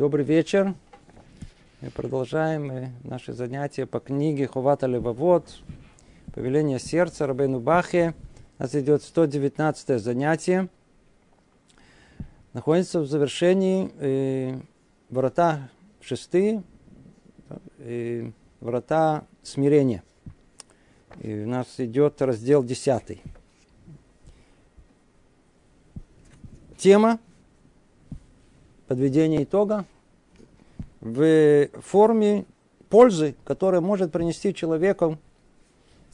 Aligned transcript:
Добрый 0.00 0.24
вечер. 0.24 0.74
Мы 1.82 1.90
продолжаем 1.90 2.90
наши 3.04 3.34
занятия 3.34 3.84
по 3.84 4.00
книге 4.00 4.46
Хувата 4.46 4.86
Левовод, 4.86 5.58
Повеление 6.32 6.78
сердца 6.78 7.26
Рабейну 7.26 7.60
Бахе. 7.60 8.14
У 8.58 8.62
нас 8.62 8.74
идет 8.74 9.02
119 9.02 10.00
занятие. 10.00 10.70
Находится 12.54 13.00
в 13.00 13.06
завершении 13.06 13.92
э, 13.98 14.58
врата 15.10 15.68
шестые, 16.00 16.62
э, 17.76 18.30
врата 18.60 19.26
смирения. 19.42 20.02
И 21.20 21.42
у 21.42 21.46
нас 21.46 21.74
идет 21.76 22.22
раздел 22.22 22.64
десятый. 22.64 23.20
Тема 26.78 27.18
подведения 28.90 29.44
итога 29.44 29.84
в 31.00 31.68
форме 31.80 32.44
пользы, 32.88 33.36
которая 33.44 33.80
может 33.80 34.10
принести 34.10 34.52
человеку 34.52 35.16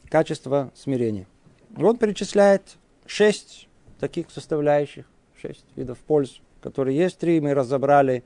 качество 0.09 0.71
смирения. 0.75 1.25
Вот 1.71 1.97
перечисляет 1.97 2.77
шесть 3.07 3.67
таких 3.99 4.29
составляющих, 4.29 5.05
шесть 5.41 5.65
видов 5.75 5.97
польз, 5.97 6.39
которые 6.61 6.95
есть. 6.95 7.17
Три 7.17 7.41
мы 7.41 7.55
разобрали 7.55 8.23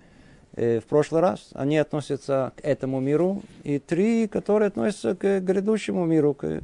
э, 0.58 0.82
в 0.82 0.84
прошлый 0.84 1.22
раз. 1.22 1.52
Они 1.54 1.78
относятся 1.78 2.52
к 2.58 2.60
этому 2.60 3.00
миру. 3.00 3.44
И 3.64 3.80
три, 3.80 4.28
которые 4.28 4.68
относятся 4.68 5.16
к 5.16 5.40
грядущему 5.40 6.06
миру, 6.06 6.34
к, 6.34 6.62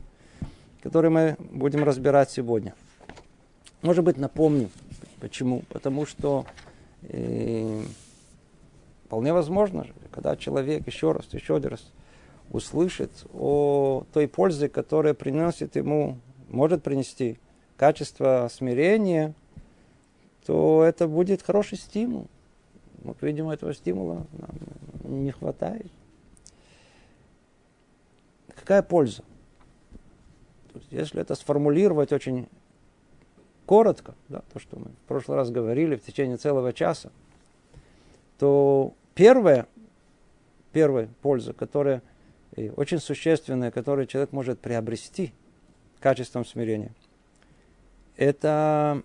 который 0.83 1.09
мы 1.09 1.37
будем 1.39 1.85
разбирать 1.85 2.29
сегодня. 2.31 2.75
Может 3.81 4.03
быть, 4.03 4.17
напомню, 4.17 4.71
почему. 5.21 5.63
Потому 5.69 6.05
что 6.05 6.45
и 7.03 7.83
вполне 9.05 9.33
возможно, 9.33 9.85
когда 10.11 10.35
человек 10.35 10.85
еще 10.87 11.11
раз, 11.11 11.27
еще 11.31 11.57
раз 11.57 11.91
услышит 12.51 13.11
о 13.33 14.03
той 14.13 14.27
пользе, 14.27 14.69
которая 14.69 15.13
приносит 15.13 15.75
ему, 15.75 16.17
может 16.49 16.83
принести 16.83 17.39
качество 17.75 18.49
смирения, 18.51 19.33
то 20.45 20.83
это 20.83 21.07
будет 21.07 21.41
хороший 21.41 21.77
стимул. 21.77 22.27
Вот, 23.03 23.17
видимо, 23.21 23.53
этого 23.53 23.73
стимула 23.73 24.25
нам 24.33 25.23
не 25.23 25.31
хватает. 25.31 25.91
Какая 28.55 28.81
польза? 28.81 29.23
Если 30.89 31.21
это 31.21 31.35
сформулировать 31.35 32.11
очень 32.11 32.47
коротко, 33.67 34.15
да, 34.29 34.41
то, 34.53 34.59
что 34.59 34.79
мы 34.79 34.85
в 34.85 35.07
прошлый 35.07 35.37
раз 35.37 35.51
говорили 35.51 35.97
в 35.97 36.03
течение 36.03 36.37
целого 36.37 36.73
часа, 36.73 37.11
то 38.39 38.93
первая, 39.13 39.67
первая 40.71 41.09
польза, 41.21 41.53
которая 41.53 42.01
очень 42.75 42.99
существенная, 42.99 43.69
которую 43.69 44.07
человек 44.07 44.31
может 44.31 44.59
приобрести 44.59 45.33
качеством 45.99 46.45
смирения, 46.45 46.91
это 48.15 49.03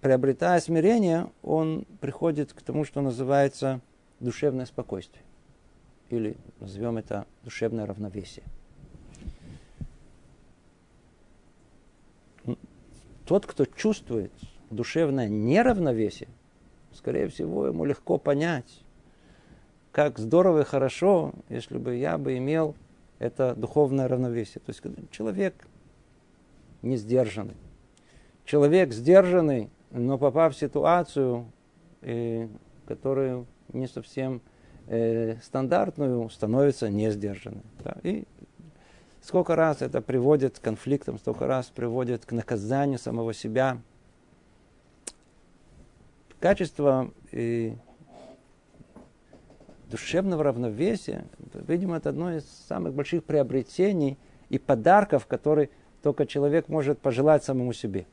приобретая 0.00 0.60
смирение, 0.60 1.30
он 1.42 1.86
приходит 2.00 2.52
к 2.52 2.62
тому, 2.62 2.84
что 2.84 3.00
называется 3.00 3.80
душевное 4.20 4.66
спокойствие. 4.66 5.24
Или 6.08 6.36
назовем 6.60 6.98
это 6.98 7.26
душевное 7.42 7.84
равновесие. 7.84 8.44
Тот, 13.26 13.46
кто 13.46 13.64
чувствует 13.64 14.32
душевное 14.70 15.28
неравновесие, 15.28 16.28
скорее 16.92 17.28
всего, 17.28 17.66
ему 17.66 17.84
легко 17.84 18.18
понять, 18.18 18.82
как 19.92 20.18
здорово 20.18 20.60
и 20.60 20.64
хорошо, 20.64 21.32
если 21.48 21.78
бы 21.78 21.96
я 21.96 22.18
бы 22.18 22.36
имел 22.36 22.74
это 23.18 23.54
духовное 23.54 24.08
равновесие. 24.08 24.60
То 24.64 24.70
есть 24.70 24.82
человек 25.10 25.66
не 26.82 26.96
сдержанный. 26.96 27.56
Человек 28.44 28.92
сдержанный, 28.92 29.70
но 29.90 30.18
попав 30.18 30.54
в 30.54 30.58
ситуацию, 30.58 31.46
э, 32.02 32.48
которую 32.86 33.46
не 33.72 33.88
совсем 33.88 34.40
э, 34.86 35.36
стандартную, 35.42 36.28
становится 36.30 36.88
не 36.88 37.10
сдержанным. 37.10 37.64
Да? 37.82 37.96
И 38.02 38.24
Сколько 39.26 39.56
раз 39.56 39.82
это 39.82 40.00
приводит 40.00 40.60
к 40.60 40.62
конфликтам, 40.62 41.18
сколько 41.18 41.48
раз 41.48 41.66
приводит 41.66 42.24
к 42.24 42.30
наказанию 42.30 42.96
самого 42.96 43.34
себя. 43.34 43.78
Качество 46.38 47.10
и 47.32 47.74
душевного 49.90 50.44
равновесия, 50.44 51.24
видимо, 51.66 51.96
это 51.96 52.10
одно 52.10 52.36
из 52.36 52.44
самых 52.68 52.94
больших 52.94 53.24
приобретений 53.24 54.16
и 54.48 54.60
подарков, 54.60 55.26
которые 55.26 55.70
только 56.04 56.24
человек 56.24 56.68
может 56.68 57.00
пожелать 57.00 57.42
самому 57.42 57.72
себе. 57.72 58.06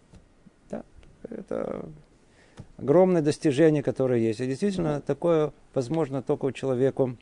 Да? 0.71 0.83
Это 1.29 1.85
огромное 2.77 3.21
достижение, 3.21 3.83
которое 3.83 4.19
есть. 4.19 4.39
И 4.39 4.47
действительно, 4.47 4.99
такое 4.99 5.53
возможно 5.75 6.23
только 6.23 6.45
у 6.45 6.51
человека 6.51 7.15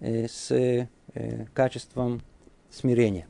э, 0.00 0.26
с 0.26 0.50
э, 0.50 0.88
качеством 1.54 2.20
смирения. 2.70 3.26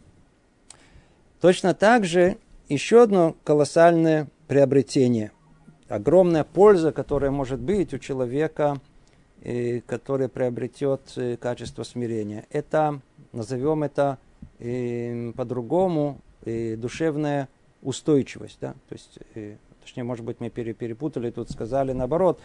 Точно 1.41 1.75
так 1.75 2.05
же 2.05 2.37
еще 2.69 3.03
одно 3.03 3.37
колоссальное 3.45 4.29
приобретение. 4.49 5.31
Огромная 5.89 6.45
польза, 6.45 6.93
которая 6.93 7.31
может 7.31 7.61
быть 7.61 7.95
у 7.95 7.99
человека, 7.99 8.79
э, 9.43 9.81
который 9.81 10.29
приобретет 10.29 11.01
э, 11.17 11.37
качество 11.37 11.83
смирения. 11.83 12.47
Это, 12.51 13.01
назовем 13.33 13.85
это 13.85 14.19
э, 14.59 15.33
по-другому, 15.33 16.21
душевная 16.45 17.49
устойчивость. 17.83 18.59
Да? 18.61 18.75
То 18.89 18.95
есть, 18.95 19.19
точнее, 19.83 20.05
может 20.05 20.25
быть, 20.25 20.41
мы 20.41 20.49
перепутали, 20.49 21.31
тут 21.31 21.51
сказали 21.51 21.93
наоборот. 21.93 22.41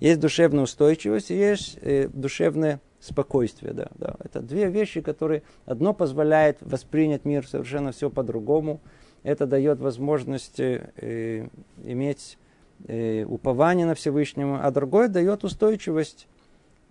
Есть 0.00 0.20
душевная 0.20 0.64
устойчивость 0.64 1.30
есть 1.30 1.78
душевная 2.12 2.80
спокойствие. 3.06 3.72
Да, 3.72 3.88
да. 3.94 4.16
Это 4.22 4.40
две 4.40 4.68
вещи, 4.68 5.00
которые 5.00 5.42
одно 5.64 5.94
позволяет 5.94 6.58
воспринять 6.60 7.24
мир 7.24 7.46
совершенно 7.46 7.92
все 7.92 8.10
по-другому. 8.10 8.80
Это 9.22 9.46
дает 9.46 9.80
возможность 9.80 10.60
э, 10.60 11.48
иметь 11.84 12.38
э, 12.86 13.24
упование 13.24 13.86
на 13.86 13.94
Всевышнего, 13.94 14.62
а 14.62 14.70
другое 14.70 15.08
дает 15.08 15.44
устойчивость, 15.44 16.28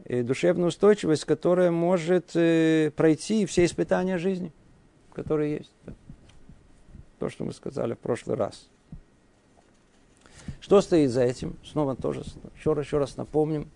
э, 0.05 0.23
душевную 0.23 0.67
устойчивость, 0.67 1.25
которая 1.25 1.71
может 1.71 2.35
э, 2.35 2.91
пройти 2.95 3.45
все 3.45 3.65
испытания 3.65 4.17
жизни, 4.17 4.51
которые 5.13 5.57
есть. 5.57 5.71
Да. 5.85 5.93
То, 7.19 7.29
что 7.29 7.45
мы 7.45 7.53
сказали 7.53 7.93
в 7.93 7.99
прошлый 7.99 8.35
раз. 8.35 8.67
Что 10.59 10.81
стоит 10.81 11.11
за 11.11 11.23
этим? 11.23 11.55
Снова 11.63 11.95
тоже 11.95 12.23
еще 12.57 12.73
раз, 12.73 12.85
еще 12.85 12.97
раз 12.97 13.17
напомним. 13.17 13.69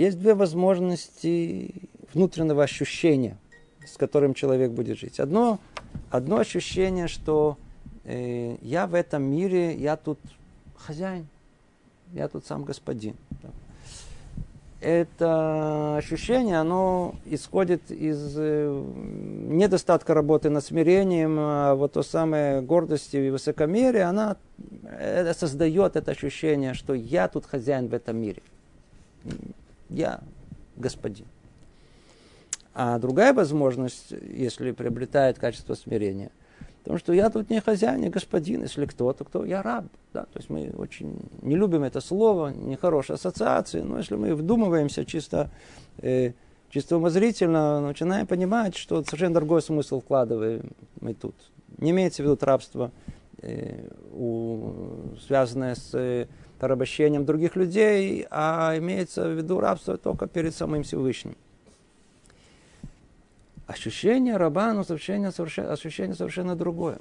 Есть 0.00 0.18
две 0.18 0.32
возможности 0.32 1.74
внутреннего 2.14 2.62
ощущения, 2.62 3.36
с 3.86 3.98
которым 3.98 4.32
человек 4.32 4.70
будет 4.70 4.98
жить. 4.98 5.20
Одно, 5.20 5.58
одно 6.10 6.38
ощущение, 6.38 7.06
что 7.06 7.58
э, 8.04 8.56
я 8.62 8.86
в 8.86 8.94
этом 8.94 9.22
мире, 9.22 9.74
я 9.76 9.98
тут 9.98 10.18
хозяин, 10.74 11.26
я 12.14 12.28
тут 12.28 12.46
сам 12.46 12.64
господин. 12.64 13.14
Это 14.80 15.98
ощущение, 15.98 16.56
оно 16.56 17.14
исходит 17.26 17.90
из 17.90 18.34
э, 18.38 18.82
недостатка 19.50 20.14
работы 20.14 20.48
над 20.48 20.64
смирением, 20.64 21.36
а 21.38 21.74
вот 21.74 21.92
то 21.92 22.02
самое 22.02 22.62
гордости 22.62 23.18
и 23.18 23.28
высокомерие, 23.28 24.04
она 24.04 24.38
это 24.98 25.38
создает 25.38 25.96
это 25.96 26.12
ощущение, 26.12 26.72
что 26.72 26.94
я 26.94 27.28
тут 27.28 27.44
хозяин 27.44 27.88
в 27.88 27.92
этом 27.92 28.16
мире 28.16 28.40
я 29.90 30.20
господин. 30.76 31.26
А 32.72 32.98
другая 32.98 33.34
возможность, 33.34 34.12
если 34.12 34.70
приобретает 34.72 35.38
качество 35.38 35.74
смирения, 35.74 36.30
потому 36.82 36.98
что 36.98 37.12
я 37.12 37.28
тут 37.28 37.50
не 37.50 37.60
хозяин, 37.60 38.00
не 38.00 38.08
господин, 38.08 38.62
если 38.62 38.86
кто, 38.86 39.12
то 39.12 39.24
кто? 39.24 39.44
Я 39.44 39.62
раб. 39.62 39.86
Да? 40.12 40.22
То 40.22 40.38
есть 40.38 40.50
мы 40.50 40.72
очень 40.76 41.18
не 41.42 41.56
любим 41.56 41.82
это 41.82 42.00
слово, 42.00 42.48
нехорошие 42.48 43.14
ассоциации, 43.14 43.80
но 43.80 43.98
если 43.98 44.14
мы 44.14 44.34
вдумываемся 44.34 45.04
чисто, 45.04 45.50
э, 45.98 46.32
чисто 46.70 46.96
умозрительно, 46.96 47.80
начинаем 47.80 48.26
понимать, 48.26 48.76
что 48.76 49.02
совершенно 49.04 49.34
другой 49.34 49.62
смысл 49.62 50.00
вкладываем 50.00 50.70
мы 51.00 51.14
тут. 51.14 51.34
Не 51.78 51.90
имеется 51.90 52.22
в 52.22 52.26
виду 52.26 52.38
рабство, 52.40 52.92
э, 53.42 53.88
у, 54.12 54.72
связанное 55.26 55.74
с 55.74 55.90
э, 55.94 56.26
порабощением 56.60 57.24
других 57.24 57.56
людей, 57.56 58.26
а 58.30 58.74
имеется 58.76 59.28
в 59.28 59.32
виду 59.32 59.60
рабство 59.60 59.96
только 59.96 60.26
перед 60.26 60.54
самым 60.54 60.82
Всевышним. 60.82 61.34
Ощущение 63.66 64.36
раба, 64.36 64.72
но 64.74 64.80
ощущение 64.80 65.32
совершенно, 65.32 65.72
ощущение 65.72 66.14
совершенно 66.14 66.54
другое. 66.54 66.98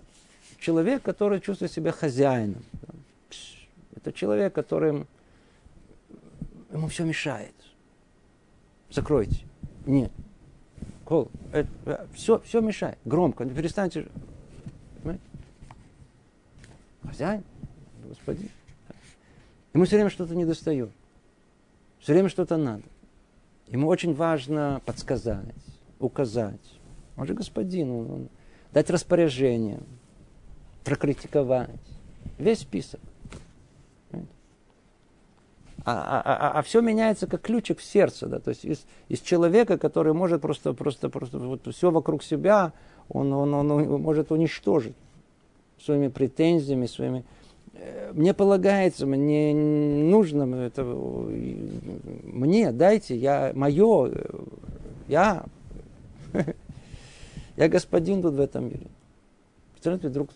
Человек, 0.60 1.04
который 1.04 1.42
чувствует 1.42 1.72
себя 1.72 1.92
хозяином. 1.92 2.64
Это 3.96 4.14
человек, 4.14 4.54
которым 4.54 5.08
ему 6.72 6.88
все 6.88 7.04
мешает. 7.04 7.54
Закройте. 8.90 9.46
Нет. 9.86 10.12
Кол, 11.04 11.30
это, 11.52 12.08
все, 12.14 12.40
все 12.46 12.62
мешает. 12.62 12.98
Громко. 13.04 13.46
Перестаньте. 13.46 14.08
Хозяин, 17.04 17.44
господин. 18.08 18.50
Ему 19.74 19.86
все 19.86 19.96
время 19.96 20.10
что-то 20.10 20.36
не 20.36 20.46
достает. 20.46 20.90
Все 22.00 22.14
время 22.14 22.30
что-то 22.30 22.58
надо. 22.58 22.84
Ему 23.68 23.88
очень 23.88 24.14
важно 24.14 24.82
подсказать, 24.86 25.46
указать. 26.00 26.60
Он 27.18 27.28
же 27.28 27.34
господин, 27.34 27.92
он, 27.92 28.12
он, 28.12 28.30
дать 28.72 28.90
распоряжение, 28.90 29.80
прокритиковать. 30.84 31.70
Весь 32.38 32.60
список. 32.60 33.00
А, 35.86 36.22
а, 36.22 36.22
а, 36.26 36.60
а 36.60 36.62
все 36.62 36.82
меняется 36.82 37.26
как 37.26 37.42
ключик 37.42 37.80
в 37.80 37.84
сердце, 37.84 38.28
да, 38.28 38.40
то 38.40 38.50
есть 38.50 38.66
из, 38.66 38.86
из 39.08 39.22
человека, 39.22 39.78
который 39.78 40.14
может 40.14 40.42
просто, 40.42 40.74
просто, 40.74 41.10
просто 41.10 41.40
вот 41.40 41.74
все 41.74 41.90
вокруг 41.90 42.22
себя, 42.22 42.74
он, 43.08 43.32
он, 43.32 43.54
он, 43.54 43.72
он 43.72 44.02
может 44.02 44.32
уничтожить 44.32 44.96
своими 45.80 46.10
претензиями, 46.10 46.86
своими 46.86 47.24
мне 48.14 48.34
полагается, 48.34 49.06
мне 49.06 49.54
нужно, 49.54 50.56
это, 50.56 50.84
мне 50.84 52.72
дайте, 52.72 53.16
я, 53.16 53.52
мое, 53.54 54.12
я, 55.08 55.46
я 57.56 57.70
господин 57.70 58.22
тут 58.22 58.36
в 58.36 58.40
этом 58.40 58.66
мире. 58.66 58.88
Представляете, 59.74 60.10
вдруг 60.10 60.30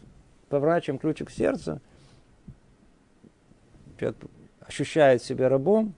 поворачиваем 0.50 1.00
ключик 1.00 1.30
в 1.30 1.36
сердце, 1.36 1.82
человек 4.00 4.18
ощущает 4.62 5.24
себя 5.24 5.50
рабом, 5.50 5.94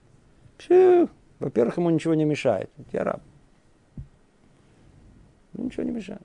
во-первых, 1.38 1.76
ему 1.76 1.90
ничего 1.90 2.14
не 2.14 2.24
мешает. 2.24 2.70
Я 2.92 3.04
раб. 3.04 3.20
Ничего 5.52 5.82
не 5.82 5.90
мешает. 5.90 6.22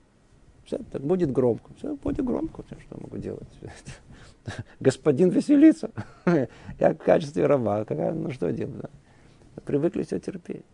Все, 0.72 0.82
так 0.90 1.02
будет 1.02 1.30
громко. 1.32 1.70
Все, 1.76 1.96
будет 1.96 2.24
громко. 2.24 2.62
Что 2.62 2.76
я 2.96 3.02
могу 3.02 3.18
делать? 3.18 3.48
господин 4.80 5.28
веселится. 5.28 5.90
Я 6.80 6.94
в 6.94 6.96
качестве 6.96 7.46
раба. 7.46 7.84
Какая, 7.84 8.12
ну 8.12 8.30
что 8.30 8.50
делать? 8.52 8.78
Да? 8.78 8.88
Привыкли 9.66 10.02
все 10.02 10.18
терпеть. 10.18 10.64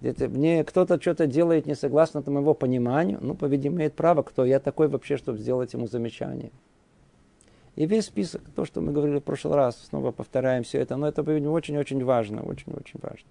Где-то 0.00 0.28
мне 0.28 0.64
кто-то 0.64 0.98
что-то 0.98 1.26
делает 1.26 1.66
не 1.66 1.74
согласно 1.74 2.22
моего 2.26 2.54
пониманию, 2.54 3.18
ну, 3.20 3.34
по-видимому, 3.34 3.80
имеет 3.80 3.94
право, 3.94 4.22
кто 4.22 4.46
я 4.46 4.58
такой 4.58 4.88
вообще, 4.88 5.18
чтобы 5.18 5.38
сделать 5.38 5.74
ему 5.74 5.86
замечание. 5.86 6.50
И 7.76 7.84
весь 7.84 8.06
список, 8.06 8.40
то, 8.56 8.64
что 8.64 8.80
мы 8.80 8.92
говорили 8.92 9.18
в 9.18 9.22
прошлый 9.22 9.56
раз, 9.56 9.76
снова 9.76 10.10
повторяем 10.10 10.62
все 10.62 10.78
это, 10.78 10.96
но 10.96 11.06
это, 11.06 11.22
по-видимому, 11.22 11.54
очень-очень 11.54 12.02
важно, 12.02 12.42
очень-очень 12.42 12.98
важно. 13.02 13.28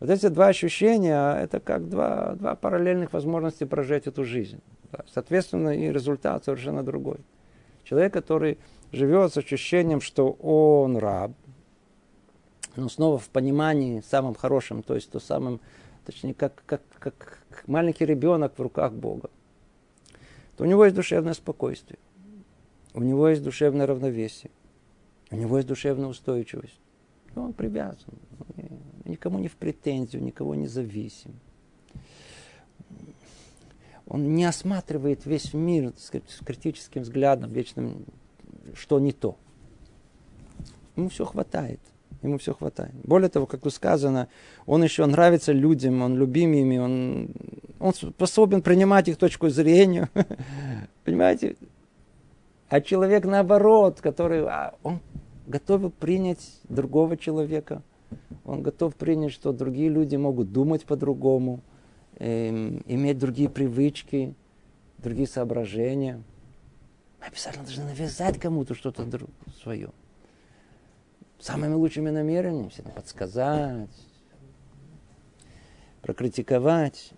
Вот 0.00 0.08
эти 0.08 0.28
два 0.28 0.46
ощущения, 0.46 1.34
это 1.34 1.60
как 1.60 1.90
два, 1.90 2.34
два 2.36 2.54
параллельных 2.54 3.12
возможности 3.12 3.64
прожить 3.64 4.06
эту 4.06 4.24
жизнь. 4.24 4.62
Соответственно, 5.12 5.70
и 5.70 5.90
результат 5.90 6.44
совершенно 6.44 6.82
другой. 6.82 7.18
Человек, 7.84 8.12
который 8.12 8.58
живет 8.92 9.32
с 9.32 9.36
ощущением, 9.36 10.00
что 10.00 10.32
он 10.32 10.96
раб, 10.96 11.32
но 12.76 12.88
снова 12.88 13.18
в 13.18 13.28
понимании 13.28 14.02
самым 14.08 14.34
хорошим, 14.34 14.82
то 14.82 14.94
есть 14.94 15.10
то 15.10 15.20
самым, 15.20 15.60
точнее, 16.04 16.34
как, 16.34 16.62
как, 16.66 16.82
как 16.98 17.42
маленький 17.66 18.06
ребенок 18.06 18.58
в 18.58 18.62
руках 18.62 18.92
Бога, 18.92 19.30
то 20.56 20.64
у 20.64 20.66
него 20.66 20.84
есть 20.84 20.96
душевное 20.96 21.34
спокойствие, 21.34 21.98
у 22.94 23.02
него 23.02 23.28
есть 23.28 23.42
душевное 23.42 23.86
равновесие, 23.86 24.50
у 25.30 25.36
него 25.36 25.56
есть 25.56 25.68
душевная 25.68 26.08
устойчивость. 26.08 26.78
Он 27.34 27.54
привязан, 27.54 28.12
никому 29.04 29.38
не 29.38 29.48
в 29.48 29.56
претензию, 29.56 30.22
никого 30.22 30.54
не 30.54 30.66
зависим 30.66 31.32
он 34.06 34.34
не 34.34 34.44
осматривает 34.44 35.26
весь 35.26 35.54
мир 35.54 35.92
сказать, 35.98 36.28
с 36.28 36.44
критическим 36.44 37.02
взглядом, 37.02 37.50
вечным, 37.50 38.04
что 38.74 38.98
не 38.98 39.12
то. 39.12 39.36
Ему 40.96 41.08
все 41.08 41.24
хватает. 41.24 41.80
Ему 42.22 42.38
все 42.38 42.54
хватает. 42.54 42.92
Более 43.04 43.28
того, 43.28 43.46
как 43.46 43.60
тут 43.60 43.74
сказано, 43.74 44.28
он 44.66 44.84
еще 44.84 45.04
нравится 45.06 45.52
людям, 45.52 46.02
он 46.02 46.16
любим 46.16 46.52
ими, 46.52 46.78
он, 46.78 47.30
он 47.80 47.94
способен 47.94 48.62
принимать 48.62 49.08
их 49.08 49.16
точку 49.16 49.48
зрения. 49.48 50.08
Понимаете? 51.04 51.56
А 52.68 52.80
человек 52.80 53.24
наоборот, 53.24 54.00
который 54.00 54.46
а, 54.46 54.74
он 54.82 55.00
готов 55.46 55.92
принять 55.94 56.60
другого 56.68 57.16
человека. 57.16 57.82
Он 58.44 58.62
готов 58.62 58.94
принять, 58.94 59.32
что 59.32 59.52
другие 59.52 59.88
люди 59.88 60.16
могут 60.16 60.52
думать 60.52 60.84
по-другому 60.84 61.60
иметь 62.18 63.18
другие 63.18 63.48
привычки, 63.48 64.34
другие 64.98 65.26
соображения. 65.26 66.22
Мы 67.20 67.26
обязательно 67.26 67.64
должны 67.64 67.84
навязать 67.84 68.38
кому-то 68.38 68.74
что-то 68.74 69.06
свое. 69.62 69.90
Самыми 71.38 71.74
лучшими 71.74 72.10
намерениями, 72.10 72.68
всегда 72.68 72.90
подсказать, 72.90 73.90
прокритиковать. 76.02 77.12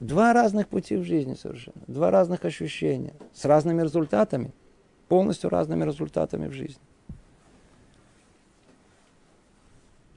Два 0.00 0.32
разных 0.32 0.66
пути 0.66 0.96
в 0.96 1.04
жизни 1.04 1.34
совершенно, 1.34 1.80
два 1.86 2.10
разных 2.10 2.44
ощущения, 2.44 3.14
с 3.32 3.44
разными 3.44 3.82
результатами, 3.82 4.52
полностью 5.06 5.48
разными 5.48 5.84
результатами 5.84 6.48
в 6.48 6.52
жизни. 6.52 6.82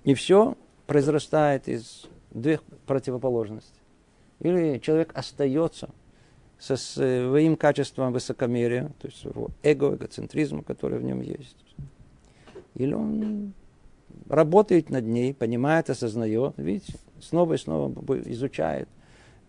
И 0.03 0.15
все 0.15 0.57
произрастает 0.87 1.67
из 1.67 2.07
две 2.35 2.59
противоположности. 2.85 3.79
Или 4.41 4.79
человек 4.79 5.11
остается 5.15 5.89
со 6.59 6.77
своим 6.77 7.55
качеством 7.57 8.13
высокомерия, 8.13 8.91
то 8.99 9.07
есть 9.07 9.19
своего 9.19 9.49
эго, 9.63 9.95
эгоцентризма, 9.95 10.63
который 10.63 10.99
в 10.99 11.03
нем 11.03 11.21
есть. 11.21 11.57
Или 12.75 12.93
он 12.93 13.53
работает 14.29 14.89
над 14.89 15.05
ней, 15.05 15.33
понимает, 15.33 15.89
осознает, 15.89 16.53
видите, 16.57 16.93
снова 17.21 17.53
и 17.53 17.57
снова 17.57 17.91
изучает 18.29 18.87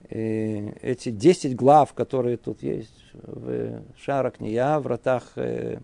э, 0.08 0.70
эти 0.82 1.10
10 1.10 1.56
глав, 1.56 1.92
которые 1.92 2.36
тут 2.36 2.62
есть 2.62 3.04
в 3.12 3.82
Шарах 3.96 4.40
Ния, 4.40 4.78
в 4.78 4.82
вратах 4.82 5.32
э, 5.36 5.78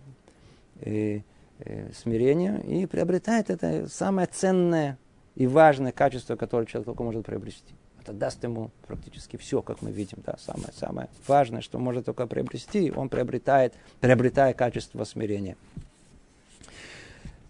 э, 0.81 1.21
э, 1.59 1.91
смирения, 1.93 2.59
и 2.59 2.85
приобретает 2.85 3.49
это 3.49 3.87
самое 3.89 4.27
ценное 4.27 4.97
и 5.35 5.47
важное 5.47 5.91
качество, 5.91 6.35
которое 6.35 6.65
человек 6.65 6.85
только 6.85 7.03
может 7.03 7.25
приобрести. 7.25 7.73
Это 8.01 8.11
даст 8.13 8.43
ему 8.43 8.71
практически 8.85 9.37
все, 9.37 9.61
как 9.61 9.81
мы 9.81 9.91
видим, 9.91 10.17
да, 10.25 10.35
самое-самое 10.37 11.09
важное, 11.25 11.61
что 11.61 11.79
может 11.79 12.05
только 12.05 12.27
приобрести, 12.27 12.91
он 12.93 13.07
приобретает, 13.07 13.73
приобретая 14.01 14.53
качество 14.53 15.03
смирения. 15.05 15.55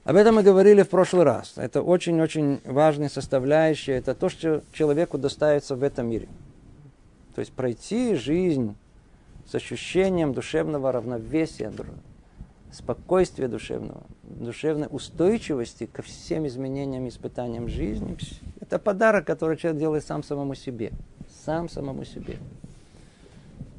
Об 0.04 0.18
этом 0.18 0.36
мы 0.36 0.44
говорили 0.44 0.84
в 0.84 0.90
прошлый 0.90 1.24
раз. 1.24 1.54
Это 1.56 1.82
очень-очень 1.82 2.60
важная 2.66 3.08
составляющая. 3.08 3.94
Это 3.94 4.14
то, 4.14 4.28
что 4.28 4.62
человеку 4.74 5.18
доставится 5.18 5.76
в 5.76 5.84
этом 5.84 6.10
мире. 6.10 6.28
То 7.36 7.40
есть 7.40 7.54
пройти 7.54 8.14
жизнь 8.16 8.76
с 9.50 9.56
ощущением 9.56 10.34
душевного 10.34 10.92
равновесия, 10.92 11.72
спокойствия 12.74 13.48
душевного, 13.48 14.04
душевной 14.24 14.88
устойчивости 14.90 15.86
ко 15.86 16.02
всем 16.02 16.48
изменениям, 16.48 17.08
испытаниям 17.08 17.68
жизни. 17.70 18.18
Это 18.60 18.80
подарок, 18.80 19.26
который 19.26 19.58
человек 19.58 19.80
делает 19.80 20.06
сам 20.06 20.24
самому 20.24 20.56
себе. 20.56 20.92
Сам 21.46 21.70
самому 21.70 22.04
себе. 22.04 22.38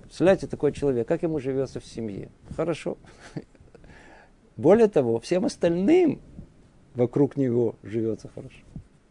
Представляете, 0.02 0.46
такой 0.46 0.72
человек, 0.72 1.08
как 1.08 1.22
ему 1.22 1.40
живется 1.40 1.80
в 1.80 1.84
семье? 1.84 2.28
Хорошо. 2.56 2.96
Более 4.56 4.86
того, 4.86 5.18
всем 5.18 5.44
остальным 5.44 6.20
вокруг 6.94 7.36
него 7.36 7.74
живется 7.82 8.28
хорошо. 8.28 8.60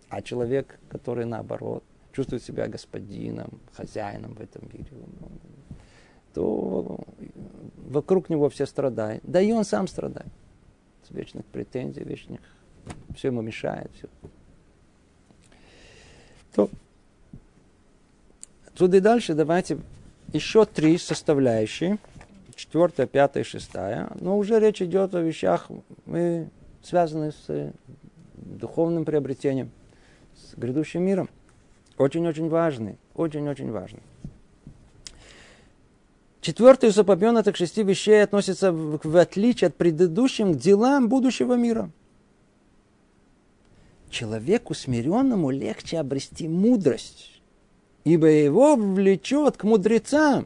А 0.08 0.22
человек, 0.22 0.80
который 0.90 1.26
наоборот 1.26 1.84
чувствует 2.14 2.44
себя 2.44 2.68
господином, 2.68 3.60
хозяином 3.74 4.36
в 4.36 4.42
этом 4.42 4.70
мире, 4.72 4.86
то 6.34 7.00
вокруг 7.78 8.30
него 8.30 8.50
все 8.50 8.66
страдают. 8.66 9.24
Да 9.24 9.42
и 9.42 9.52
он 9.52 9.66
сам 9.66 9.88
страдает. 9.88 10.32
С 11.08 11.12
вечных 11.12 11.46
претензий, 11.46 12.04
вечных. 12.04 12.40
Все 13.16 13.30
ему 13.30 13.42
мешает. 13.42 13.92
Все. 13.96 14.08
То. 16.56 16.70
Отсюда 18.68 18.98
и 18.98 19.00
дальше 19.00 19.34
давайте 19.34 19.80
еще 20.32 20.66
три 20.66 20.98
составляющие. 20.98 21.98
Четвертая, 22.56 23.08
пятая, 23.08 23.44
шестая. 23.44 24.12
Но 24.20 24.38
уже 24.38 24.60
речь 24.60 24.82
идет 24.82 25.16
о 25.16 25.22
вещах, 25.22 25.70
мы 26.06 26.50
связаны 26.82 27.32
с 27.32 27.74
духовным 28.36 29.06
приобретением, 29.06 29.72
с 30.36 30.56
грядущим 30.56 31.04
миром. 31.04 31.30
Очень-очень 31.98 32.50
важный. 32.50 32.98
Очень-очень 33.16 33.72
важный. 33.72 34.02
Четвертый 36.44 36.90
из 36.90 37.00
упомянутых 37.00 37.56
шести 37.56 37.84
вещей 37.84 38.22
относится, 38.22 38.74
в, 38.74 39.16
отличие 39.16 39.70
от 39.70 39.76
предыдущих, 39.76 40.46
к 40.48 40.58
делам 40.58 41.08
будущего 41.08 41.54
мира. 41.54 41.90
человеку 44.10 44.74
смиренному 44.74 45.52
легче 45.52 46.00
обрести 46.00 46.50
мудрость, 46.50 47.42
ибо 48.04 48.28
его 48.28 48.76
влечет 48.76 49.56
к 49.56 49.64
мудрецам. 49.64 50.46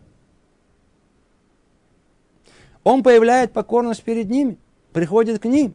Он 2.83 3.01
появляет 3.01 3.51
покорность 3.51 4.03
перед 4.03 4.29
ними, 4.29 4.59
приходит 4.93 5.39
к 5.39 5.45
ним, 5.45 5.73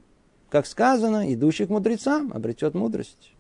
как 0.51 0.67
сказано, 0.67 1.35
идущий 1.35 1.67
к 1.67 1.71
мудрецам 1.71 2.33
обретет 2.33 2.75
мудрость. 2.75 3.35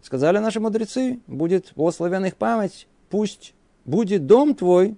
Сказали 0.00 0.38
наши 0.38 0.60
мудрецы, 0.60 1.18
будет 1.26 1.72
благословен 1.74 2.24
их 2.24 2.36
память, 2.36 2.86
пусть 3.10 3.52
будет 3.84 4.24
дом 4.24 4.54
твой 4.54 4.96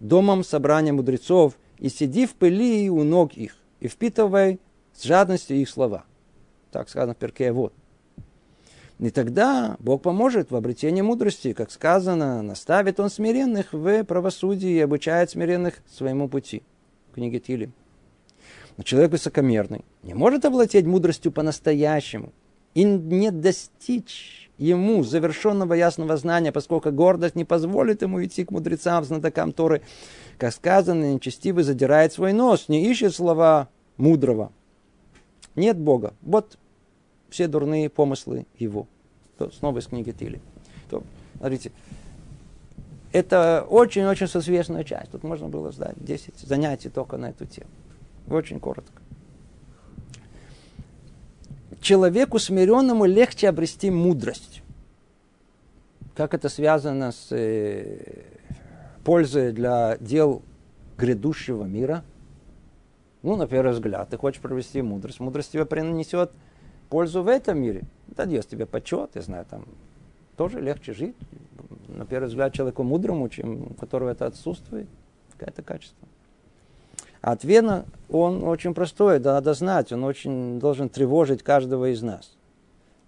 домом 0.00 0.44
собрания 0.44 0.92
мудрецов, 0.92 1.58
и 1.78 1.88
сиди 1.88 2.26
в 2.26 2.34
пыли 2.34 2.88
у 2.90 3.02
ног 3.02 3.34
их, 3.34 3.56
и 3.80 3.88
впитывай 3.88 4.60
с 4.92 5.02
жадностью 5.04 5.56
их 5.56 5.68
слова. 5.68 6.04
Так 6.70 6.88
сказано 6.88 7.14
в 7.14 7.18
перке 7.18 7.52
вот. 7.52 7.72
И 8.98 9.10
тогда 9.10 9.76
Бог 9.78 10.02
поможет 10.02 10.50
в 10.50 10.56
обретении 10.56 11.02
мудрости, 11.02 11.52
как 11.52 11.70
сказано, 11.70 12.42
наставит 12.42 12.98
Он 12.98 13.10
смиренных 13.10 13.72
в 13.72 14.04
правосудии 14.04 14.70
и 14.70 14.80
обучает 14.80 15.30
смиренных 15.30 15.74
своему 15.90 16.28
пути. 16.28 16.62
В 17.10 17.14
книге 17.14 17.38
Тили. 17.38 17.70
Но 18.76 18.84
человек 18.84 19.12
высокомерный 19.12 19.84
не 20.02 20.14
может 20.14 20.44
овладеть 20.44 20.86
мудростью 20.86 21.30
по-настоящему 21.30 22.32
и 22.74 22.84
не 22.84 23.30
достичь 23.30 24.45
ему 24.58 25.02
завершенного 25.02 25.74
ясного 25.74 26.16
знания, 26.16 26.52
поскольку 26.52 26.90
гордость 26.90 27.34
не 27.34 27.44
позволит 27.44 28.02
ему 28.02 28.24
идти 28.24 28.44
к 28.44 28.50
мудрецам, 28.50 29.04
знатокам 29.04 29.52
Торы. 29.52 29.82
Как 30.38 30.52
сказано, 30.52 31.14
нечестивый 31.14 31.64
задирает 31.64 32.12
свой 32.12 32.32
нос, 32.32 32.68
не 32.68 32.86
ищет 32.90 33.14
слова 33.14 33.68
мудрого. 33.96 34.52
Нет 35.54 35.78
Бога. 35.78 36.14
Вот 36.22 36.58
все 37.28 37.48
дурные 37.48 37.88
помыслы 37.88 38.46
его. 38.58 38.86
То, 39.38 39.50
снова 39.50 39.78
из 39.78 39.86
книги 39.86 40.12
Тили. 40.12 40.40
То, 40.90 41.02
смотрите, 41.38 41.72
это 43.12 43.66
очень-очень 43.68 44.28
созвестная 44.28 44.84
часть. 44.84 45.10
Тут 45.10 45.22
можно 45.22 45.48
было 45.48 45.72
сдать 45.72 45.96
10 45.98 46.38
занятий 46.38 46.88
только 46.88 47.16
на 47.16 47.30
эту 47.30 47.46
тему. 47.46 47.70
Очень 48.28 48.60
коротко 48.60 49.02
человеку 51.86 52.40
смиренному 52.40 53.04
легче 53.04 53.48
обрести 53.48 53.90
мудрость. 53.90 54.62
Как 56.16 56.34
это 56.34 56.48
связано 56.48 57.12
с 57.12 57.28
э, 57.30 58.24
пользой 59.04 59.52
для 59.52 59.96
дел 60.00 60.42
грядущего 60.98 61.62
мира? 61.62 62.02
Ну, 63.22 63.36
на 63.36 63.46
первый 63.46 63.70
взгляд, 63.70 64.08
ты 64.10 64.16
хочешь 64.16 64.40
провести 64.40 64.82
мудрость. 64.82 65.20
Мудрость 65.20 65.52
тебе 65.52 65.64
принесет 65.64 66.32
пользу 66.88 67.22
в 67.22 67.28
этом 67.28 67.60
мире. 67.60 67.84
Это 68.10 68.26
даст 68.26 68.48
тебе 68.50 68.66
почет, 68.66 69.10
я 69.14 69.22
знаю, 69.22 69.46
там 69.48 69.64
тоже 70.36 70.60
легче 70.60 70.92
жить. 70.92 71.14
На 71.86 72.04
первый 72.04 72.26
взгляд, 72.26 72.52
человеку 72.52 72.82
мудрому, 72.82 73.28
чем 73.28 73.62
у 73.62 73.74
которого 73.74 74.10
это 74.10 74.26
отсутствует. 74.26 74.88
Какое-то 75.38 75.62
качество. 75.62 76.08
Ответ, 77.26 77.84
он 78.08 78.44
очень 78.44 78.72
простой, 78.72 79.18
да, 79.18 79.32
надо 79.32 79.52
знать, 79.52 79.90
он 79.90 80.04
очень 80.04 80.60
должен 80.60 80.88
тревожить 80.88 81.42
каждого 81.42 81.90
из 81.90 82.00
нас. 82.00 82.36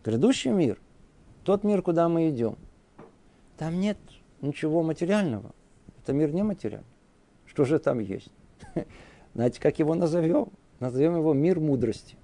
Грядущий 0.04 0.50
мир, 0.50 0.76
тот 1.44 1.62
мир, 1.62 1.82
куда 1.82 2.08
мы 2.08 2.28
идем, 2.28 2.56
там 3.58 3.78
нет 3.78 3.96
ничего 4.40 4.82
материального. 4.82 5.52
Это 6.02 6.12
мир 6.12 6.32
не 6.32 6.42
материальный. 6.42 6.88
Что 7.46 7.64
же 7.64 7.78
там 7.78 8.00
есть? 8.00 8.32
Знаете, 9.34 9.60
как 9.60 9.78
его 9.78 9.94
назовем? 9.94 10.48
Назовем 10.80 11.14
его 11.14 11.32
мир 11.32 11.60
мудрости. 11.60 12.16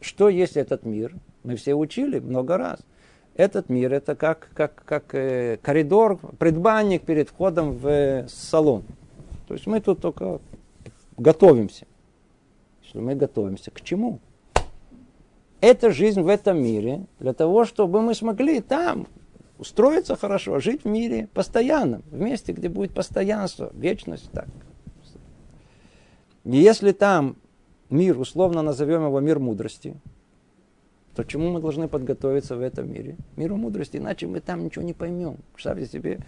Что 0.00 0.28
есть 0.28 0.58
этот 0.58 0.84
мир? 0.84 1.14
Мы 1.44 1.56
все 1.56 1.72
учили 1.72 2.18
много 2.18 2.58
раз. 2.58 2.80
Этот 3.36 3.70
мир 3.70 3.94
это 3.94 4.16
как, 4.16 4.50
как, 4.52 4.84
как 4.84 5.14
э, 5.14 5.56
коридор, 5.62 6.18
предбанник 6.38 7.04
перед 7.04 7.30
входом 7.30 7.72
в 7.72 7.86
э, 7.88 8.28
салон. 8.28 8.84
То 9.46 9.54
есть 9.54 9.66
мы 9.66 9.80
тут 9.80 10.00
только 10.00 10.40
готовимся. 11.16 11.86
Что 12.82 13.00
мы 13.00 13.14
готовимся 13.14 13.70
к 13.70 13.80
чему? 13.80 14.20
Это 15.60 15.90
жизнь 15.90 16.20
в 16.20 16.28
этом 16.28 16.62
мире 16.62 17.06
для 17.18 17.32
того, 17.32 17.64
чтобы 17.64 18.02
мы 18.02 18.14
смогли 18.14 18.60
там 18.60 19.06
устроиться 19.58 20.16
хорошо, 20.16 20.60
жить 20.60 20.84
в 20.84 20.88
мире 20.88 21.28
постоянно, 21.32 22.02
в 22.10 22.20
месте, 22.20 22.52
где 22.52 22.68
будет 22.68 22.92
постоянство, 22.92 23.70
вечность. 23.74 24.30
Так. 24.32 24.48
И 26.44 26.56
если 26.58 26.92
там 26.92 27.36
мир, 27.90 28.18
условно 28.18 28.62
назовем 28.62 29.04
его 29.06 29.18
мир 29.20 29.38
мудрости, 29.38 29.94
то 31.14 31.24
чему 31.24 31.50
мы 31.50 31.60
должны 31.60 31.88
подготовиться 31.88 32.56
в 32.56 32.60
этом 32.60 32.92
мире? 32.92 33.16
Миру 33.36 33.56
мудрости, 33.56 33.96
иначе 33.96 34.26
мы 34.26 34.40
там 34.40 34.62
ничего 34.64 34.84
не 34.84 34.92
поймем. 34.92 35.38
Представьте 35.54 35.86
себе, 35.86 36.20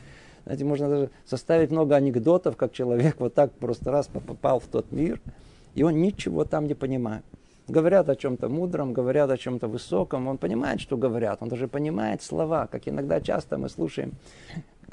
знаете, 0.48 0.64
можно 0.64 0.88
даже 0.88 1.10
составить 1.26 1.70
много 1.70 1.94
анекдотов, 1.94 2.56
как 2.56 2.72
человек 2.72 3.16
вот 3.18 3.34
так 3.34 3.52
просто 3.52 3.90
раз 3.90 4.06
попал 4.06 4.60
в 4.60 4.66
тот 4.66 4.90
мир, 4.92 5.20
и 5.74 5.82
он 5.82 6.00
ничего 6.00 6.46
там 6.46 6.66
не 6.66 6.72
понимает. 6.72 7.22
Говорят 7.68 8.08
о 8.08 8.16
чем-то 8.16 8.48
мудром, 8.48 8.94
говорят 8.94 9.30
о 9.30 9.36
чем-то 9.36 9.68
высоком, 9.68 10.26
он 10.26 10.38
понимает, 10.38 10.80
что 10.80 10.96
говорят, 10.96 11.42
он 11.42 11.50
даже 11.50 11.68
понимает 11.68 12.22
слова, 12.22 12.66
как 12.66 12.88
иногда 12.88 13.20
часто 13.20 13.58
мы 13.58 13.68
слушаем 13.68 14.14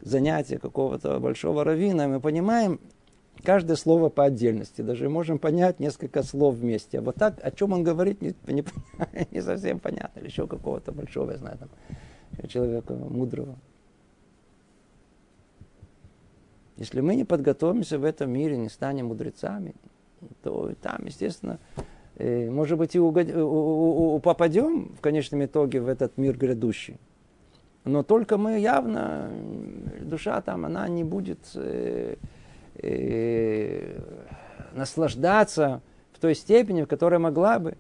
занятия 0.02 0.60
какого-то 0.60 1.22
большого 1.22 1.64
раввина, 1.64 2.02
и 2.02 2.08
мы 2.08 2.20
понимаем 2.20 2.82
каждое 3.42 3.78
слово 3.78 4.10
по 4.10 4.26
отдельности, 4.26 4.82
даже 4.82 5.08
можем 5.08 5.40
понять 5.40 5.80
несколько 5.80 6.22
слов 6.22 6.56
вместе. 6.56 7.00
А 7.00 7.02
вот 7.02 7.16
так, 7.16 7.40
о 7.42 7.52
чем 7.52 7.72
он 7.72 7.84
говорит, 7.84 8.22
не, 8.22 8.36
не, 8.48 8.66
не 9.32 9.42
совсем 9.42 9.80
понятно, 9.80 10.20
или 10.20 10.28
еще 10.28 10.48
какого-то 10.48 10.92
большого, 10.92 11.32
я 11.32 11.38
знаю, 11.38 11.58
там, 11.60 12.50
человека 12.50 12.94
мудрого. 12.94 13.56
Если 16.78 17.00
мы 17.02 17.16
не 17.16 17.24
подготовимся 17.24 17.98
в 17.98 18.04
этом 18.04 18.32
мире, 18.32 18.58
не 18.58 18.70
станем 18.70 19.08
мудрецами, 19.08 19.76
то 20.44 20.74
там, 20.82 21.06
естественно, 21.06 21.60
э, 22.16 22.50
может 22.50 22.78
быть, 22.78 22.96
и 22.96 23.00
угод... 23.00 24.22
попадем 24.22 24.94
в 24.98 25.02
конечном 25.02 25.46
итоге 25.46 25.80
в 25.80 25.88
этот 25.88 26.18
мир 26.18 26.38
грядущий. 26.38 27.00
Но 27.86 28.04
только 28.04 28.38
мы 28.38 28.60
явно, 28.60 29.30
душа 30.02 30.42
там, 30.42 30.66
она 30.66 30.88
не 30.90 31.04
будет 31.04 31.40
э, 31.54 32.16
э, 32.76 34.00
наслаждаться 34.74 35.82
в 36.12 36.20
той 36.20 36.36
степени, 36.36 36.82
в 36.82 36.88
которой 36.88 37.20
могла 37.20 37.60
бы. 37.60 37.78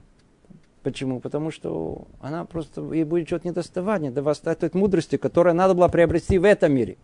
Почему? 0.83 1.19
Потому 1.19 1.49
что 1.49 2.07
она 2.21 2.45
просто, 2.45 2.81
ей 2.93 3.03
будет 3.03 3.27
что-то 3.27 3.47
недоставать, 3.47 4.01
не 4.01 4.09
недостать 4.09 4.59
той 4.59 4.69
мудрости, 4.73 5.17
которую 5.17 5.55
надо 5.55 5.73
было 5.73 5.87
приобрести 5.87 6.37
в 6.37 6.45
этом 6.45 6.73
мире. 6.73 6.97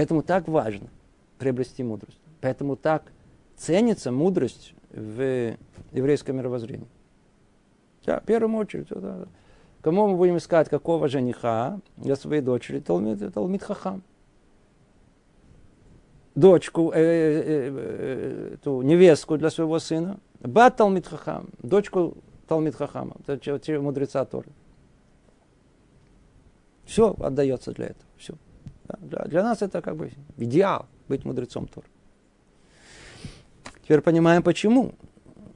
Поэтому 0.00 0.22
так 0.22 0.48
важно 0.48 0.88
приобрести 1.36 1.82
мудрость. 1.82 2.18
Поэтому 2.40 2.74
так 2.74 3.12
ценится 3.54 4.10
мудрость 4.10 4.72
в 4.88 5.58
еврейском 5.92 6.38
мировоззрении. 6.38 6.86
Да, 8.06 8.20
в 8.20 8.24
первую 8.24 8.56
очередь, 8.56 8.86
да, 8.88 9.26
кому 9.82 10.08
мы 10.08 10.16
будем 10.16 10.38
искать 10.38 10.70
какого 10.70 11.06
жениха 11.06 11.80
для 11.98 12.16
своей 12.16 12.40
дочери? 12.40 12.80
Талмит, 12.80 13.34
Талмит 13.34 13.62
Хахам. 13.62 14.02
Дочку, 16.34 16.92
э, 16.94 16.98
э, 16.98 17.70
э, 17.72 18.56
ту 18.64 18.80
невестку 18.80 19.36
для 19.36 19.50
своего 19.50 19.78
сына. 19.80 20.18
Бат 20.40 20.78
Талмит 20.78 21.08
Хахам. 21.08 21.50
Дочку 21.62 22.16
Талмит 22.48 22.74
Хахама. 22.74 23.16
Это 23.26 23.82
мудреца 23.82 24.24
Торы. 24.24 24.48
Все 26.86 27.14
отдается 27.18 27.72
для 27.72 27.88
этого. 27.88 28.06
Все. 28.16 28.32
Для, 29.10 29.24
для 29.24 29.42
нас 29.42 29.60
это 29.60 29.82
как 29.82 29.96
бы 29.96 30.12
идеал 30.36 30.86
быть 31.08 31.24
мудрецом 31.24 31.66
Тор. 31.66 31.84
Теперь 33.82 34.00
понимаем 34.00 34.42
почему. 34.42 34.94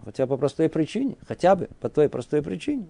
Хотя 0.04 0.26
по 0.26 0.36
простой 0.36 0.68
причине, 0.68 1.16
хотя 1.26 1.56
бы 1.56 1.68
по 1.80 1.88
той 1.88 2.10
простой 2.10 2.42
причине, 2.42 2.86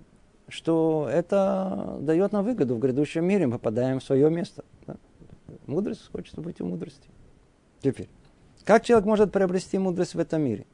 что 0.48 1.08
это 1.08 1.98
дает 2.00 2.32
нам 2.32 2.44
выгоду 2.44 2.74
в 2.74 2.80
грядущем 2.80 3.24
мире, 3.24 3.46
мы 3.46 3.52
попадаем 3.52 4.00
в 4.00 4.04
свое 4.04 4.30
место. 4.30 4.64
Да? 4.86 4.96
Мудрость 5.66 6.10
хочет 6.10 6.36
быть 6.38 6.60
у 6.60 6.66
мудрости. 6.66 7.08
Теперь, 7.80 8.08
как 8.64 8.84
человек 8.84 9.06
может 9.06 9.30
приобрести 9.30 9.78
мудрость 9.78 10.14
в 10.14 10.18
этом 10.18 10.42
мире? 10.42 10.66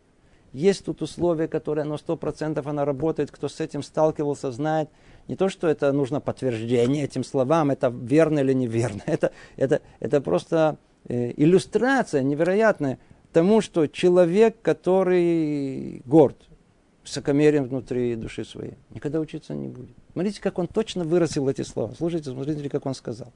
Есть 0.52 0.84
тут 0.84 1.02
условия, 1.02 1.46
которые 1.46 1.84
на 1.84 1.94
100% 1.94 2.68
она 2.68 2.84
работает, 2.84 3.30
кто 3.30 3.48
с 3.48 3.60
этим 3.60 3.82
сталкивался, 3.82 4.50
знает. 4.50 4.88
Не 5.28 5.36
то, 5.36 5.48
что 5.48 5.68
это 5.68 5.92
нужно 5.92 6.20
подтверждение 6.20 7.04
этим 7.04 7.22
словам, 7.22 7.70
это 7.70 7.88
верно 7.88 8.40
или 8.40 8.52
неверно. 8.52 9.02
Это, 9.06 9.32
это, 9.56 9.80
это 10.00 10.20
просто 10.20 10.76
э, 11.06 11.32
иллюстрация 11.36 12.22
невероятная 12.22 12.98
тому, 13.32 13.60
что 13.60 13.86
человек, 13.86 14.56
который 14.60 16.02
горд, 16.04 16.36
высокомерен 17.04 17.64
внутри 17.64 18.16
души 18.16 18.44
своей, 18.44 18.74
никогда 18.90 19.20
учиться 19.20 19.54
не 19.54 19.68
будет. 19.68 19.94
Смотрите, 20.12 20.40
как 20.40 20.58
он 20.58 20.66
точно 20.66 21.04
выразил 21.04 21.48
эти 21.48 21.62
слова. 21.62 21.94
Слушайте, 21.96 22.30
смотрите, 22.30 22.68
как 22.68 22.86
он 22.86 22.94
сказал. 22.94 23.32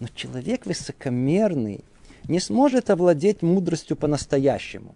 Но 0.00 0.08
человек 0.08 0.66
высокомерный 0.66 1.84
не 2.28 2.40
сможет 2.40 2.90
овладеть 2.90 3.42
мудростью 3.42 3.96
по-настоящему. 3.96 4.94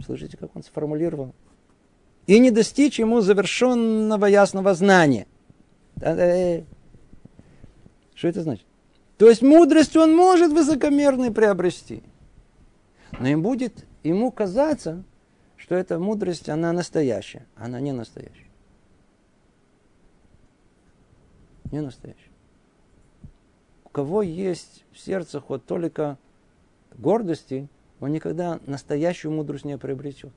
Слышите, 0.00 0.36
как 0.36 0.54
он 0.56 0.62
сформулировал? 0.62 1.34
И 2.26 2.38
не 2.38 2.50
достичь 2.50 2.98
ему 2.98 3.20
завершенного 3.20 4.26
ясного 4.26 4.74
знания. 4.74 5.26
Что 5.96 6.64
это 8.28 8.42
значит? 8.42 8.66
То 9.18 9.28
есть 9.28 9.42
мудрость 9.42 9.96
он 9.96 10.14
может 10.16 10.52
высокомерный 10.52 11.30
приобрести. 11.30 12.02
Но 13.18 13.28
им 13.28 13.42
будет 13.42 13.84
ему 14.02 14.32
казаться, 14.32 15.04
что 15.56 15.74
эта 15.74 15.98
мудрость, 15.98 16.48
она 16.48 16.72
настоящая. 16.72 17.46
Она 17.56 17.78
не 17.80 17.92
настоящая. 17.92 18.50
Не 21.70 21.80
настоящая. 21.80 22.30
У 23.84 23.88
кого 23.88 24.22
есть 24.22 24.84
в 24.92 24.98
сердце 24.98 25.40
хоть 25.40 25.64
только 25.64 26.18
гордости, 26.96 27.68
он 28.02 28.10
никогда 28.10 28.58
настоящую 28.66 29.30
мудрость 29.30 29.64
не 29.64 29.78
приобретет. 29.78 30.32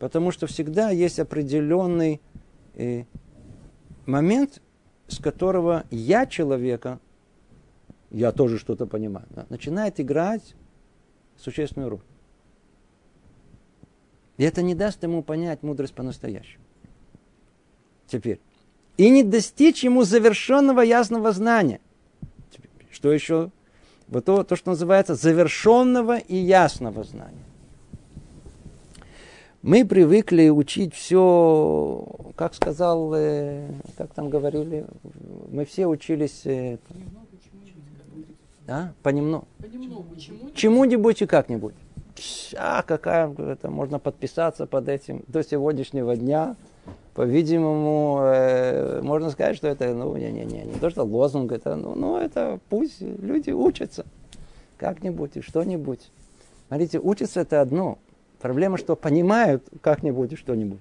Потому 0.00 0.32
что 0.32 0.48
всегда 0.48 0.90
есть 0.90 1.20
определенный 1.20 2.20
э, 2.74 3.04
момент, 4.06 4.60
с 5.06 5.20
которого 5.20 5.84
я 5.92 6.26
человека, 6.26 6.98
я 8.10 8.32
тоже 8.32 8.58
что-то 8.58 8.86
понимаю, 8.86 9.26
да, 9.30 9.46
начинает 9.50 10.00
играть 10.00 10.56
существенную 11.36 11.90
роль. 11.90 12.02
И 14.36 14.42
это 14.42 14.60
не 14.60 14.74
даст 14.74 15.00
ему 15.04 15.22
понять 15.22 15.62
мудрость 15.62 15.94
по-настоящему. 15.94 16.64
Теперь. 18.08 18.40
И 18.96 19.08
не 19.10 19.22
достичь 19.22 19.84
ему 19.84 20.02
завершенного 20.02 20.80
ясного 20.80 21.30
знания. 21.30 21.80
Что 22.90 23.12
еще? 23.12 23.52
Вот 24.10 24.24
то, 24.24 24.44
то, 24.44 24.56
что 24.56 24.70
называется 24.70 25.14
завершенного 25.14 26.18
и 26.18 26.36
ясного 26.36 27.04
знания. 27.04 27.44
Мы 29.62 29.84
привыкли 29.84 30.48
учить 30.48 30.94
все, 30.94 32.06
как 32.36 32.54
сказал, 32.54 33.12
э, 33.14 33.68
как 33.96 34.12
там 34.12 34.30
говорили, 34.30 34.86
мы 35.50 35.64
все 35.64 35.86
учились 35.86 36.42
э, 36.44 36.78
да? 38.66 38.92
понемногу. 39.02 39.46
Понемногу. 39.58 40.06
Чему-нибудь 40.54 41.22
и 41.22 41.26
как-нибудь 41.26 41.74
а 42.56 42.82
какая, 42.82 43.32
это 43.32 43.70
можно 43.70 43.98
подписаться 43.98 44.66
под 44.66 44.88
этим 44.88 45.24
до 45.28 45.42
сегодняшнего 45.42 46.16
дня. 46.16 46.56
По-видимому, 47.20 48.22
э, 48.22 49.02
можно 49.02 49.28
сказать, 49.28 49.54
что 49.54 49.68
это, 49.68 49.92
ну, 49.92 50.16
не-не-не, 50.16 50.62
не 50.62 50.78
то, 50.80 50.88
что 50.88 51.02
лозунг, 51.02 51.52
это, 51.52 51.76
ну, 51.76 51.94
ну, 51.94 52.16
это 52.16 52.60
пусть 52.70 53.02
люди 53.02 53.50
учатся 53.50 54.06
как-нибудь 54.78 55.36
и 55.36 55.42
что-нибудь. 55.42 56.10
Смотрите, 56.68 56.98
учатся 56.98 57.40
это 57.40 57.60
одно. 57.60 57.98
Проблема, 58.40 58.78
что 58.78 58.96
понимают 58.96 59.62
как-нибудь 59.82 60.32
и 60.32 60.36
что-нибудь. 60.36 60.78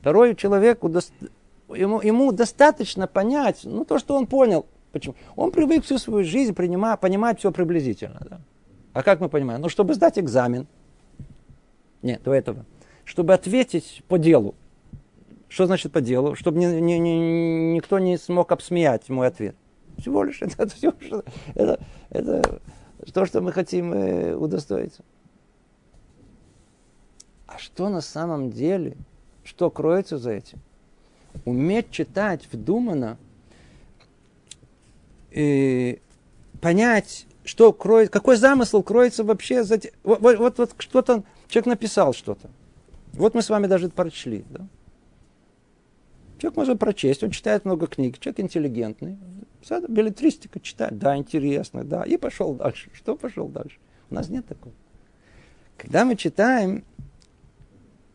Второй 0.00 0.36
человек, 0.36 0.80
ему, 0.80 2.00
ему 2.00 2.30
достаточно 2.30 3.08
понять, 3.08 3.62
ну, 3.64 3.84
то, 3.84 3.98
что 3.98 4.14
он 4.14 4.28
понял. 4.28 4.64
Почему? 4.92 5.16
Он 5.34 5.50
привык 5.50 5.84
всю 5.84 5.98
свою 5.98 6.24
жизнь 6.24 6.54
принимать, 6.54 7.00
понимать 7.00 7.40
все 7.40 7.50
приблизительно. 7.50 8.24
Да? 8.30 8.40
А 8.92 9.02
как 9.02 9.18
мы 9.18 9.28
понимаем? 9.28 9.60
Ну, 9.60 9.68
чтобы 9.68 9.94
сдать 9.94 10.20
экзамен. 10.20 10.68
Нет, 12.00 12.22
до 12.22 12.32
этого. 12.32 12.64
Чтобы 13.04 13.34
ответить 13.34 14.04
по 14.06 14.16
делу. 14.16 14.54
Что 15.50 15.66
значит 15.66 15.90
по 15.90 16.00
делу? 16.00 16.36
Чтобы 16.36 16.60
ни, 16.60 16.66
ни, 16.66 16.92
ни, 16.92 17.74
никто 17.74 17.98
не 17.98 18.16
смог 18.16 18.52
обсмеять 18.52 19.08
мой 19.08 19.26
ответ. 19.26 19.56
Всего 19.98 20.22
лишь 20.22 20.40
это, 20.40 20.54
это 20.62 20.74
все, 20.74 20.94
это, 21.54 21.80
это 22.08 22.60
то, 23.12 23.26
что 23.26 23.40
мы 23.40 23.52
хотим 23.52 23.92
э, 23.92 24.34
удостоиться. 24.34 25.04
А 27.48 27.58
что 27.58 27.88
на 27.88 28.00
самом 28.00 28.50
деле, 28.50 28.96
что 29.42 29.70
кроется 29.70 30.18
за 30.18 30.30
этим? 30.30 30.60
Уметь 31.44 31.90
читать 31.90 32.48
вдуманно, 32.52 33.18
и 35.32 36.00
понять 36.60 37.26
что 37.42 37.72
кроет, 37.72 38.10
какой 38.10 38.36
замысел 38.36 38.82
кроется 38.84 39.24
вообще 39.24 39.64
за... 39.64 39.80
Вот, 40.04 40.20
вот, 40.20 40.58
вот 40.58 40.74
что-то, 40.78 41.24
человек 41.48 41.66
написал 41.66 42.12
что-то. 42.12 42.48
Вот 43.14 43.34
мы 43.34 43.42
с 43.42 43.48
вами 43.48 43.66
даже 43.66 43.88
прочли. 43.88 44.44
Да? 44.50 44.68
Человек 46.40 46.56
может 46.56 46.78
прочесть, 46.78 47.22
он 47.22 47.30
читает 47.30 47.66
много 47.66 47.86
книг, 47.86 48.18
человек 48.18 48.40
интеллигентный. 48.40 49.18
Билетристика 49.88 50.58
читает, 50.58 50.96
да, 50.96 51.18
интересно, 51.18 51.84
да, 51.84 52.02
и 52.04 52.16
пошел 52.16 52.54
дальше. 52.54 52.88
Что 52.94 53.14
пошел 53.14 53.46
дальше? 53.46 53.76
У 54.08 54.14
нас 54.14 54.30
нет 54.30 54.46
такого. 54.46 54.74
Когда 55.76 56.06
мы 56.06 56.16
читаем, 56.16 56.82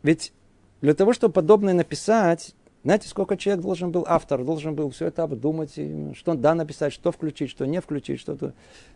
ведь 0.02 0.32
для 0.80 0.94
того, 0.94 1.12
чтобы 1.12 1.34
подобное 1.34 1.72
написать, 1.72 2.56
знаете, 2.82 3.08
сколько 3.08 3.36
человек 3.36 3.62
должен 3.62 3.92
был, 3.92 4.04
автор 4.08 4.44
должен 4.44 4.74
был 4.74 4.90
все 4.90 5.06
это 5.06 5.22
обдумать, 5.22 5.78
что 6.16 6.34
да 6.34 6.56
написать, 6.56 6.92
что 6.92 7.12
включить, 7.12 7.50
что 7.50 7.64
не 7.64 7.80
включить, 7.80 8.18
что-то. 8.18 8.54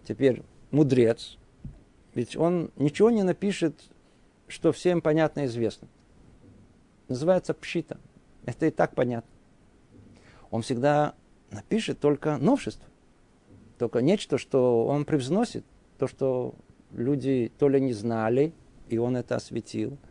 Теперь 0.09 0.43
мудрец, 0.73 1.39
ведь 2.15 2.37
он 2.37 2.73
ничего 2.75 3.11
не 3.11 3.23
напишет, 3.23 3.81
что 4.49 4.73
всем 4.73 5.01
понятно 5.01 5.41
и 5.41 5.47
известно. 5.47 5.87
Называется 7.07 7.55
пшита. 7.55 7.99
Это 8.47 8.67
и 8.67 8.71
так 8.71 8.95
понятно. 8.95 9.31
Он 10.51 10.63
всегда 10.63 11.15
напишет 11.51 12.01
только 12.01 12.39
новшество. 12.39 12.89
Только 13.79 14.03
нечто, 14.03 14.39
что 14.39 14.87
он 14.87 15.05
превзносит. 15.05 15.65
То, 15.99 16.07
что 16.07 16.55
люди 16.93 17.53
то 17.59 17.69
ли 17.69 17.81
не 17.81 17.93
знали, 17.93 18.53
и 18.89 18.99
он 18.99 19.17
это 19.17 19.37
осветил– 19.37 19.99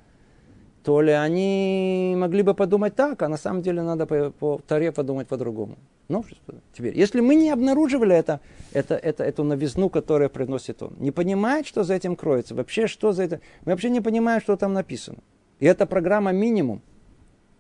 то 0.84 1.02
ли 1.02 1.12
они 1.12 2.16
могли 2.18 2.42
бы 2.42 2.54
подумать 2.54 2.96
так, 2.96 3.22
а 3.22 3.28
на 3.28 3.38
самом 3.38 3.62
деле 3.62 3.82
надо 3.82 4.06
по, 4.06 4.32
по 4.32 4.62
Таре 4.68 4.92
подумать 4.92 5.28
по-другому. 5.28 5.78
Новшество. 6.08 6.56
Теперь, 6.74 6.98
если 6.98 7.22
мы 7.22 7.36
не 7.36 7.52
обнаруживали 7.52 8.16
это, 8.16 8.40
это, 8.74 8.96
это, 8.96 9.24
эту 9.24 9.44
новизну, 9.44 9.90
которую 9.90 10.32
приносит 10.32 10.82
он, 10.82 10.96
не 10.98 11.12
понимает, 11.12 11.68
что 11.68 11.84
за 11.84 11.94
этим 11.94 12.16
кроется, 12.16 12.56
вообще 12.56 12.88
что 12.88 13.12
за 13.12 13.24
это, 13.24 13.42
мы 13.66 13.74
вообще 13.74 13.92
не 13.92 14.02
понимаем, 14.02 14.42
что 14.42 14.58
там 14.58 14.74
написано. 14.74 15.20
И 15.60 15.68
эта 15.68 15.86
программа 15.86 16.32
минимум. 16.32 16.82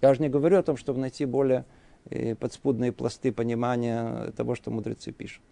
Я 0.02 0.14
же 0.14 0.22
не 0.22 0.30
говорю 0.30 0.58
о 0.58 0.64
том, 0.64 0.78
чтобы 0.78 1.00
найти 1.00 1.26
более 1.26 1.66
э, 2.10 2.36
подспудные 2.36 2.92
пласты 2.92 3.32
понимания 3.32 4.32
того, 4.32 4.56
что 4.56 4.72
мудрецы 4.72 5.12
пишут. 5.12 5.44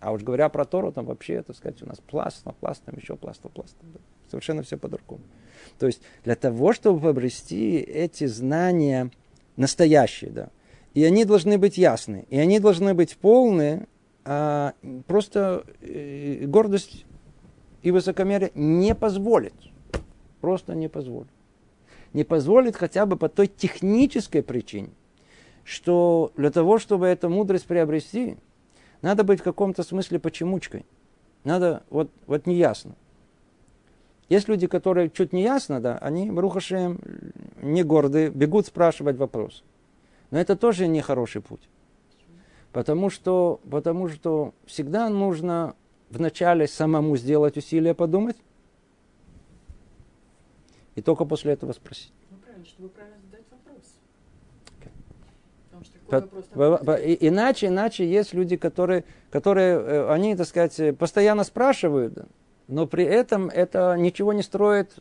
А 0.00 0.12
уж 0.12 0.22
говоря 0.22 0.48
про 0.48 0.64
Тору, 0.64 0.92
там 0.92 1.04
вообще, 1.04 1.42
так 1.42 1.56
сказать, 1.56 1.82
у 1.82 1.86
нас 1.86 1.98
пласт 2.00 2.46
на 2.46 2.52
пласт, 2.52 2.82
там 2.84 2.96
еще 2.96 3.16
пласт 3.16 3.44
на 3.44 3.50
пласт. 3.50 3.76
Совершенно 4.30 4.62
все 4.62 4.78
по-другому. 4.78 5.22
То 5.78 5.86
есть 5.86 6.00
для 6.24 6.36
того, 6.36 6.72
чтобы 6.72 7.10
обрести 7.10 7.76
эти 7.76 8.26
знания 8.26 9.10
настоящие, 9.56 10.30
да, 10.30 10.50
и 10.94 11.04
они 11.04 11.24
должны 11.24 11.58
быть 11.58 11.76
ясны, 11.76 12.24
и 12.30 12.38
они 12.38 12.60
должны 12.60 12.94
быть 12.94 13.16
полны, 13.16 13.86
а 14.24 14.74
просто 15.06 15.64
э, 15.80 16.46
гордость 16.46 17.04
и 17.82 17.90
высокомерие 17.90 18.52
не 18.54 18.94
позволит. 18.94 19.54
Просто 20.40 20.74
не 20.74 20.88
позволит. 20.88 21.30
Не 22.12 22.24
позволит 22.24 22.76
хотя 22.76 23.06
бы 23.06 23.16
по 23.16 23.28
той 23.28 23.46
технической 23.46 24.42
причине, 24.42 24.90
что 25.64 26.32
для 26.36 26.50
того, 26.50 26.78
чтобы 26.78 27.06
эту 27.06 27.28
мудрость 27.28 27.66
приобрести, 27.66 28.36
надо 29.02 29.24
быть 29.24 29.40
в 29.40 29.44
каком-то 29.44 29.82
смысле 29.82 30.18
почемучкой. 30.18 30.84
Надо, 31.44 31.84
вот, 31.90 32.10
вот 32.26 32.46
неясно. 32.46 32.94
Есть 34.28 34.48
люди, 34.48 34.66
которые 34.66 35.10
чуть 35.10 35.32
не 35.32 35.42
ясно, 35.42 35.80
да, 35.80 35.98
они, 35.98 36.30
Рухашем, 36.30 37.00
не 37.60 37.82
гордые, 37.82 38.30
бегут 38.30 38.66
спрашивать 38.66 39.16
вопрос. 39.16 39.64
Но 40.30 40.38
это 40.38 40.56
тоже 40.56 40.86
не 40.86 41.00
хороший 41.00 41.42
путь. 41.42 41.68
Потому 42.72 43.10
что, 43.10 43.60
потому 43.68 44.08
что 44.08 44.54
всегда 44.66 45.08
нужно 45.08 45.74
вначале 46.10 46.68
самому 46.68 47.16
сделать 47.16 47.56
усилие 47.56 47.94
подумать, 47.94 48.36
и 51.00 51.02
только 51.02 51.24
после 51.24 51.54
этого 51.54 51.72
спросить. 51.72 52.12
Ну, 52.30 52.36
правильно, 52.44 52.66
чтобы 52.66 52.88
правильно 52.90 53.16
задать 53.24 53.44
вопрос. 53.50 53.86
По, 56.54 56.84
по, 56.84 56.94
и, 56.94 57.16
иначе, 57.26 57.68
иначе 57.68 58.06
есть 58.06 58.34
люди, 58.34 58.56
которые, 58.56 59.04
которые, 59.30 59.80
э, 59.80 60.12
они, 60.12 60.36
так 60.36 60.46
сказать, 60.46 60.98
постоянно 60.98 61.44
спрашивают, 61.44 62.18
но 62.68 62.86
при 62.86 63.04
этом 63.04 63.48
это 63.48 63.96
ничего 63.96 64.34
не 64.34 64.42
строит, 64.42 64.94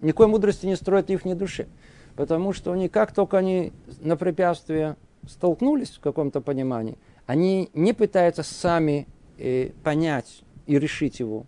никакой 0.00 0.28
мудрости 0.28 0.64
не 0.64 0.76
строит 0.76 1.08
в 1.08 1.10
их 1.10 1.36
душе. 1.36 1.66
Потому 2.16 2.54
что 2.54 2.72
они, 2.72 2.88
как 2.88 3.12
только 3.12 3.36
они 3.36 3.72
на 4.00 4.16
препятствие 4.16 4.96
столкнулись 5.28 5.90
в 5.90 6.00
каком-то 6.00 6.40
понимании, 6.40 6.96
они 7.26 7.68
не 7.74 7.92
пытаются 7.92 8.42
сами 8.42 9.06
э, 9.38 9.72
понять 9.84 10.42
и 10.66 10.78
решить 10.78 11.20
его, 11.20 11.46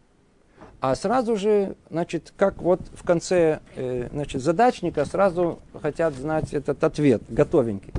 а 0.86 0.94
сразу 0.96 1.34
же, 1.34 1.76
значит, 1.88 2.34
как 2.36 2.60
вот 2.60 2.78
в 2.92 3.04
конце 3.04 3.60
э, 3.74 4.08
значит, 4.12 4.42
задачника 4.42 5.06
сразу 5.06 5.60
хотят 5.80 6.12
знать 6.12 6.52
этот 6.52 6.84
ответ, 6.84 7.22
готовенький. 7.26 7.90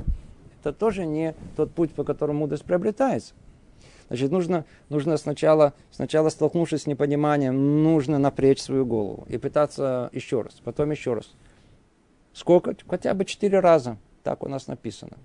Это 0.60 0.72
тоже 0.72 1.04
не 1.04 1.34
тот 1.56 1.72
путь, 1.72 1.90
по 1.90 2.04
которому 2.04 2.38
мудрость 2.38 2.64
приобретается. 2.64 3.34
Значит, 4.06 4.30
нужно, 4.30 4.64
нужно 4.88 5.16
сначала, 5.16 5.72
сначала 5.90 6.28
столкнувшись 6.28 6.82
с 6.82 6.86
непониманием, 6.86 7.82
нужно 7.82 8.18
напрячь 8.18 8.60
свою 8.60 8.86
голову 8.86 9.26
и 9.28 9.36
пытаться 9.36 10.08
еще 10.12 10.42
раз, 10.42 10.60
потом 10.62 10.92
еще 10.92 11.14
раз. 11.14 11.34
Сколько? 12.34 12.76
Хотя 12.86 13.14
бы 13.14 13.24
четыре 13.24 13.58
раза. 13.58 13.96
Так 14.22 14.44
у 14.44 14.48
нас 14.48 14.68
написано. 14.68 15.16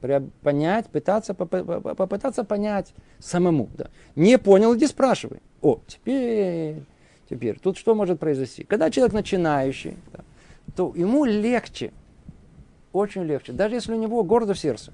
Понять, 0.00 0.86
пытаться, 0.86 1.34
попытаться 1.34 2.44
понять 2.44 2.94
самому. 3.18 3.68
Да. 3.76 3.88
Не 4.16 4.38
понял, 4.38 4.76
иди 4.76 4.86
спрашивай. 4.86 5.40
О, 5.60 5.80
теперь, 5.86 6.82
теперь, 7.28 7.58
тут 7.58 7.76
что 7.76 7.94
может 7.94 8.18
произойти? 8.18 8.64
Когда 8.64 8.90
человек 8.90 9.12
начинающий, 9.12 9.96
да, 10.12 10.20
то 10.74 10.92
ему 10.96 11.24
легче, 11.24 11.92
очень 12.92 13.24
легче, 13.24 13.52
даже 13.52 13.74
если 13.74 13.92
у 13.92 13.98
него 13.98 14.24
гордо 14.24 14.54
в 14.54 14.58
сердце. 14.58 14.92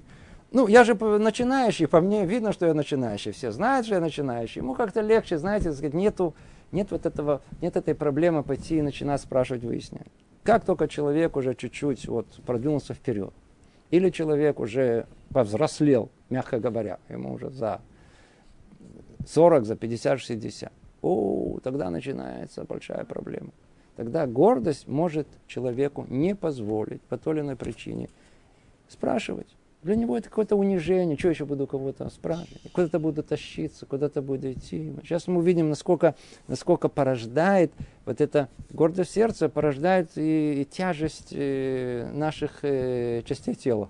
Ну, 0.51 0.67
я 0.67 0.83
же 0.83 0.95
начинающий, 0.95 1.87
по 1.87 1.99
мне 1.99 2.25
видно, 2.25 2.53
что 2.53 2.65
я 2.65 2.73
начинающий. 2.73 3.31
Все 3.31 3.51
знают, 3.51 3.85
что 3.85 3.95
я 3.95 4.01
начинающий. 4.01 4.61
Ему 4.61 4.75
как-то 4.75 5.01
легче, 5.01 5.37
знаете, 5.37 5.73
сказать, 5.73 5.93
нету, 5.93 6.35
нет 6.71 6.91
вот 6.91 7.05
этого, 7.05 7.41
нет 7.61 7.75
этой 7.75 7.95
проблемы 7.95 8.43
пойти 8.43 8.77
и 8.77 8.81
начинать 8.81 9.21
спрашивать, 9.21 9.63
выяснять. 9.63 10.07
Как 10.43 10.63
только 10.63 10.87
человек 10.87 11.35
уже 11.35 11.53
чуть-чуть 11.53 12.07
вот 12.07 12.27
продвинулся 12.45 12.93
вперед, 12.93 13.33
или 13.91 14.09
человек 14.09 14.59
уже 14.59 15.07
повзрослел, 15.29 16.09
мягко 16.29 16.59
говоря, 16.59 16.99
ему 17.09 17.33
уже 17.33 17.49
за 17.49 17.81
40, 19.27 19.65
за 19.65 19.75
50, 19.75 20.19
60, 20.19 20.71
о, 21.01 21.59
тогда 21.63 21.89
начинается 21.89 22.63
большая 22.63 23.03
проблема. 23.05 23.51
Тогда 23.95 24.27
гордость 24.27 24.87
может 24.87 25.27
человеку 25.47 26.05
не 26.07 26.35
позволить 26.35 27.01
по 27.01 27.17
той 27.17 27.35
или 27.35 27.41
иной 27.41 27.55
причине 27.55 28.09
спрашивать. 28.87 29.56
Для 29.87 29.95
него 29.95 30.17
это 30.17 30.27
какое-то 30.27 30.57
унижение. 30.57 31.17
Что 31.17 31.29
еще 31.29 31.45
буду 31.45 31.65
кого-то 31.65 32.09
спрашивать? 32.09 32.61
Куда-то 32.73 32.99
буду 32.99 33.23
тащиться, 33.23 33.85
куда-то 33.85 34.21
буду 34.21 34.51
идти. 34.51 34.93
Сейчас 35.01 35.27
мы 35.27 35.37
увидим, 35.37 35.69
насколько, 35.69 36.13
насколько 36.49 36.89
порождает 36.89 37.71
вот 38.03 38.19
это 38.19 38.49
гордость 38.69 39.11
сердца, 39.11 39.47
порождает 39.47 40.09
и, 40.17 40.61
и 40.61 40.65
тяжесть 40.65 41.29
э, 41.31 42.11
наших 42.13 42.65
э, 42.65 43.21
частей 43.23 43.55
тела. 43.55 43.87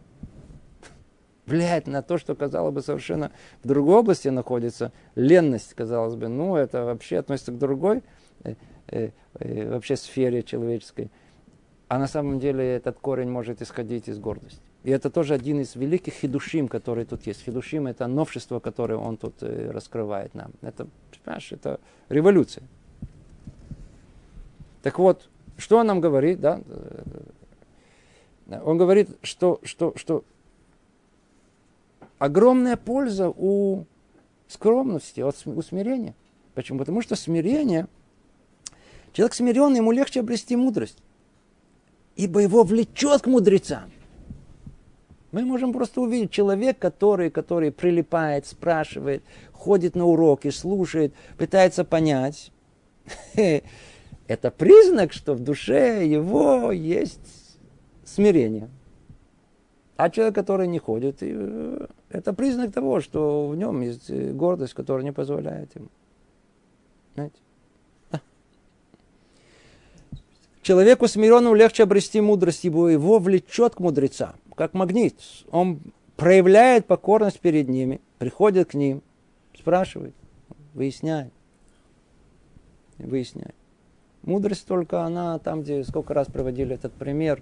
Влияет 1.47 1.87
на 1.87 2.03
то, 2.03 2.19
что, 2.19 2.35
казалось 2.35 2.75
бы, 2.75 2.83
совершенно 2.83 3.31
в 3.63 3.67
другой 3.67 3.95
области 3.95 4.27
находится. 4.27 4.91
Ленность, 5.15 5.73
казалось 5.73 6.13
бы, 6.13 6.27
ну, 6.27 6.57
это 6.57 6.85
вообще 6.85 7.17
относится 7.17 7.51
к 7.51 7.57
другой 7.57 8.03
э, 8.43 9.09
вообще 9.31 9.95
сфере 9.95 10.43
человеческой. 10.43 11.09
А 11.87 11.97
на 11.97 12.05
самом 12.05 12.39
деле 12.39 12.63
этот 12.75 12.99
корень 12.99 13.31
может 13.31 13.63
исходить 13.63 14.07
из 14.09 14.19
гордости. 14.19 14.66
И 14.87 14.89
это 14.89 15.09
тоже 15.09 15.33
один 15.33 15.59
из 15.59 15.75
великих 15.75 16.13
хидушим, 16.13 16.69
который 16.69 17.03
тут 17.03 17.27
есть. 17.27 17.43
Хидушим– 17.43 17.87
это 17.87 18.07
новшество, 18.07 18.61
которое 18.61 18.95
он 18.95 19.17
тут 19.17 19.33
э, 19.41 19.69
раскрывает 19.69 20.33
нам. 20.33 20.53
Это, 20.61 20.87
понимаешь, 21.25 21.51
это 21.51 21.81
революция. 22.07 22.63
Так 24.83 24.97
вот, 24.97 25.27
что 25.57 25.79
он 25.79 25.87
нам 25.87 25.99
говорит, 25.99 26.39
да? 26.39 26.61
Он 28.63 28.77
говорит, 28.77 29.09
что, 29.23 29.59
что, 29.63 29.91
что 29.97 30.23
огромная 32.17 32.77
польза 32.77 33.27
у 33.27 33.83
скромности, 34.47 35.19
у 35.19 35.61
смирения. 35.63 36.15
Почему? 36.53 36.79
Потому 36.79 37.01
что 37.01 37.17
смирение 37.17 37.87
Человек 39.11 39.33
смиренный, 39.33 39.79
ему 39.79 39.91
легче 39.91 40.21
обрести 40.21 40.55
мудрость. 40.55 40.99
Ибо 42.15 42.39
его 42.39 42.63
влечет 42.63 43.23
к 43.23 43.27
мудрецам. 43.27 43.91
Мы 45.37 45.45
можем 45.45 45.71
просто 45.71 46.01
увидеть 46.01 46.31
человек, 46.31 46.79
который, 46.79 47.29
который 47.29 47.71
прилипает, 47.71 48.47
спрашивает, 48.47 49.21
ходит 49.51 49.95
на 49.95 50.05
уроки, 50.05 50.49
слушает, 50.49 51.13
пытается 51.37 51.83
понять. 51.83 52.51
Это 53.35 54.49
признак, 54.49 55.13
что 55.13 55.35
в 55.35 55.39
душе 55.39 56.07
его 56.07 56.71
есть 56.71 57.59
смирение. 58.03 58.67
А 59.95 60.09
человек, 60.09 60.33
который 60.33 60.65
не 60.65 60.79
ходит, 60.79 61.17
э, 61.21 61.85
это 62.09 62.33
признак 62.33 62.73
того, 62.73 62.99
что 62.99 63.47
в 63.47 63.55
нем 63.55 63.81
есть 63.81 64.09
гордость, 64.09 64.73
которая 64.73 65.03
не 65.03 65.11
позволяет 65.11 65.75
ему. 65.75 65.89
Знаете? 67.13 67.37
Человеку 70.63 71.07
смиренному 71.07 71.53
легче 71.53 71.83
обрести 71.83 72.21
мудрость, 72.21 72.65
ибо 72.65 72.87
его 72.87 73.19
влечет 73.19 73.75
к 73.75 73.79
мудрецам, 73.79 74.33
как 74.57 74.73
магнит. 74.73 75.15
Он 75.51 75.79
проявляет 76.17 76.87
покорность 76.87 77.39
перед 77.39 77.69
ними, 77.69 78.01
приходит 78.17 78.71
к 78.71 78.73
ним, 78.73 79.03
спрашивает, 79.57 80.15
выясняет. 80.73 81.31
Выясняет. 82.97 83.55
Мудрость 84.23 84.65
только 84.65 85.03
она 85.03 85.37
там, 85.37 85.61
где 85.61 85.83
сколько 85.83 86.13
раз 86.15 86.27
проводили 86.27 86.73
этот 86.73 86.91
пример. 86.93 87.41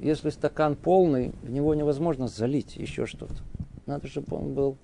Если 0.00 0.28
стакан 0.28 0.76
полный, 0.76 1.32
в 1.42 1.50
него 1.50 1.74
невозможно 1.74 2.28
залить 2.28 2.76
еще 2.76 3.06
что-то. 3.06 3.36
Надо, 3.86 4.06
чтобы 4.06 4.36
он 4.36 4.52
был, 4.52 4.76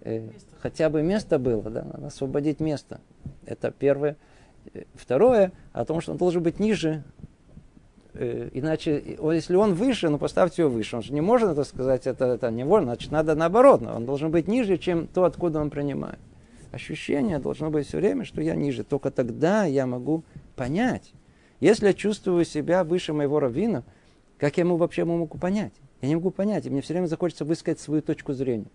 э, 0.00 0.28
хотя 0.58 0.90
бы 0.90 1.02
место 1.02 1.38
было, 1.38 1.62
да, 1.62 1.84
надо 1.84 2.08
освободить 2.08 2.58
место. 2.58 3.00
Это 3.46 3.70
первое. 3.70 4.16
Второе, 4.94 5.52
о 5.72 5.84
том, 5.84 6.00
что 6.00 6.12
он 6.12 6.18
должен 6.18 6.42
быть 6.42 6.58
ниже, 6.58 7.04
э, 7.20 7.33
иначе, 8.14 9.18
если 9.32 9.56
он 9.56 9.74
выше, 9.74 10.08
ну 10.08 10.18
поставьте 10.18 10.62
его 10.62 10.70
выше. 10.70 10.96
Он 10.96 11.02
же 11.02 11.12
не 11.12 11.20
может 11.20 11.50
это 11.50 11.64
сказать, 11.64 12.06
это, 12.06 12.26
это 12.26 12.50
не 12.50 12.58
невольно, 12.62 12.94
значит, 12.94 13.10
надо 13.10 13.34
наоборот. 13.34 13.82
Он 13.82 14.06
должен 14.06 14.30
быть 14.30 14.48
ниже, 14.48 14.78
чем 14.78 15.06
то, 15.06 15.24
откуда 15.24 15.60
он 15.60 15.70
принимает. 15.70 16.18
Ощущение 16.72 17.38
должно 17.38 17.70
быть 17.70 17.86
все 17.86 17.98
время, 17.98 18.24
что 18.24 18.40
я 18.40 18.56
ниже. 18.56 18.82
Только 18.82 19.10
тогда 19.10 19.64
я 19.64 19.86
могу 19.86 20.24
понять. 20.56 21.12
Если 21.60 21.86
я 21.86 21.94
чувствую 21.94 22.44
себя 22.44 22.82
выше 22.84 23.12
моего 23.12 23.38
раввина, 23.38 23.84
как 24.38 24.56
я 24.56 24.62
ему 24.62 24.76
вообще 24.76 25.04
могу 25.04 25.38
понять? 25.38 25.72
Я 26.02 26.08
не 26.08 26.16
могу 26.16 26.30
понять, 26.30 26.66
и 26.66 26.70
мне 26.70 26.82
все 26.82 26.94
время 26.94 27.06
захочется 27.06 27.44
высказать 27.44 27.80
свою 27.80 28.02
точку 28.02 28.32
зрения. 28.32 28.66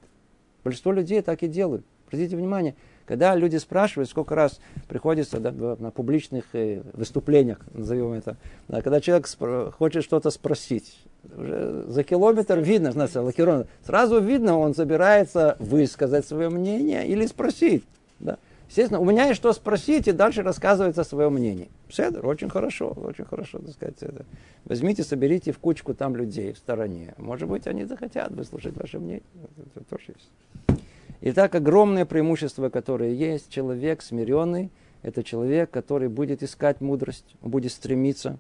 Большинство 0.64 0.92
людей 0.92 1.22
так 1.22 1.44
и 1.44 1.48
делают. 1.48 1.86
Обратите 2.08 2.36
внимание, 2.36 2.76
когда 3.10 3.36
люди 3.36 3.58
спрашивают, 3.58 4.08
сколько 4.08 4.36
раз 4.36 4.60
приходится 4.88 5.40
да, 5.40 5.52
на 5.52 5.90
публичных 5.90 6.46
э, 6.54 6.84
выступлениях, 6.94 7.58
назовем 7.74 8.14
это, 8.14 8.38
да, 8.68 8.84
когда 8.84 9.02
человек 9.02 9.26
спро- 9.26 9.72
хочет 9.72 10.04
что-то 10.04 10.30
спросить, 10.30 10.96
уже 11.36 11.86
за 11.88 12.04
километр 12.04 12.60
видно, 12.60 12.92
знаете, 12.92 13.66
сразу 13.84 14.20
видно, 14.20 14.60
он 14.60 14.76
собирается 14.76 15.56
высказать 15.58 16.28
свое 16.28 16.50
мнение 16.50 17.08
или 17.08 17.26
спросить. 17.26 17.84
Да. 18.20 18.38
Естественно, 18.68 19.00
у 19.00 19.06
меня 19.06 19.26
есть 19.26 19.38
что 19.38 19.52
спросить, 19.54 20.08
и 20.08 20.12
дальше 20.12 20.44
рассказывается 20.44 21.04
свое 21.04 21.30
мнение. 21.30 21.70
Седр, 21.90 22.24
очень 22.28 22.52
хорошо, 22.52 22.90
очень 22.90 23.26
хорошо, 23.26 23.58
так 23.58 23.72
сказать. 23.72 23.96
Это. 24.02 24.24
Возьмите, 24.66 25.04
соберите 25.04 25.52
в 25.52 25.58
кучку 25.58 25.96
там 25.96 26.16
людей 26.16 26.54
в 26.54 26.60
стороне. 26.60 27.16
Может 27.18 27.50
быть, 27.50 27.66
они 27.66 27.86
захотят 27.86 28.30
выслушать 28.30 28.78
ваше 28.78 29.00
мнение. 29.00 29.24
Это 29.74 29.84
тоже 29.86 30.04
есть. 30.10 30.80
Итак, 31.22 31.56
огромное 31.56 32.06
преимущество, 32.06 32.70
которое 32.70 33.14
есть, 33.14 33.50
человек 33.50 34.02
смиренный, 34.02 34.72
это 35.02 35.24
человек, 35.24 35.70
который 35.70 36.08
будет 36.08 36.44
искать 36.44 36.82
мудрость, 36.82 37.36
он 37.42 37.52
будет 37.52 37.72
стремиться 37.72 38.40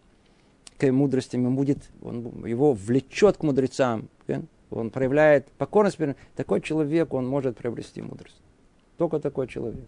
к 0.77 0.89
мудрости, 0.91 1.35
он 1.35 1.55
будет, 1.55 1.89
он, 2.01 2.45
его 2.45 2.73
влечет 2.73 3.37
к 3.37 3.43
мудрецам, 3.43 4.07
он 4.69 4.91
проявляет 4.91 5.47
покорность. 5.57 5.97
Такой 6.35 6.61
человек, 6.61 7.13
он 7.13 7.27
может 7.27 7.57
приобрести 7.57 8.01
мудрость. 8.01 8.39
Только 8.97 9.19
такой 9.19 9.47
человек. 9.47 9.85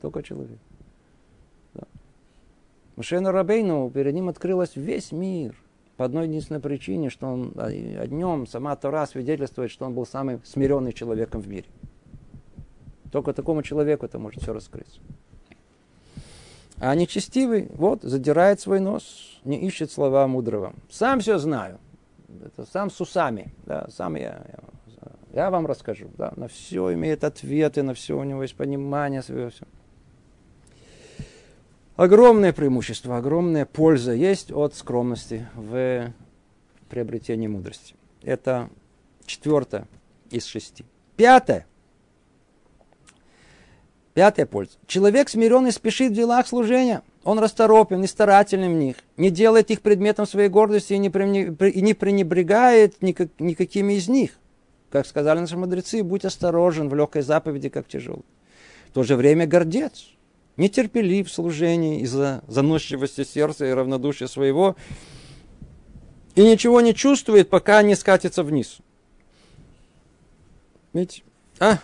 Только 0.00 0.22
человек. 0.22 0.58
Да. 1.74 1.84
Рабейну, 3.32 3.90
перед 3.90 4.14
ним 4.14 4.28
открылась 4.28 4.74
весь 4.74 5.12
мир. 5.12 5.54
По 5.96 6.06
одной 6.06 6.26
единственной 6.26 6.60
причине, 6.60 7.10
что 7.10 7.26
он 7.26 7.52
о 7.56 8.06
нем, 8.06 8.46
сама 8.46 8.74
Тора 8.76 9.06
свидетельствует, 9.06 9.70
что 9.70 9.84
он 9.84 9.94
был 9.94 10.06
самым 10.06 10.40
смиренным 10.44 10.92
человеком 10.92 11.42
в 11.42 11.48
мире. 11.48 11.66
Только 13.12 13.34
такому 13.34 13.62
человеку 13.62 14.06
это 14.06 14.18
может 14.18 14.42
все 14.42 14.54
раскрыться. 14.54 14.98
А 16.78 16.94
нечестивый, 16.94 17.68
вот, 17.74 18.02
задирает 18.02 18.58
свой 18.58 18.80
нос, 18.80 19.38
не 19.44 19.60
ищет 19.60 19.92
слова 19.92 20.26
мудрого. 20.26 20.72
Сам 20.90 21.20
все 21.20 21.38
знаю. 21.38 21.78
Это 22.44 22.66
сам 22.68 22.90
с 22.90 23.00
усами. 23.00 23.52
Да, 23.66 23.86
сам 23.90 24.16
я, 24.16 24.42
я, 24.48 25.42
я 25.42 25.50
вам 25.50 25.66
расскажу. 25.66 26.10
Да, 26.16 26.32
на 26.36 26.48
все 26.48 26.94
имеет 26.94 27.22
ответы, 27.22 27.82
на 27.82 27.92
все 27.92 28.18
у 28.18 28.24
него 28.24 28.42
есть 28.42 28.56
понимание. 28.56 29.22
Свое, 29.22 29.50
все. 29.50 29.66
Огромное 31.96 32.54
преимущество, 32.54 33.18
огромная 33.18 33.66
польза 33.66 34.12
есть 34.12 34.50
от 34.50 34.74
скромности 34.74 35.46
в 35.54 36.10
приобретении 36.88 37.46
мудрости. 37.46 37.94
Это 38.22 38.70
четвертое 39.26 39.86
из 40.30 40.46
шести. 40.46 40.86
Пятое. 41.16 41.66
Пятая 44.14 44.44
польза. 44.44 44.72
Человек 44.86 45.30
смиренный 45.30 45.72
спешит 45.72 46.12
в 46.12 46.14
делах 46.14 46.46
служения. 46.46 47.02
Он 47.24 47.38
расторопен 47.38 48.04
и 48.04 48.06
старателен 48.06 48.74
в 48.74 48.78
них. 48.78 48.96
Не 49.16 49.30
делает 49.30 49.70
их 49.70 49.80
предметом 49.80 50.26
своей 50.26 50.48
гордости 50.48 50.92
и 50.92 50.98
не, 50.98 51.08
пренебрегает 51.08 53.00
никакими 53.00 53.94
из 53.94 54.08
них. 54.08 54.32
Как 54.90 55.06
сказали 55.06 55.38
наши 55.38 55.56
мудрецы, 55.56 56.02
будь 56.02 56.26
осторожен 56.26 56.90
в 56.90 56.94
легкой 56.94 57.22
заповеди, 57.22 57.70
как 57.70 57.88
тяжелой. 57.88 58.24
В 58.88 58.92
то 58.92 59.02
же 59.02 59.16
время 59.16 59.46
гордец, 59.46 60.08
нетерпелив 60.58 61.28
в 61.28 61.32
служении 61.32 62.00
из-за 62.00 62.42
заносчивости 62.46 63.24
сердца 63.24 63.64
и 63.64 63.70
равнодушия 63.70 64.28
своего, 64.28 64.76
и 66.34 66.42
ничего 66.42 66.82
не 66.82 66.94
чувствует, 66.94 67.48
пока 67.48 67.82
не 67.82 67.94
скатится 67.94 68.42
вниз. 68.42 68.78
Видите? 70.92 71.22
А? 71.58 71.78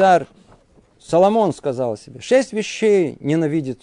Царь 0.00 0.26
Соломон 0.98 1.52
сказал 1.52 1.94
себе, 1.94 2.22
шесть 2.22 2.54
вещей 2.54 3.18
ненавидит 3.20 3.82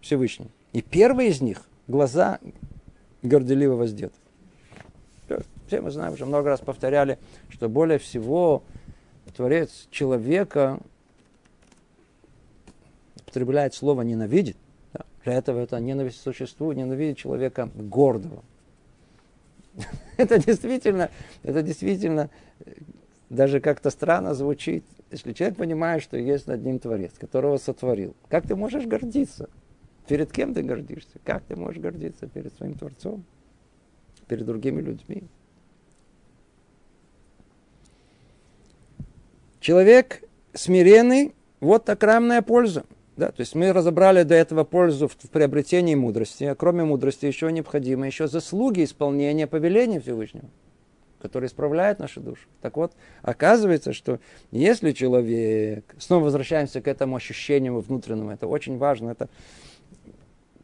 Всевышний. 0.00 0.48
И 0.72 0.80
первый 0.80 1.26
из 1.26 1.42
них– 1.42 1.68
глаза 1.88 2.38
горделиво 3.20 3.76
воздет. 3.76 4.14
Все 5.66 5.82
мы 5.82 5.90
знаем, 5.90 6.14
уже 6.14 6.24
много 6.24 6.48
раз 6.48 6.60
повторяли, 6.60 7.18
что 7.50 7.68
более 7.68 7.98
всего 7.98 8.62
Творец 9.36 9.88
человека 9.90 10.80
употребляет 13.16 13.74
слово 13.74 14.00
«ненавидит». 14.00 14.56
Да? 14.94 15.04
Для 15.22 15.34
этого 15.34 15.60
это 15.60 15.78
ненависть 15.80 16.22
существует, 16.22 16.78
ненавидит 16.78 17.18
человека 17.18 17.68
гордого. 17.74 18.42
это 20.16 20.38
действительно, 20.38 21.10
это 21.42 21.62
действительно 21.62 22.30
даже 23.28 23.60
как-то 23.60 23.90
странно 23.90 24.32
звучит, 24.32 24.82
если 25.12 25.32
человек 25.32 25.56
понимает, 25.56 26.02
что 26.02 26.16
есть 26.16 26.46
над 26.46 26.64
ним 26.64 26.78
Творец, 26.78 27.12
которого 27.18 27.58
сотворил. 27.58 28.16
Как 28.28 28.46
ты 28.46 28.56
можешь 28.56 28.86
гордиться? 28.86 29.48
Перед 30.08 30.32
кем 30.32 30.54
ты 30.54 30.62
гордишься? 30.62 31.20
Как 31.22 31.44
ты 31.44 31.54
можешь 31.54 31.80
гордиться 31.80 32.26
перед 32.26 32.52
своим 32.54 32.74
Творцом? 32.74 33.24
Перед 34.26 34.46
другими 34.46 34.80
людьми? 34.80 35.24
Человек 39.60 40.24
смиренный, 40.54 41.34
вот 41.60 41.88
окрамная 41.88 42.42
польза. 42.42 42.84
Да, 43.16 43.30
то 43.30 43.40
есть 43.40 43.54
мы 43.54 43.72
разобрали 43.72 44.22
до 44.22 44.34
этого 44.34 44.64
пользу 44.64 45.06
в, 45.06 45.16
приобретении 45.28 45.94
мудрости, 45.94 46.44
а 46.44 46.54
кроме 46.54 46.82
мудрости 46.84 47.26
еще 47.26 47.52
необходимы 47.52 48.06
еще 48.06 48.26
заслуги 48.26 48.82
исполнения 48.82 49.46
повеления 49.46 50.00
Всевышнего, 50.00 50.48
которые 51.22 51.48
исправляют 51.48 52.00
нашу 52.00 52.20
душу. 52.20 52.48
Так 52.60 52.76
вот, 52.76 52.92
оказывается, 53.22 53.92
что 53.92 54.18
если 54.50 54.92
человек, 54.92 55.94
снова 55.98 56.24
возвращаемся 56.24 56.82
к 56.82 56.88
этому 56.88 57.16
ощущению 57.16 57.80
внутреннему, 57.80 58.30
это 58.30 58.46
очень 58.48 58.76
важно, 58.76 59.10
это 59.10 59.30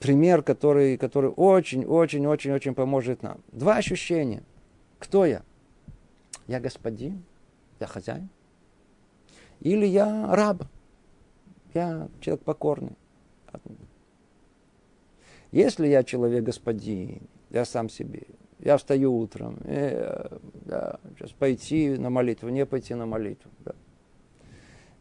пример, 0.00 0.42
который, 0.42 0.98
который 0.98 1.30
очень, 1.30 1.84
очень, 1.84 2.26
очень, 2.26 2.50
очень 2.50 2.74
поможет 2.74 3.22
нам. 3.22 3.40
Два 3.52 3.76
ощущения. 3.76 4.42
Кто 4.98 5.24
я? 5.24 5.42
Я 6.48 6.60
господин, 6.60 7.22
я 7.78 7.86
хозяин. 7.86 8.28
Или 9.60 9.86
я 9.86 10.34
раб, 10.34 10.64
я 11.74 12.08
человек 12.20 12.42
покорный. 12.44 12.96
Если 15.50 15.86
я 15.86 16.02
человек 16.02 16.44
господин, 16.44 17.22
я 17.50 17.64
сам 17.64 17.88
себе, 17.88 18.24
я 18.60 18.76
встаю 18.76 19.16
утром, 19.16 19.58
э, 19.64 20.28
да, 20.66 20.98
сейчас 21.16 21.30
пойти 21.30 21.96
на 21.96 22.10
молитву, 22.10 22.48
не 22.48 22.66
пойти 22.66 22.94
на 22.94 23.06
молитву. 23.06 23.50
Да. 23.64 23.72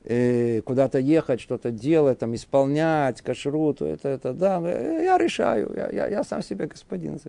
Э, 0.04 0.62
куда-то 0.62 1.00
ехать, 1.00 1.42
что-то 1.42 1.72
делать, 1.72 2.20
там, 2.20 2.34
исполнять, 2.36 3.22
кашрут, 3.22 3.82
это, 3.82 4.10
это, 4.10 4.34
да, 4.34 4.60
я 4.60 5.18
решаю, 5.18 5.74
я, 5.76 5.90
я, 5.90 6.08
я 6.08 6.24
сам 6.24 6.42
себе 6.42 6.68
господин. 6.68 7.20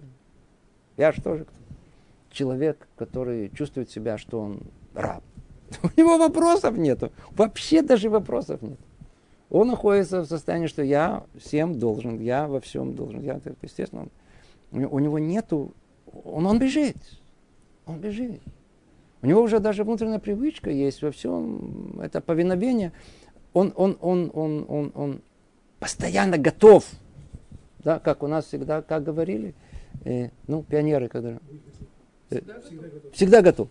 Я 0.96 1.12
же? 1.12 1.46
Человек, 2.30 2.86
который 2.96 3.50
чувствует 3.50 3.90
себя, 3.90 4.18
что 4.18 4.40
он 4.40 4.60
раб. 4.94 5.24
У 5.82 6.00
него 6.00 6.18
вопросов 6.18 6.76
нету. 6.76 7.10
Вообще 7.30 7.82
даже 7.82 8.10
вопросов 8.10 8.62
нет. 8.62 8.78
Он 9.50 9.68
находится 9.68 10.20
в 10.20 10.26
состоянии, 10.26 10.66
что 10.66 10.82
я 10.82 11.24
всем 11.38 11.78
должен, 11.78 12.20
я 12.20 12.46
во 12.46 12.60
всем 12.60 12.94
должен. 12.94 13.22
Я, 13.22 13.40
естественно, 13.62 14.08
у 14.70 14.98
него 14.98 15.18
нету, 15.18 15.72
он, 16.24 16.46
он 16.46 16.58
бежит. 16.58 16.96
Он 17.86 17.98
бежит. 17.98 18.40
У 19.22 19.26
него 19.26 19.42
уже 19.42 19.58
даже 19.58 19.84
внутренняя 19.84 20.18
привычка 20.18 20.70
есть 20.70 21.02
во 21.02 21.10
всем, 21.10 22.00
это 22.00 22.20
повиновение. 22.20 22.92
Он, 23.52 23.72
он, 23.74 23.98
он, 24.00 24.30
он, 24.32 24.64
он, 24.68 24.92
он 24.94 25.22
постоянно 25.80 26.38
готов. 26.38 26.84
Да, 27.80 27.98
как 27.98 28.22
у 28.22 28.26
нас 28.26 28.46
всегда, 28.46 28.82
как 28.82 29.04
говорили, 29.04 29.54
э, 30.04 30.30
ну, 30.46 30.62
пионеры, 30.62 31.08
когда... 31.08 31.38
Э, 32.30 32.40
всегда, 33.12 33.40
готов. 33.42 33.68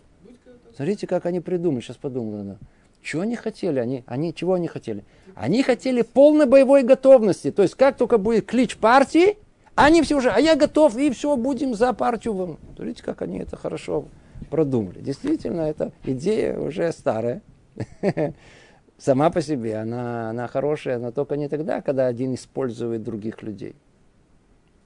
Смотрите, 0.74 1.06
как 1.06 1.26
они 1.26 1.40
придумали, 1.40 1.80
сейчас 1.80 1.96
подумал. 1.96 2.42
Да. 2.44 2.56
Чего 3.02 3.22
они 3.22 3.36
хотели? 3.36 3.78
Они, 3.78 4.04
они, 4.06 4.34
чего 4.34 4.54
они 4.54 4.68
хотели? 4.68 5.04
Они 5.34 5.62
хотели 5.62 6.02
полной 6.02 6.46
боевой 6.46 6.82
готовности. 6.82 7.50
То 7.50 7.62
есть, 7.62 7.74
как 7.74 7.96
только 7.96 8.18
будет 8.18 8.46
клич 8.46 8.76
партии, 8.76 9.38
они 9.86 10.02
все 10.02 10.16
уже, 10.16 10.30
а 10.30 10.40
я 10.40 10.56
готов, 10.56 10.96
и 10.96 11.10
все, 11.10 11.36
будем 11.36 11.74
за 11.74 11.92
партию. 11.92 12.58
Смотрите, 12.74 13.02
как 13.02 13.22
они 13.22 13.38
это 13.38 13.56
хорошо 13.56 14.06
продумали. 14.50 15.00
Действительно, 15.00 15.62
эта 15.62 15.92
идея 16.04 16.58
уже 16.58 16.92
старая. 16.92 17.42
Сама 18.98 19.30
по 19.30 19.40
себе, 19.40 19.76
она, 19.76 20.30
она 20.30 20.48
хорошая, 20.48 20.98
но 20.98 21.12
только 21.12 21.36
не 21.36 21.48
тогда, 21.48 21.80
когда 21.80 22.06
один 22.06 22.34
использует 22.34 23.02
других 23.02 23.42
людей. 23.42 23.76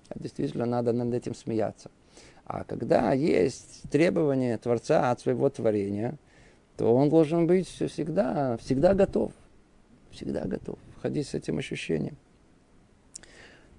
А 0.09 0.19
действительно, 0.19 0.67
надо 0.67 0.93
над 0.93 1.15
этим 1.15 1.35
смеяться. 1.35 1.91
А 2.45 2.65
когда 2.65 3.13
есть 3.13 3.83
требования 3.91 4.59
Творца 4.59 5.11
от 5.11 5.21
своего 5.21 5.49
творения– 5.49 6.17
то 6.77 6.95
он 6.95 7.09
должен 7.09 7.47
быть 7.47 7.69
всегда, 7.69 8.57
всегда 8.57 8.95
готов. 8.95 9.33
Всегда 10.11 10.45
готов. 10.45 10.79
Ходить 11.01 11.29
с 11.29 11.35
этим 11.35 11.59
ощущением. 11.59 12.17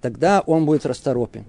Тогда 0.03 0.41
он 0.41 0.65
будет 0.65 0.85
расторопен 0.85 1.45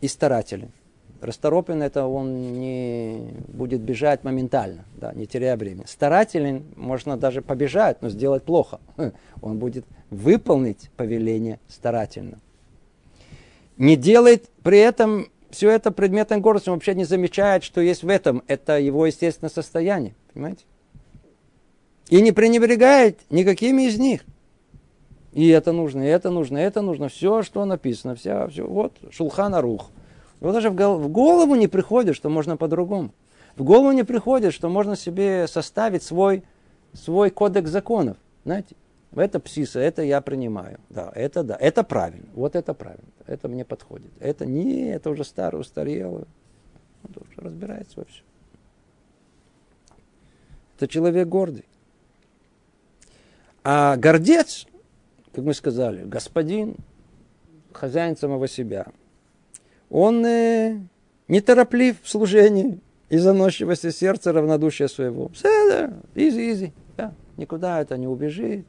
и 0.00 0.08
старателен. 0.08 0.72
Расторопен 1.20 1.82
это 1.82 2.06
он 2.06 2.54
не 2.54 3.34
будет 3.48 3.82
бежать 3.82 4.24
моментально, 4.24 4.86
да, 4.96 5.12
не 5.12 5.26
теряя 5.26 5.58
времени. 5.58 5.84
Старателен 5.86 6.64
можно 6.74 7.18
даже 7.18 7.42
побежать, 7.42 8.00
но 8.00 8.08
сделать 8.08 8.44
плохо. 8.44 8.80
Он 9.42 9.58
будет 9.58 9.84
выполнить 10.08 10.90
повеление 10.96 11.60
старательно. 11.68 12.38
Не 13.76 13.94
делает 13.94 14.48
при 14.62 14.78
этом 14.78 15.28
все 15.50 15.70
это 15.70 15.90
предметом 15.90 16.40
гордости, 16.40 16.70
он 16.70 16.76
вообще 16.76 16.94
не 16.94 17.04
замечает, 17.04 17.62
что 17.62 17.82
есть 17.82 18.04
в 18.04 18.08
этом. 18.08 18.42
Это 18.46 18.78
его 18.78 19.04
естественное 19.04 19.50
состояние. 19.50 20.14
Понимаете? 20.32 20.64
И 22.08 22.22
не 22.22 22.32
пренебрегает 22.32 23.20
никакими 23.28 23.82
из 23.82 23.98
них. 23.98 24.24
И 25.38 25.46
это 25.50 25.70
нужно, 25.70 26.02
и 26.02 26.06
это 26.06 26.30
нужно, 26.30 26.58
и 26.58 26.62
это 26.62 26.82
нужно. 26.82 27.08
Все, 27.08 27.44
что 27.44 27.64
написано, 27.64 28.16
вся, 28.16 28.48
все. 28.48 28.66
Вот, 28.66 28.94
Шулхан 29.12 29.54
Арух. 29.54 29.92
Вот 30.40 30.52
даже 30.52 30.68
в 30.68 31.08
голову 31.08 31.54
не 31.54 31.68
приходит, 31.68 32.16
что 32.16 32.28
можно 32.28 32.56
по-другому. 32.56 33.12
В 33.54 33.62
голову 33.62 33.92
не 33.92 34.02
приходит, 34.02 34.52
что 34.52 34.68
можно 34.68 34.96
себе 34.96 35.46
составить 35.46 36.02
свой, 36.02 36.42
свой 36.92 37.30
кодекс 37.30 37.70
законов. 37.70 38.16
Знаете, 38.44 38.74
это 39.14 39.38
псиса, 39.38 39.78
это 39.78 40.02
я 40.02 40.20
принимаю. 40.22 40.80
Да, 40.90 41.12
это 41.14 41.44
да, 41.44 41.54
это 41.54 41.84
правильно. 41.84 42.26
Вот 42.34 42.56
это 42.56 42.74
правильно. 42.74 43.06
Это 43.28 43.46
мне 43.46 43.64
подходит. 43.64 44.10
Это 44.18 44.44
не, 44.44 44.90
это 44.90 45.08
уже 45.08 45.22
старое, 45.22 45.60
устарело. 45.60 46.26
Он 47.04 47.14
уже 47.14 47.40
разбирается 47.48 48.00
во 48.00 48.06
всем. 48.06 48.24
Это 50.76 50.88
человек 50.88 51.28
гордый. 51.28 51.64
А 53.62 53.96
гордец, 53.96 54.66
как 55.38 55.44
мы 55.44 55.54
сказали, 55.54 56.02
господин, 56.04 56.74
хозяин 57.72 58.16
самого 58.16 58.48
себя, 58.48 58.88
он 59.88 60.26
э, 60.26 60.80
нетороплив 61.28 62.02
в 62.02 62.08
служении 62.08 62.80
и 63.08 63.18
заносчивости 63.18 63.90
сердца, 63.90 64.32
равнодушия 64.32 64.88
своего. 64.88 65.28
Все, 65.28 65.92
изи, 66.16 66.50
изи. 66.50 66.72
Да, 66.96 67.14
никуда 67.36 67.80
это 67.80 67.96
не 67.96 68.08
убежит. 68.08 68.66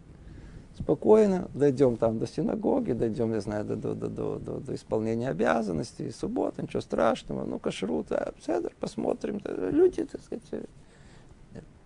Спокойно 0.78 1.50
дойдем 1.56 1.98
там 1.98 2.20
до 2.20 2.28
синагоги, 2.28 2.92
дойдем, 2.92 3.32
не 3.32 3.42
знаю, 3.42 3.66
до, 3.66 3.76
до, 3.76 3.96
до, 3.96 4.08
до, 4.08 4.36
до, 4.38 4.60
до 4.60 4.76
исполнения 4.76 5.30
обязанностей, 5.30 6.12
суббота, 6.12 6.62
ничего 6.62 6.82
страшного, 6.82 7.46
ну, 7.46 7.58
кашрут, 7.58 8.12
а, 8.12 8.36
седер, 8.46 8.74
посмотрим. 8.80 9.42
Люди, 9.72 10.06
так 10.06 10.22
сказать, 10.22 10.68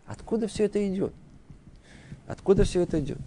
откуда 0.06 0.48
все 0.48 0.66
это 0.66 0.86
идет? 0.86 1.14
Откуда 2.28 2.66
все 2.66 2.82
это 2.82 3.00
идет? 3.00 3.20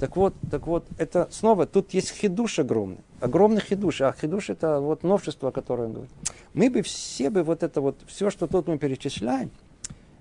Так 0.00 0.16
вот, 0.16 0.34
так 0.50 0.66
вот, 0.66 0.86
это 0.98 1.28
снова, 1.30 1.66
тут 1.66 1.92
есть 1.94 2.10
хидуш 2.12 2.58
огромный. 2.60 2.98
Огромный 3.20 3.60
хидуш. 3.60 4.00
А 4.02 4.12
хидуш 4.12 4.50
это 4.50 4.80
вот 4.80 5.02
новшество, 5.02 5.50
которое 5.50 5.84
он 5.84 5.92
говорит. 5.92 6.12
Мы 6.54 6.70
бы 6.70 6.82
все 6.82 7.30
бы 7.30 7.42
вот 7.42 7.62
это 7.62 7.80
вот, 7.80 7.96
все, 8.06 8.30
что 8.30 8.46
тут 8.46 8.68
мы 8.68 8.78
перечисляем, 8.78 9.50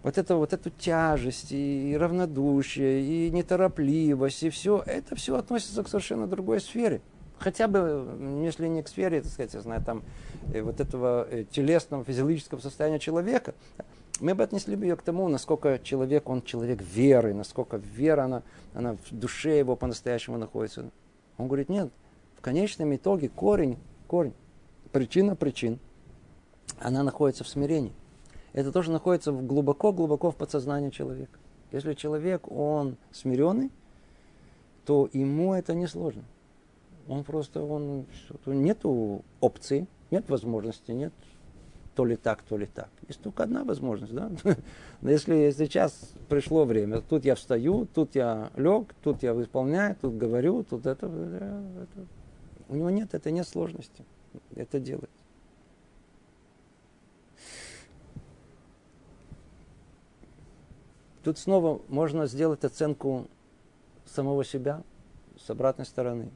вот 0.03 0.17
это 0.17 0.36
вот 0.36 0.53
эту 0.53 0.69
тяжесть 0.69 1.51
и 1.51 1.95
равнодушие, 1.99 3.27
и 3.27 3.30
неторопливость, 3.30 4.43
и 4.43 4.49
все, 4.49 4.82
это 4.86 5.15
все 5.15 5.36
относится 5.36 5.84
к 5.84 5.89
совершенно 5.89 6.27
другой 6.27 6.62
сфере. 6.62 7.01
хотя 7.39 7.67
бы, 7.67 8.08
если 8.43 8.67
не 8.67 8.82
к 8.84 8.88
сфере, 8.88 9.21
так 9.21 9.32
сказать, 9.32 9.53
я 9.53 9.62
знаю, 9.62 9.84
там, 9.84 10.03
э, 10.53 10.62
вот 10.62 10.80
этого 10.80 11.27
э, 11.30 11.45
телесного, 11.51 12.03
физиологического 12.03 12.60
состояния 12.60 12.99
человека, 12.99 13.53
мы 14.19 14.36
бы 14.36 14.43
отнесли 14.43 14.75
бы 14.75 14.86
ее 14.86 14.95
к 14.95 15.01
тому, 15.01 15.27
насколько 15.27 15.80
человек, 15.80 16.30
он 16.30 16.41
человек 16.41 16.82
веры, 16.82 17.34
насколько 17.34 17.77
вера, 17.77 18.23
она, 18.23 18.43
она 18.73 18.95
в 18.95 19.12
душе 19.12 19.60
его 19.60 19.75
по-настоящему 19.75 20.38
находится. 20.38 20.89
Он 21.38 21.47
говорит, 21.47 21.69
нет, 21.69 21.91
в 22.36 22.41
конечном 22.41 22.95
итоге 22.95 23.30
корень, 23.30 23.77
корень, 24.08 24.34
причина 24.91 25.36
причин, 25.36 25.80
она 26.80 27.03
находится 27.03 27.43
в 27.43 27.47
смирении. 27.47 27.93
Это 28.53 28.71
тоже 28.71 28.91
находится 28.91 29.32
глубоко-глубоко 29.32 30.32
в 30.32 30.36
подсознании 30.36 30.89
человека. 30.89 31.39
Если 31.71 31.93
человек, 31.93 32.49
он 32.51 32.97
смиренный, 33.12 33.71
то 34.86 35.10
ему 35.12 35.53
это 35.53 35.75
не 35.75 35.88
сложно. 35.88 36.23
Он 37.08 37.23
просто, 37.23 37.62
он, 37.62 38.06
нету 38.45 39.23
опции, 39.41 39.88
нет 40.12 40.30
возможности, 40.30 40.91
нет 40.91 41.13
то 41.97 42.05
ли 42.05 42.15
так, 42.15 42.43
то 42.43 42.57
ли 42.57 42.67
так. 42.67 42.89
Есть 43.07 43.21
только 43.21 43.41
одна 43.41 43.63
возможность, 43.63 44.13
да? 44.13 44.29
Но 45.01 45.10
если 45.10 45.49
сейчас 45.49 46.13
пришло 46.29 46.63
время, 46.63 47.01
тут 47.01 47.25
я 47.25 47.33
встаю, 47.33 47.88
тут 47.88 48.13
я 48.13 48.51
лег, 48.55 48.93
тут 49.01 49.23
я 49.23 49.33
выполняю, 49.33 49.95
тут 49.99 50.15
говорю, 50.15 50.63
тут 50.63 50.86
это, 50.86 51.07
это. 51.07 52.05
У 52.69 52.75
него 52.75 52.91
нет, 52.91 53.15
это 53.15 53.31
нет 53.31 53.47
сложности. 53.47 54.05
Это 54.53 54.79
делать. 54.79 55.10
Тут 61.23 61.39
снова 61.39 61.81
можно 61.88 62.27
сделать 62.27 62.63
оценку 62.63 63.27
самого 64.05 64.45
себя 64.45 64.83
с 65.43 65.49
обратной 65.49 65.88
стороны. 65.88 66.29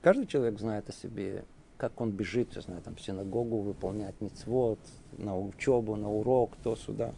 Каждый 0.00 0.26
человек 0.26 0.58
знает 0.58 0.88
о 0.88 0.92
себе, 0.92 1.44
как 1.80 1.98
он 1.98 2.10
бежит, 2.10 2.54
я 2.54 2.60
знаю, 2.60 2.82
там, 2.82 2.94
в 2.94 3.00
синагогу 3.00 3.62
выполнять 3.62 4.14
мицвод, 4.20 4.78
на 5.16 5.38
учебу, 5.38 5.96
на 5.96 6.12
урок, 6.12 6.52
то 6.62 6.76
сюда. 6.76 7.12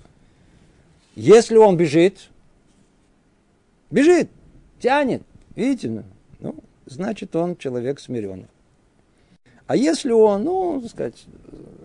Если 1.17 1.57
он 1.57 1.77
бежит, 1.77 2.31
бежит, 3.91 4.31
тянет, 4.79 5.23
видите, 5.57 5.89
ну, 5.89 6.05
ну 6.39 6.55
значит, 6.87 7.35
он 7.35 7.57
человек 7.57 7.99
смиренный. 7.99 8.47
А 9.67 9.75
если 9.75 10.13
он, 10.13 10.45
ну, 10.45 10.81
так 10.81 10.91
сказать, 10.91 11.27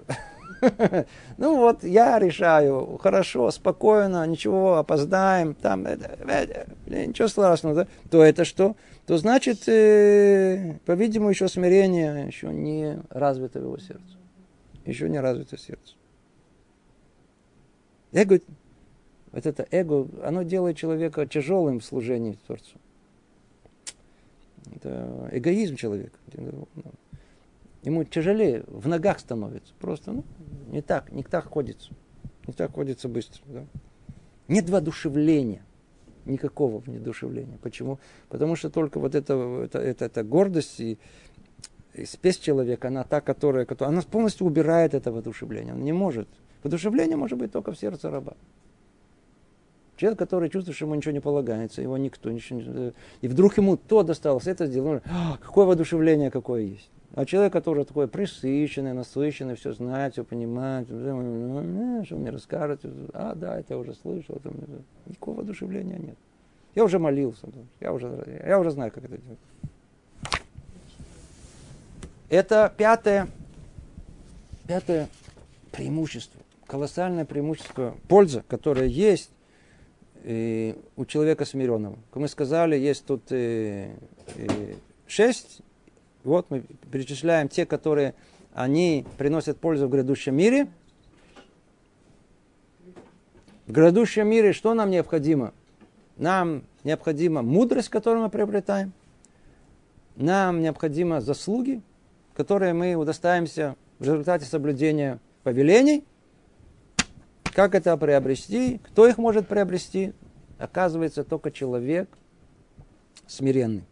ну 1.38 1.58
вот 1.58 1.84
я 1.84 2.20
решаю, 2.20 2.98
хорошо, 2.98 3.52
спокойно, 3.52 4.26
ничего, 4.26 4.78
опоздаем, 4.78 5.54
там, 5.56 5.84
ничего 6.88 7.28
страшного, 7.28 7.88
то 8.10 8.24
это 8.24 8.46
что? 8.46 8.76
То 9.06 9.18
значит, 9.18 9.68
э, 9.70 10.80
по-видимому, 10.86 11.30
еще 11.30 11.48
смирение 11.48 12.28
еще 12.28 12.48
не 12.48 13.00
развито 13.10 13.60
в 13.60 13.64
его 13.64 13.78
сердце. 13.78 14.18
Еще 14.86 15.10
не 15.10 15.20
развито 15.20 15.58
сердце. 15.58 15.96
Эго, 18.12 18.40
вот 19.32 19.46
это 19.46 19.68
эго, 19.72 20.08
оно 20.24 20.44
делает 20.44 20.78
человека 20.78 21.26
тяжелым 21.26 21.80
в 21.80 21.86
служении 21.86 22.38
Творцу. 22.48 22.78
Это 24.76 25.30
эгоизм 25.32 25.76
человека. 25.76 26.18
Ему 27.88 28.04
тяжелее, 28.04 28.66
в 28.68 28.86
ногах 28.90 29.18
становится. 29.18 29.74
Просто 29.80 30.12
ну, 30.12 30.26
не 30.68 30.82
так, 30.82 31.10
не 31.14 31.24
так 31.24 31.46
ходится. 31.46 31.94
Не 32.46 32.52
так 32.52 32.74
ходится 32.74 33.08
быстро. 33.08 33.42
Да? 33.48 33.66
Нет 34.50 34.70
воодушевления. 34.70 35.64
Никакого 36.26 36.84
недушевления. 36.86 37.58
Почему? 37.62 38.00
Потому 38.28 38.58
что 38.58 38.70
только 38.70 39.00
вот 39.00 39.16
это, 39.16 39.62
это, 39.64 39.80
это, 39.80 40.04
это 40.04 40.24
гордость 40.26 40.82
и, 40.82 41.00
и 41.94 42.04
спесь 42.04 42.38
человека, 42.38 42.90
она 42.90 43.06
та, 43.06 43.22
которая, 43.22 43.64
которая... 43.64 43.94
Она 43.94 44.02
полностью 44.02 44.46
убирает 44.46 44.94
это 44.94 45.14
воодушевление. 45.14 45.72
Она 45.72 45.82
не 45.82 45.94
может. 45.94 46.28
Воодушевление 46.64 47.16
может 47.16 47.38
быть 47.38 47.54
только 47.54 47.72
в 47.72 47.80
сердце 47.80 48.12
раба. 48.12 48.34
Человек, 49.96 50.20
который 50.20 50.50
чувствует, 50.50 50.76
что 50.76 50.84
ему 50.88 50.96
ничего 50.96 51.14
не 51.14 51.22
полагается, 51.22 51.82
его 51.82 51.98
никто, 51.98 52.30
ничего 52.32 52.60
не... 52.60 52.94
И 53.22 53.30
вдруг 53.30 53.56
ему 53.56 53.78
то 53.78 54.04
досталось, 54.04 54.46
это 54.46 54.66
сделано. 54.66 55.02
А, 55.06 55.38
какое 55.38 55.66
воодушевление 55.66 56.32
какое 56.32 56.64
есть. 56.64 56.92
А 57.14 57.26
человек, 57.26 57.54
который 57.54 57.86
такой 57.86 58.08
присыщенный, 58.08 58.94
насыщенный, 58.94 59.56
все 59.56 59.74
знает, 59.74 60.14
все 60.14 60.24
понимает, 60.24 60.88
«Ну, 60.90 62.04
что 62.06 62.16
мне 62.16 62.30
расскажет, 62.30 62.82
а, 63.14 63.34
да, 63.34 63.60
это 63.60 63.74
я 63.74 63.80
уже 63.80 63.94
слышал, 63.94 64.36
это, 64.36 64.52
никакого 65.06 65.38
воодушевления 65.38 65.98
нет. 65.98 66.18
Я 66.76 66.84
уже 66.84 67.00
молился, 67.00 67.48
я 67.80 67.94
уже, 67.94 68.42
я 68.46 68.60
уже 68.60 68.72
знаю, 68.72 68.92
как 68.92 69.06
это 69.06 69.18
делать. 69.18 69.40
Это 72.30 72.72
пятое, 72.78 73.28
пятое 74.68 75.08
преимущество, 75.72 76.42
колоссальное 76.68 77.24
преимущество, 77.24 77.96
польза, 78.10 78.44
которая 78.48 78.88
есть 78.88 79.32
э, 80.24 80.74
у 80.98 81.06
человека 81.06 81.46
смиренного. 81.46 81.98
Как 82.12 82.22
мы 82.22 82.28
сказали, 82.28 82.78
есть 82.78 83.06
тут 83.06 83.32
э, 83.32 83.96
э, 84.36 84.76
шесть 85.08 85.62
вот 86.28 86.50
мы 86.50 86.64
перечисляем 86.92 87.48
те, 87.48 87.66
которые 87.66 88.14
они 88.54 89.06
приносят 89.18 89.60
пользу 89.60 89.88
в 89.88 89.92
грядущем 89.92 90.36
мире. 90.36 90.68
В 93.66 93.72
грядущем 93.72 94.28
мире 94.28 94.54
что 94.54 94.74
нам 94.74 94.90
необходимо? 94.90 95.54
Нам 96.18 96.64
необходима 96.84 97.42
мудрость, 97.42 97.90
которую 97.90 98.24
мы 98.24 98.30
приобретаем. 98.30 98.92
Нам 100.16 100.62
необходимы 100.62 101.22
заслуги, 101.22 101.82
которые 102.34 102.74
мы 102.74 102.96
удостаемся 102.96 103.76
в 104.00 104.04
результате 104.04 104.46
соблюдения 104.46 105.20
повелений. 105.44 106.04
Как 107.54 107.74
это 107.74 107.96
приобрести? 107.98 108.80
Кто 108.84 109.08
их 109.08 109.18
может 109.18 109.48
приобрести? 109.48 110.14
Оказывается, 110.58 111.24
только 111.24 111.52
человек 111.52 112.10
смиренный. 113.28 113.84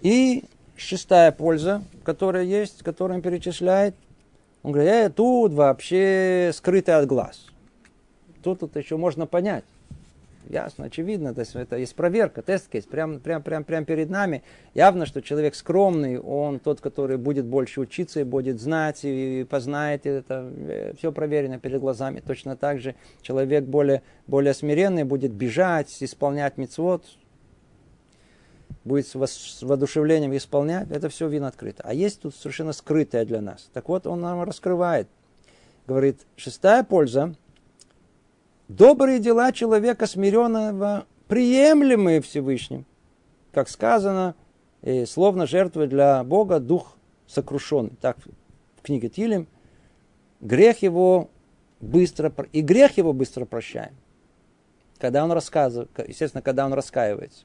И 0.00 0.44
шестая 0.80 1.32
польза, 1.32 1.82
которая 2.04 2.44
есть, 2.44 2.82
которую 2.82 3.16
он 3.16 3.22
перечисляет. 3.22 3.94
Он 4.62 4.72
говорит, 4.72 4.92
э, 4.92 5.10
тут 5.10 5.52
вообще 5.52 6.50
скрытый 6.54 6.94
от 6.94 7.06
глаз. 7.06 7.46
Тут 8.42 8.62
это 8.62 8.78
еще 8.78 8.96
можно 8.96 9.26
понять. 9.26 9.64
Ясно, 10.48 10.86
очевидно, 10.86 11.32
то 11.32 11.40
есть 11.40 11.54
это 11.54 11.76
есть 11.76 11.94
проверка, 11.94 12.42
тест 12.42 12.74
есть 12.74 12.88
прямо 12.88 13.20
прям, 13.20 13.40
прям, 13.40 13.62
прям 13.62 13.84
перед 13.84 14.10
нами. 14.10 14.42
Явно, 14.74 15.06
что 15.06 15.22
человек 15.22 15.54
скромный, 15.54 16.18
он 16.18 16.58
тот, 16.58 16.80
который 16.80 17.18
будет 17.18 17.44
больше 17.44 17.80
учиться 17.80 18.20
и 18.20 18.24
будет 18.24 18.60
знать 18.60 19.00
и 19.04 19.46
познает 19.48 20.06
это, 20.06 20.50
э, 20.52 20.94
все 20.98 21.12
проверено 21.12 21.60
перед 21.60 21.78
глазами. 21.80 22.20
Точно 22.26 22.56
так 22.56 22.80
же 22.80 22.96
человек 23.22 23.64
более, 23.64 24.02
более 24.26 24.52
смиренный 24.52 25.04
будет 25.04 25.30
бежать, 25.30 25.96
исполнять 26.00 26.56
мецвод, 26.56 27.04
будет 28.90 29.06
с 29.06 29.62
воодушевлением 29.62 30.36
исполнять, 30.36 30.90
это 30.90 31.08
все 31.08 31.28
вин 31.28 31.44
открыто. 31.44 31.82
А 31.86 31.94
есть 31.94 32.22
тут 32.22 32.34
совершенно 32.34 32.72
скрытое 32.72 33.24
для 33.24 33.40
нас. 33.40 33.70
Так 33.72 33.88
вот, 33.88 34.06
он 34.06 34.20
нам 34.20 34.42
раскрывает. 34.42 35.08
Говорит, 35.86 36.26
шестая 36.36 36.82
польза. 36.82 37.34
Добрые 38.66 39.20
дела 39.20 39.52
человека 39.52 40.06
смиренного 40.06 41.06
приемлемые 41.28 42.20
Всевышним. 42.20 42.84
Как 43.52 43.68
сказано, 43.68 44.34
и 44.82 45.04
словно 45.06 45.46
жертва 45.46 45.86
для 45.86 46.24
Бога 46.24 46.58
дух 46.58 46.96
сокрушенный. 47.28 47.92
Так 48.00 48.16
в 48.76 48.82
книге 48.82 49.08
Тилем. 49.08 49.46
Грех 50.40 50.82
его 50.82 51.30
быстро, 51.80 52.32
и 52.52 52.60
грех 52.60 52.98
его 52.98 53.12
быстро 53.12 53.44
прощаем. 53.44 53.94
Когда 54.98 55.22
он 55.22 55.30
рассказывает, 55.30 55.90
естественно, 56.08 56.42
когда 56.42 56.66
он 56.66 56.72
раскаивается. 56.72 57.44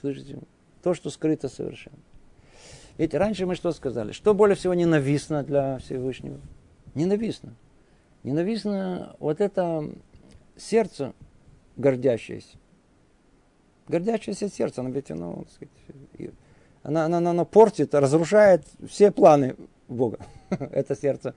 Слышите? 0.00 0.38
То, 0.82 0.94
что 0.94 1.10
скрыто 1.10 1.48
совершенно. 1.48 1.98
Ведь 2.96 3.14
раньше 3.14 3.46
мы 3.46 3.54
что 3.54 3.72
сказали? 3.72 4.12
Что 4.12 4.34
более 4.34 4.56
всего 4.56 4.74
ненавистно 4.74 5.42
для 5.42 5.78
Всевышнего? 5.78 6.40
Ненавистно. 6.94 7.54
Ненавистно 8.22 9.14
вот 9.18 9.40
это 9.40 9.90
сердце 10.56 11.12
гордящееся. 11.76 12.58
Гордящееся 13.88 14.48
сердце, 14.48 14.80
оно 14.80 14.90
ведь 14.90 15.10
оно, 15.10 15.44
сказать, 15.50 16.32
она, 16.82 17.04
она, 17.04 17.18
она, 17.18 17.30
оно 17.30 17.44
портит, 17.44 17.94
разрушает 17.94 18.64
все 18.88 19.10
планы 19.10 19.56
Бога. 19.88 20.18
это 20.50 20.94
сердце. 20.94 21.34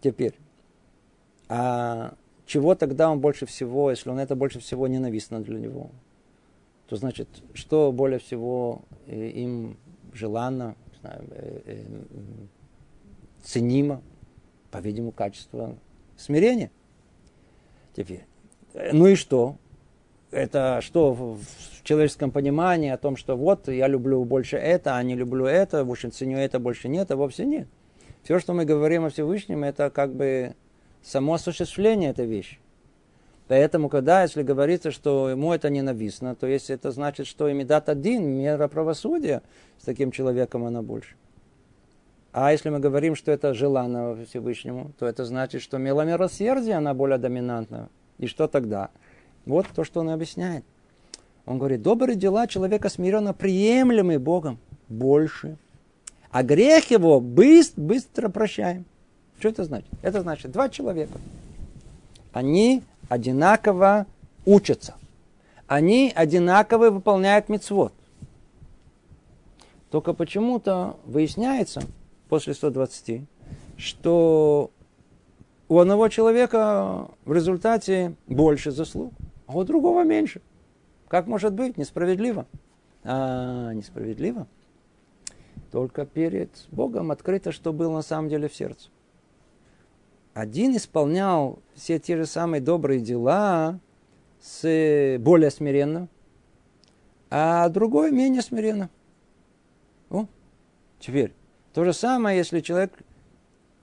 Теперь. 0.00 0.34
А 1.48 2.14
чего 2.52 2.74
тогда 2.74 3.10
он 3.10 3.18
больше 3.18 3.46
всего, 3.46 3.90
если 3.90 4.10
он 4.10 4.18
это 4.18 4.36
больше 4.36 4.60
всего 4.60 4.86
ненавистно 4.86 5.40
для 5.40 5.58
него? 5.58 5.90
То 6.86 6.96
значит, 6.96 7.26
что 7.54 7.90
более 7.92 8.18
всего 8.18 8.82
э, 9.06 9.28
им 9.28 9.78
желанно, 10.12 10.76
знаю, 11.00 11.24
э, 11.30 11.60
э, 11.64 11.84
ценимо, 13.42 14.02
по-видимому, 14.70 15.12
качество 15.12 15.78
смирения. 16.18 16.70
Теперь, 17.96 18.26
Ну 18.92 19.06
и 19.06 19.14
что? 19.14 19.56
Это 20.30 20.80
что 20.82 21.14
в 21.14 21.40
человеческом 21.84 22.32
понимании 22.32 22.90
о 22.90 22.98
том, 22.98 23.16
что 23.16 23.34
вот 23.34 23.68
я 23.68 23.88
люблю 23.88 24.22
больше 24.26 24.58
это, 24.58 24.96
а 24.96 25.02
не 25.02 25.14
люблю 25.14 25.46
это, 25.46 25.86
больше 25.86 26.10
ценю 26.10 26.36
это, 26.36 26.58
больше 26.58 26.88
нет, 26.88 27.10
а 27.12 27.16
вовсе 27.16 27.46
нет. 27.46 27.66
Все, 28.24 28.38
что 28.38 28.52
мы 28.52 28.66
говорим 28.66 29.06
о 29.06 29.08
Всевышнем, 29.08 29.64
это 29.64 29.88
как 29.88 30.14
бы 30.14 30.54
само 31.02 31.34
осуществление 31.34 32.10
этой 32.10 32.26
вещи. 32.26 32.58
Поэтому, 33.48 33.88
когда, 33.88 34.22
если 34.22 34.42
говорится, 34.42 34.90
что 34.90 35.28
ему 35.28 35.52
это 35.52 35.68
ненавистно, 35.68 36.34
то 36.34 36.46
есть 36.46 36.70
это 36.70 36.90
значит, 36.90 37.26
что 37.26 37.48
и 37.48 37.52
медат 37.52 37.88
один, 37.88 38.24
мера 38.24 38.68
правосудия, 38.68 39.42
с 39.78 39.84
таким 39.84 40.10
человеком 40.10 40.64
она 40.64 40.80
больше. 40.80 41.16
А 42.32 42.50
если 42.50 42.70
мы 42.70 42.78
говорим, 42.78 43.14
что 43.14 43.30
это 43.30 43.52
желанно 43.52 44.24
Всевышнему, 44.24 44.92
то 44.98 45.06
это 45.06 45.26
значит, 45.26 45.60
что 45.60 45.76
милосердие, 45.76 46.76
она 46.76 46.94
более 46.94 47.18
доминантна. 47.18 47.90
И 48.18 48.26
что 48.26 48.48
тогда? 48.48 48.88
Вот 49.44 49.66
то, 49.74 49.84
что 49.84 50.00
он 50.00 50.08
объясняет. 50.08 50.64
Он 51.44 51.58
говорит, 51.58 51.82
добрые 51.82 52.16
дела 52.16 52.46
человека 52.46 52.88
смиренно 52.88 53.34
приемлемы 53.34 54.18
Богом 54.18 54.58
больше. 54.88 55.58
А 56.30 56.42
грех 56.42 56.90
его 56.90 57.20
быстро, 57.20 57.82
быстро 57.82 58.28
прощаем. 58.30 58.86
Что 59.42 59.48
это 59.48 59.64
значит? 59.64 59.88
Это 60.02 60.20
значит, 60.22 60.52
два 60.52 60.68
человека. 60.68 61.18
Они 62.32 62.84
одинаково 63.08 64.06
учатся. 64.46 64.94
Они 65.66 66.12
одинаково 66.14 66.90
выполняют 66.90 67.48
мецвод. 67.48 67.92
Только 69.90 70.12
почему-то 70.12 70.96
выясняется 71.06 71.82
после 72.28 72.54
120, 72.54 73.22
что 73.78 74.70
у 75.68 75.78
одного 75.80 76.06
человека 76.06 77.08
в 77.24 77.32
результате 77.32 78.14
больше 78.28 78.70
заслуг, 78.70 79.12
а 79.48 79.58
у 79.58 79.64
другого 79.64 80.04
меньше. 80.04 80.40
Как 81.08 81.26
может 81.26 81.52
быть? 81.52 81.76
Несправедливо. 81.76 82.46
А, 83.02 83.72
несправедливо. 83.72 84.46
Только 85.72 86.06
перед 86.06 86.50
Богом 86.70 87.10
открыто, 87.10 87.50
что 87.50 87.72
было 87.72 87.92
на 87.92 88.02
самом 88.02 88.28
деле 88.28 88.48
в 88.48 88.54
сердце. 88.54 88.88
Один 90.34 90.76
исполнял 90.76 91.58
все 91.74 91.98
те 91.98 92.16
же 92.16 92.24
самые 92.24 92.62
добрые 92.62 93.00
дела 93.00 93.78
с 94.40 95.18
более 95.18 95.50
смиренно, 95.50 96.08
а 97.30 97.68
другой 97.68 98.12
менее 98.12 98.40
смиренно. 98.40 98.88
О, 100.08 100.26
теперь, 100.98 101.32
то 101.74 101.84
же 101.84 101.92
самое, 101.92 102.38
если 102.38 102.60
человек 102.60 102.92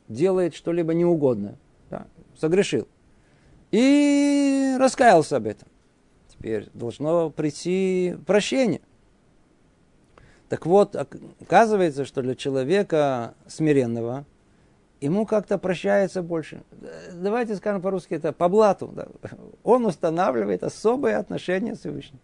делает 0.08 0.56
что-либо 0.56 0.94
неугодное, 0.96 1.56
да, 1.92 2.08
согрешил, 2.36 2.88
и 3.72 4.76
раскаялся 4.80 5.38
об 5.38 5.46
этом. 5.46 5.68
Теперь 6.30 6.68
должно 6.74 7.30
прийти 7.30 8.18
прощение. 8.26 8.82
Так 10.48 10.66
вот, 10.66 10.96
оказывается, 10.96 12.06
что 12.06 12.24
для 12.24 12.34
человека 12.34 13.36
смиренного– 13.48 14.26
ему 15.02 15.26
как-то 15.26 15.58
прощается 15.58 16.22
больше. 16.22 16.62
Давайте 17.14 17.56
скажем 17.56 17.82
по-русски, 17.82 18.16
это 18.16 18.34
по 18.34 18.50
блату. 18.50 18.88
Да. 18.94 19.08
Он 19.64 19.86
устанавливает 19.86 20.64
особые 20.64 21.18
отношения 21.18 21.76
с 21.76 21.80
Всевышним. 21.80 22.20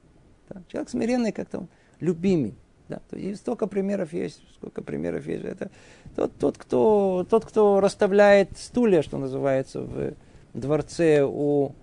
Да. 0.49 0.61
Человек 0.67 0.89
смиренный 0.89 1.31
как-то, 1.31 1.67
любимый. 1.99 2.55
Да. 2.87 3.01
И 3.11 3.33
столько 3.35 3.67
примеров 3.67 4.13
есть, 4.13 4.41
сколько 4.55 4.81
примеров 4.81 5.25
есть. 5.25 5.43
Это 5.43 5.71
тот, 6.15 6.33
тот, 6.37 6.57
кто, 6.57 7.25
тот, 7.29 7.45
кто 7.45 7.79
расставляет 7.79 8.57
стулья, 8.57 9.01
что 9.01 9.17
называется, 9.17 9.81
в 9.81 10.13
дворце 10.53 11.23
у 11.23 11.73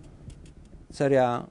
царя, 0.93 1.47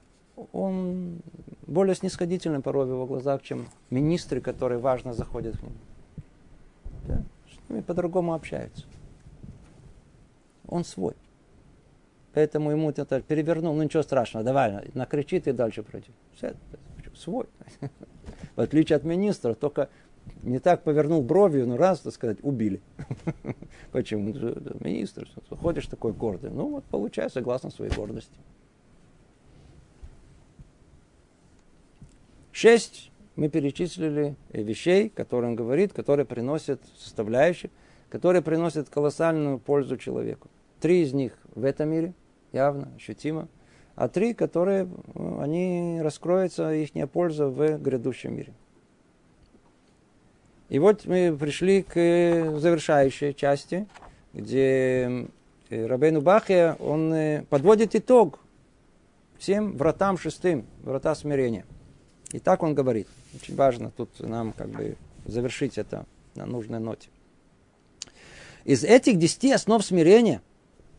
он 0.52 1.20
более 1.66 1.94
снисходительный 1.94 2.60
порой 2.60 2.86
в 2.86 2.90
его 2.90 3.06
глазах, 3.06 3.42
чем 3.42 3.66
министры, 3.90 4.40
которые 4.40 4.78
важно 4.78 5.12
заходят 5.12 5.58
к 5.58 5.62
нему. 5.62 5.74
Да? 7.06 7.22
С 7.50 7.70
ними 7.70 7.80
по-другому 7.80 8.34
общаются 8.34 8.84
он 10.72 10.84
свой. 10.84 11.14
Поэтому 12.34 12.70
ему 12.70 12.90
это 12.90 13.20
перевернул, 13.20 13.74
ну 13.74 13.82
ничего 13.82 14.02
страшного, 14.02 14.44
давай, 14.44 14.90
накричит 14.94 15.46
и 15.46 15.52
дальше 15.52 15.82
пройдет. 15.82 16.14
Все, 16.34 16.54
свой. 17.14 17.46
В 18.56 18.60
отличие 18.60 18.96
от 18.96 19.04
министра, 19.04 19.54
только 19.54 19.90
не 20.42 20.58
так 20.58 20.82
повернул 20.82 21.22
бровью, 21.22 21.66
ну 21.66 21.76
раз, 21.76 22.00
так 22.00 22.14
сказать, 22.14 22.38
убили. 22.42 22.80
Почему? 23.92 24.32
Министр, 24.80 25.28
ходишь 25.50 25.86
такой 25.86 26.12
гордый. 26.12 26.50
Ну 26.50 26.68
вот 26.68 26.84
получай 26.84 27.28
согласно 27.30 27.70
своей 27.70 27.92
гордости. 27.92 28.38
Шесть 32.50 33.10
мы 33.36 33.48
перечислили 33.48 34.36
вещей, 34.50 35.08
которые 35.08 35.50
он 35.50 35.56
говорит, 35.56 35.92
которые 35.92 36.26
приносят 36.26 36.80
составляющие, 36.96 37.70
которые 38.08 38.42
приносят 38.42 38.88
колоссальную 38.88 39.58
пользу 39.58 39.96
человеку. 39.96 40.48
Три 40.82 41.02
из 41.02 41.12
них 41.12 41.38
в 41.54 41.64
этом 41.64 41.90
мире, 41.90 42.12
явно, 42.50 42.88
ощутимо, 42.96 43.46
а 43.94 44.08
три, 44.08 44.34
которые, 44.34 44.88
ну, 45.14 45.38
они 45.38 46.00
раскроются, 46.02 46.74
их 46.74 46.90
польза 47.08 47.46
в 47.46 47.78
грядущем 47.78 48.34
мире. 48.34 48.52
И 50.70 50.80
вот 50.80 51.06
мы 51.06 51.36
пришли 51.38 51.84
к 51.84 51.94
завершающей 52.58 53.32
части, 53.32 53.86
где 54.32 55.28
э, 55.70 55.86
Рабейну 55.86 56.20
Бахе, 56.20 56.74
он 56.80 57.14
э, 57.14 57.44
подводит 57.48 57.94
итог 57.94 58.40
всем 59.38 59.76
вратам 59.76 60.18
шестым, 60.18 60.66
врата 60.82 61.14
смирения. 61.14 61.64
И 62.32 62.40
так 62.40 62.64
он 62.64 62.74
говорит. 62.74 63.06
Очень 63.36 63.54
важно 63.54 63.92
тут 63.92 64.18
нам 64.18 64.52
как 64.52 64.70
бы 64.70 64.96
завершить 65.26 65.78
это 65.78 66.06
на 66.34 66.44
нужной 66.44 66.80
ноте. 66.80 67.08
Из 68.64 68.82
этих 68.82 69.16
десяти 69.16 69.52
основ 69.52 69.84
смирения– 69.84 70.42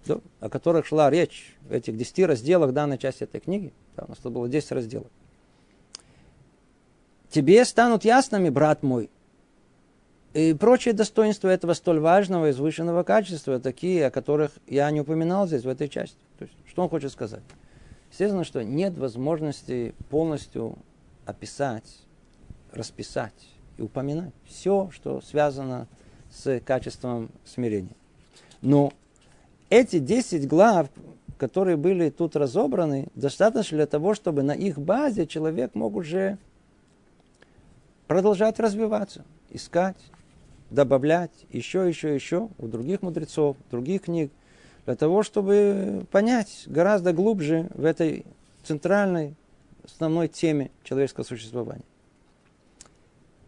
да, 0.06 0.20
о 0.40 0.50
которых 0.50 0.86
шла 0.86 1.10
речь 1.10 1.56
в 1.62 1.72
этих 1.72 1.98
десяти 1.98 2.26
разделах 2.26 2.74
данной 2.74 2.98
части 2.98 3.24
этой 3.24 3.42
книги. 3.42 3.74
Да, 3.96 4.04
у 4.06 4.10
нас 4.10 4.18
тут 4.20 4.34
было 4.34 4.48
10 4.48 4.72
разделов. 4.72 5.08
Тебе 7.30 7.66
станут 7.66 8.06
ясными, 8.06 8.50
брат 8.50 8.84
мой, 8.84 9.10
и 10.34 10.54
прочие 10.54 10.94
достоинства 10.94 11.50
этого 11.50 11.74
столь 11.74 12.00
важного 12.00 12.46
и 12.46 12.52
возвышенного 12.52 13.04
качества, 13.04 13.60
такие, 13.60 14.08
о 14.08 14.12
которых 14.12 14.52
я 14.68 14.90
не 14.90 15.02
упоминал 15.02 15.48
здесь, 15.48 15.64
в 15.64 15.70
этой 15.70 15.88
части. 15.88 16.18
То 16.40 16.46
есть, 16.46 16.56
что 16.68 16.82
он 16.82 16.90
хочет 16.90 17.12
сказать? 17.12 17.44
Естественно, 18.12 18.44
что 18.44 18.64
нет 18.64 18.98
возможности 18.98 19.94
полностью 20.10 20.78
описать, 21.26 22.00
расписать 22.72 23.34
и 23.78 23.84
упоминать 23.84 24.34
все, 24.46 24.90
что 24.92 25.22
связано 25.22 25.88
с 26.32 26.60
качеством 26.62 27.30
смирения. 27.46 27.96
Но 28.62 28.92
эти 29.74 29.98
10 29.98 30.48
глав, 30.48 30.88
которые 31.38 31.78
были 31.78 32.10
тут 32.10 32.36
разобраны, 32.36 33.08
достаточно 33.16 33.78
для 33.78 33.88
того, 33.88 34.14
чтобы 34.14 34.44
на 34.44 34.52
их 34.52 34.78
базе 34.78 35.26
человек 35.26 35.74
мог 35.74 35.96
уже 35.96 36.38
продолжать 38.08 38.60
развиваться, 38.60 39.26
искать, 39.50 39.98
добавлять 40.70 41.32
еще, 41.50 41.88
еще, 41.88 42.14
еще 42.14 42.50
у 42.60 42.68
других 42.68 43.02
мудрецов, 43.02 43.58
других 43.72 44.04
книг, 44.04 44.32
для 44.86 44.96
того, 44.96 45.24
чтобы 45.24 46.06
понять 46.12 46.66
гораздо 46.68 47.12
глубже 47.12 47.70
в 47.74 47.84
этой 47.84 48.26
центральной 48.64 49.36
основной 49.84 50.28
теме 50.28 50.70
человеческого 50.84 51.24
существования. 51.24 51.86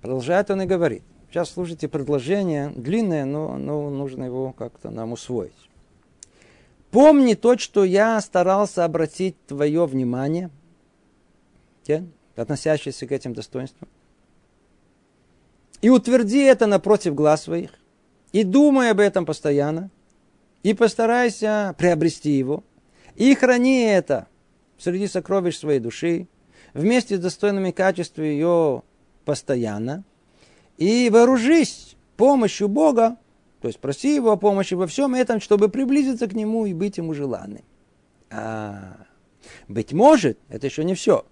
Продолжает 0.01 0.49
он 0.49 0.63
и 0.63 0.65
говорит. 0.65 1.03
Сейчас 1.29 1.51
слушайте 1.51 1.87
предложение 1.87 2.69
длинное, 2.69 3.25
но, 3.25 3.57
но 3.57 3.89
нужно 3.89 4.23
его 4.23 4.53
как-то 4.53 4.89
нам 4.89 5.11
усвоить. 5.11 5.53
Помни 6.95 7.33
то, 7.33 7.57
что 7.57 7.83
я 7.83 8.21
старался 8.21 8.85
обратить 8.85 9.35
твое 9.47 9.85
внимание, 9.85 10.49
относящееся 12.37 13.05
к 13.05 13.11
этим 13.11 13.33
достоинствам. 13.33 13.89
И 15.81 15.89
утверди 15.89 16.39
это 16.39 16.67
напротив 16.67 17.13
глаз 17.13 17.43
своих. 17.43 17.71
И 18.31 18.45
думай 18.45 18.91
об 18.91 19.01
этом 19.01 19.25
постоянно. 19.25 19.89
И 20.63 20.73
постарайся 20.73 21.75
приобрести 21.77 22.31
его. 22.31 22.63
И 23.17 23.35
храни 23.35 23.81
это 23.81 24.27
среди 24.77 25.07
сокровищ 25.07 25.57
своей 25.57 25.81
души. 25.81 26.29
Вместе 26.73 27.17
с 27.17 27.19
достойными 27.19 27.71
качествами 27.71 28.27
ее 28.27 28.83
постоянно. 29.25 30.05
И 30.77 31.09
вооружись 31.11 31.97
помощью 32.15 32.69
Бога 32.69 33.17
то 33.61 33.67
есть 33.67 33.79
проси 33.79 34.15
его 34.15 34.31
о 34.31 34.37
помощи 34.37 34.73
во 34.73 34.87
всем 34.87 35.15
этом, 35.15 35.39
чтобы 35.39 35.69
приблизиться 35.69 36.27
к 36.27 36.33
нему 36.33 36.65
и 36.65 36.73
быть 36.73 36.97
ему 36.97 37.13
желанным. 37.13 37.63
А, 38.29 38.97
быть 39.67 39.93
может, 39.93 40.37
это 40.49 40.67
еще 40.67 40.83
не 40.83 40.95
все. 40.95 41.25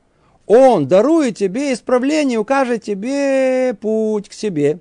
Он 0.45 0.87
дарует 0.87 1.37
тебе 1.37 1.73
исправление, 1.73 2.37
укажет 2.37 2.83
тебе 2.83 3.73
путь 3.79 4.29
к 4.29 4.33
себе. 4.33 4.79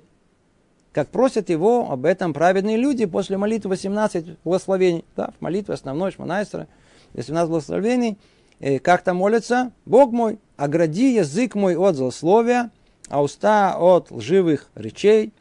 Как 0.91 1.09
просят 1.09 1.49
его 1.49 1.89
об 1.89 2.05
этом 2.05 2.33
праведные 2.33 2.77
люди 2.77 3.05
после 3.05 3.37
молитвы 3.37 3.71
18 3.71 4.37
благословений. 4.43 5.05
Да, 5.15 5.31
в 5.37 5.41
молитве 5.41 5.73
основной 5.73 6.11
Шманайстера, 6.11 6.67
18 7.13 7.49
благословений. 7.49 8.17
э, 8.59 8.79
как 8.79 9.03
там 9.03 9.17
молится? 9.17 9.71
Бог 9.85 10.11
мой, 10.11 10.37
огради 10.55 11.15
язык 11.15 11.55
мой 11.55 11.75
от 11.75 11.95
злословия, 11.95 12.69
а 13.09 13.23
уста 13.23 13.75
от 13.79 14.11
лживых 14.11 14.69
речей, 14.75 15.33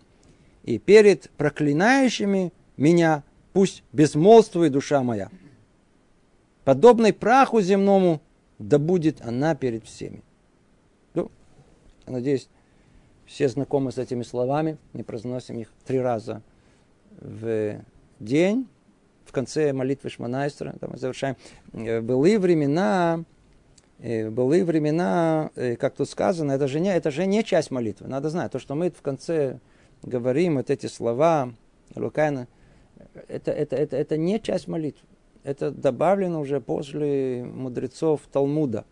и 0.64 0.78
перед 0.78 1.30
проклинающими 1.32 2.52
меня 2.76 3.22
пусть 3.52 3.82
безмолвствует 3.92 4.72
душа 4.72 5.02
моя. 5.02 5.30
Подобной 6.64 7.12
праху 7.12 7.60
земному 7.60 8.20
да 8.58 8.78
будет 8.78 9.20
она 9.22 9.54
перед 9.54 9.84
всеми. 9.84 10.22
Ну, 11.14 11.30
надеюсь, 12.06 12.48
все 13.26 13.48
знакомы 13.48 13.92
с 13.92 13.98
этими 13.98 14.22
словами. 14.22 14.78
Мы 14.92 15.02
произносим 15.04 15.58
их 15.58 15.72
три 15.84 15.98
раза 16.00 16.42
в 17.20 17.80
день. 18.20 18.68
В 19.24 19.32
конце 19.32 19.72
молитвы 19.72 20.10
Шманайстера, 20.10 20.74
там 20.78 20.90
мы 20.92 20.98
завершаем. 20.98 21.36
Э, 21.72 22.00
былые 22.00 22.38
времена, 22.38 23.24
э, 23.98 24.28
былые 24.28 24.64
времена, 24.64 25.50
э, 25.54 25.76
как 25.76 25.94
тут 25.94 26.08
сказано, 26.10 26.52
это 26.52 26.68
же, 26.68 26.80
не, 26.80 26.94
это 26.94 27.10
же 27.10 27.24
не 27.24 27.42
часть 27.42 27.70
молитвы. 27.70 28.08
Надо 28.08 28.28
знать, 28.28 28.52
то, 28.52 28.58
что 28.58 28.74
мы 28.74 28.90
в 28.90 29.00
конце 29.00 29.58
говорим, 30.02 30.56
вот 30.56 30.70
эти 30.70 30.86
слова, 30.86 31.52
Лукайна, 31.94 32.48
это, 33.28 33.50
это, 33.50 33.76
это, 33.76 33.96
это 33.96 34.16
не 34.16 34.40
часть 34.40 34.68
молитвы 34.68 35.06
это 35.44 35.70
добавлено 35.70 36.40
уже 36.40 36.60
после 36.60 37.44
мудрецов 37.44 38.20
Талмуда. 38.30 38.84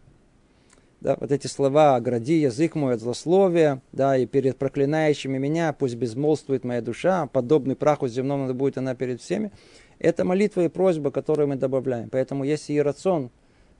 Да, 1.00 1.16
вот 1.18 1.32
эти 1.32 1.46
слова 1.46 1.96
«огради 1.96 2.34
язык 2.34 2.74
мой 2.74 2.94
от 2.94 3.00
злословия», 3.00 3.80
да, 3.90 4.18
и 4.18 4.26
перед 4.26 4.58
проклинающими 4.58 5.38
меня 5.38 5.72
пусть 5.72 5.94
безмолвствует 5.94 6.62
моя 6.62 6.82
душа, 6.82 7.26
подобный 7.26 7.74
праху 7.74 8.06
земному 8.06 8.42
надо 8.42 8.54
будет 8.54 8.76
она 8.76 8.94
перед 8.94 9.22
всеми. 9.22 9.50
Это 9.98 10.26
молитва 10.26 10.62
и 10.62 10.68
просьба, 10.68 11.10
которую 11.10 11.48
мы 11.48 11.56
добавляем. 11.56 12.10
Поэтому 12.10 12.44
если 12.44 12.74
и 12.74 12.82
рацион, 12.82 13.30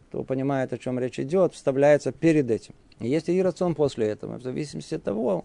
кто 0.09 0.23
понимает, 0.25 0.73
о 0.73 0.79
чем 0.79 0.99
речь 0.99 1.21
идет, 1.21 1.53
вставляется 1.53 2.11
перед 2.11 2.51
этим. 2.51 2.75
Если 3.01 3.33
и 3.33 3.43
рацион 3.43 3.75
после 3.75 4.09
этого, 4.09 4.39
в 4.39 4.43
зависимости 4.43 4.95
от 4.95 5.03
того, 5.03 5.45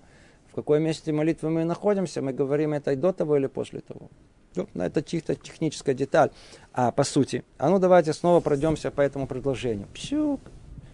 в 0.55 0.63
какой 0.63 0.79
месте 0.79 1.11
молитвы 1.11 1.49
мы 1.49 1.65
находимся, 1.65 2.21
мы 2.21 2.31
говорим 2.31 2.71
это 2.71 2.93
и 2.93 2.95
до 2.95 3.11
того 3.11 3.35
или 3.35 3.47
после 3.47 3.81
того. 3.81 4.09
Ну, 4.55 4.69
это 4.75 5.03
чисто 5.03 5.35
техническая 5.35 5.93
деталь. 5.93 6.31
А 6.71 6.93
по 6.93 7.03
сути, 7.03 7.43
а 7.57 7.69
ну 7.69 7.77
давайте 7.77 8.13
снова 8.13 8.39
пройдемся 8.39 8.89
по 8.89 9.01
этому 9.01 9.27
предложению. 9.27 9.87
Пщук. 9.93 10.39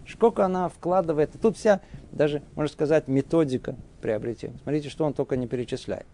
Сколько 0.08 0.44
она 0.44 0.68
вкладывает. 0.68 1.30
Тут 1.40 1.56
вся, 1.56 1.80
даже, 2.10 2.42
можно 2.56 2.72
сказать, 2.72 3.06
методика 3.06 3.76
приобретения. 4.00 4.58
Смотрите, 4.64 4.88
что 4.88 5.04
он 5.04 5.12
только 5.12 5.36
не 5.36 5.46
перечисляет. 5.46 6.06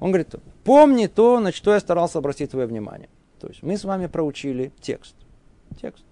Он 0.00 0.10
говорит, 0.10 0.34
помни 0.64 1.06
то, 1.06 1.40
на 1.40 1.52
что 1.52 1.74
я 1.74 1.80
старался 1.80 2.16
обратить 2.16 2.52
твое 2.52 2.66
внимание. 2.66 3.10
То 3.40 3.48
есть 3.48 3.62
мы 3.62 3.76
с 3.76 3.84
вами 3.84 4.06
проучили 4.06 4.72
текст. 4.80 5.16
Текст. 5.78 6.06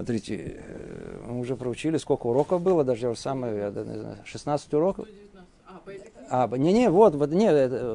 Смотрите, 0.00 0.56
э, 0.56 1.24
мы 1.28 1.40
уже 1.40 1.56
проучили, 1.56 1.98
сколько 1.98 2.28
уроков 2.28 2.62
было, 2.62 2.84
даже 2.84 3.14
самое, 3.16 3.70
16 4.24 4.72
уроков. 4.72 5.06
А, 6.30 6.48
не, 6.56 6.72
не, 6.72 6.88
вот, 6.88 7.16
вот, 7.16 7.30
не, 7.32 7.50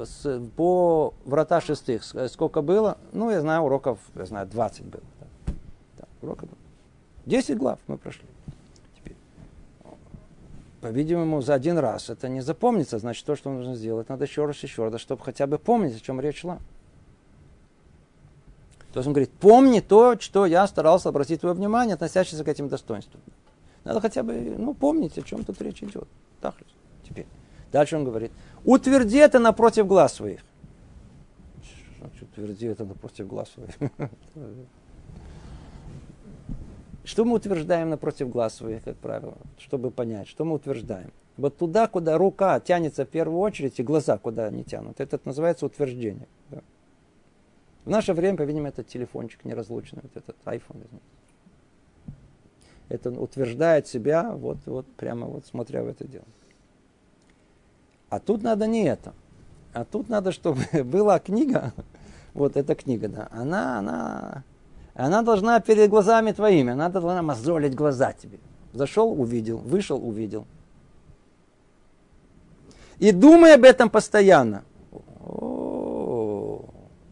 с, 0.06 0.40
по 0.56 1.16
врата 1.26 1.62
шестых 1.62 2.04
сколько 2.30 2.62
было? 2.62 3.00
Ну, 3.12 3.32
я 3.32 3.42
знаю, 3.42 3.64
уроков, 3.64 3.98
я 4.14 4.26
знаю, 4.26 4.46
20 4.46 4.86
было. 4.86 5.02
Да. 5.20 5.54
Да, 5.98 6.04
уроков 6.22 6.48
было. 6.48 6.60
10 7.26 7.58
глав 7.58 7.80
мы 7.88 7.98
прошли. 7.98 8.28
Теперь, 8.98 9.16
по-видимому, 10.82 11.42
за 11.42 11.56
один 11.56 11.80
раз 11.80 12.12
это 12.12 12.30
не 12.30 12.42
запомнится, 12.42 13.00
значит, 13.00 13.26
то, 13.26 13.36
что 13.36 13.50
нужно 13.52 13.74
сделать, 13.74 14.10
надо 14.10 14.26
еще 14.26 14.46
раз, 14.46 14.58
еще 14.58 14.90
раз, 14.90 15.02
чтобы 15.02 15.24
хотя 15.24 15.48
бы 15.48 15.58
помнить, 15.58 15.98
о 15.98 16.00
чем 16.00 16.22
речь 16.22 16.42
шла. 16.42 16.60
То 18.96 19.00
есть 19.00 19.08
он 19.08 19.14
говорит, 19.14 19.32
помни 19.42 19.82
то, 19.82 20.18
что 20.22 20.46
я 20.46 20.66
старался 20.68 21.10
обратить 21.10 21.42
твое 21.42 21.54
внимание, 21.54 21.96
относящееся 21.96 22.46
к 22.46 22.48
этим 22.48 22.70
достоинствам. 22.70 23.20
Надо 23.84 24.00
хотя 24.00 24.24
бы, 24.24 24.56
ну, 24.58 24.74
помнить, 24.74 25.18
о 25.18 25.22
чем 25.22 25.44
тут 25.44 25.62
речь 25.62 25.84
идет. 25.84 26.08
Так, 26.40 26.56
теперь. 27.06 27.26
Дальше 27.74 27.98
он 27.98 28.06
говорит, 28.06 28.32
утверди 28.64 29.18
это 29.18 29.38
напротив 29.38 29.86
глаз 29.86 30.14
своих. 30.14 30.40
Утверди 32.22 32.68
это 32.68 32.86
напротив 32.86 33.28
глаз 33.28 33.50
своих. 33.50 33.92
Что 37.04 37.26
мы 37.26 37.34
утверждаем 37.34 37.90
напротив 37.90 38.30
глаз 38.30 38.54
своих, 38.54 38.82
как 38.86 38.96
правило, 38.96 39.36
чтобы 39.58 39.92
понять, 39.92 40.30
что 40.30 40.46
мы 40.46 40.56
утверждаем? 40.56 41.12
Вот 41.36 41.58
туда, 41.58 41.88
куда 41.88 42.18
рука 42.18 42.62
тянется 42.62 43.06
в 43.06 43.10
первую 43.10 43.40
очередь, 43.40 43.78
и 43.78 43.84
глаза 43.84 44.18
куда 44.18 44.46
они 44.46 44.64
тянут. 44.64 45.02
Это 45.02 45.20
называется 45.26 45.66
утверждение. 45.66 46.30
В 47.86 47.90
наше 47.90 48.14
время, 48.14 48.38
по-видимому, 48.38 48.68
этот 48.68 48.88
телефончик 48.88 49.46
неразлучный, 49.46 50.02
вот 50.02 50.18
этот 50.18 50.36
iPhone. 50.46 50.86
Это 52.90 53.12
утверждает 53.12 53.88
себя, 53.88 54.32
вот, 54.32 54.58
вот 54.66 54.88
прямо 54.96 55.28
вот 55.28 55.46
смотря 55.46 55.84
в 55.84 55.88
это 55.88 56.06
дело. 56.08 56.26
А 58.10 58.20
тут 58.20 58.42
надо 58.44 58.66
не 58.68 58.84
это. 58.84 59.14
А 59.74 59.86
тут 59.86 60.10
надо, 60.10 60.32
чтобы 60.32 60.62
была 60.84 61.20
книга, 61.20 61.74
вот 62.34 62.58
эта 62.58 62.76
книга, 62.76 63.08
да, 63.08 63.28
она, 63.32 63.80
она, 63.80 64.44
она 64.94 65.22
должна 65.22 65.60
перед 65.60 65.90
глазами 65.90 66.32
твоими, 66.32 66.74
она 66.74 66.90
должна 66.90 67.22
мозолить 67.22 67.76
глаза 67.76 68.14
тебе. 68.14 68.40
Зашел, 68.74 69.20
увидел, 69.20 69.58
вышел, 69.58 69.98
увидел. 70.06 70.46
И 72.98 73.12
думай 73.12 73.54
об 73.54 73.64
этом 73.64 73.90
постоянно. 73.90 74.64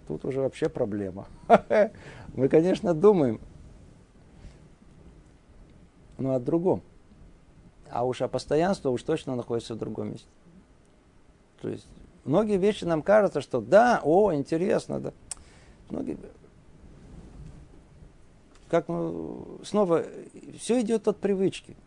Тут 0.07 0.25
уже 0.25 0.41
вообще 0.41 0.69
проблема. 0.69 1.27
Мы, 2.35 2.49
конечно, 2.49 2.93
думаем, 2.93 3.39
но 6.17 6.35
о 6.35 6.39
другом. 6.39 6.81
А 7.89 8.05
уж 8.05 8.21
о 8.21 8.27
постоянстве 8.27 8.89
уж 8.89 9.03
точно 9.03 9.35
находится 9.35 9.75
в 9.75 9.77
другом 9.77 10.11
месте. 10.11 10.27
То 11.61 11.69
есть 11.69 11.87
многие 12.25 12.57
вещи 12.57 12.83
нам 12.85 13.01
кажется, 13.01 13.39
что 13.39 13.61
да, 13.61 14.01
о, 14.03 14.33
интересно, 14.33 14.99
да. 14.99 15.13
Многие... 15.89 16.17
Как 18.67 18.87
мы... 18.87 19.59
Снова, 19.63 20.03
все 20.57 20.81
идет 20.81 21.07
от 21.07 21.17
привычки. 21.17 21.77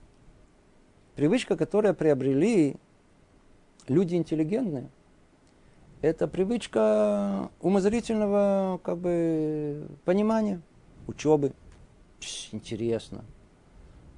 Привычка, 1.17 1.57
которую 1.57 1.95
приобрели 1.95 2.77
люди 3.89 4.15
интеллигентные, 4.15 4.91
это 6.03 6.29
привычка 6.29 7.51
умозрительного 7.61 8.81
как 8.83 8.99
бы, 8.99 9.89
понимания, 10.05 10.61
учебы. 11.07 11.53
Интересно. 12.53 13.25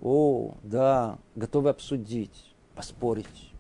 О, 0.01 0.55
да, 0.63 1.19
готовы 1.35 1.71
обсудить, 1.71 2.55
поспорить. 2.75 3.53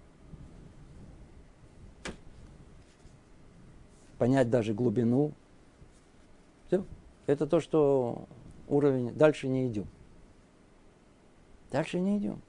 понять 4.18 4.50
даже 4.50 4.74
глубину. 4.74 5.32
Все. 6.66 6.84
Это 7.26 7.46
то, 7.46 7.60
что 7.60 8.26
уровень... 8.68 9.14
Дальше 9.14 9.48
не 9.48 9.68
идем. 9.68 9.86
Дальше 11.70 12.00
не 12.00 12.18
идем. 12.18 12.42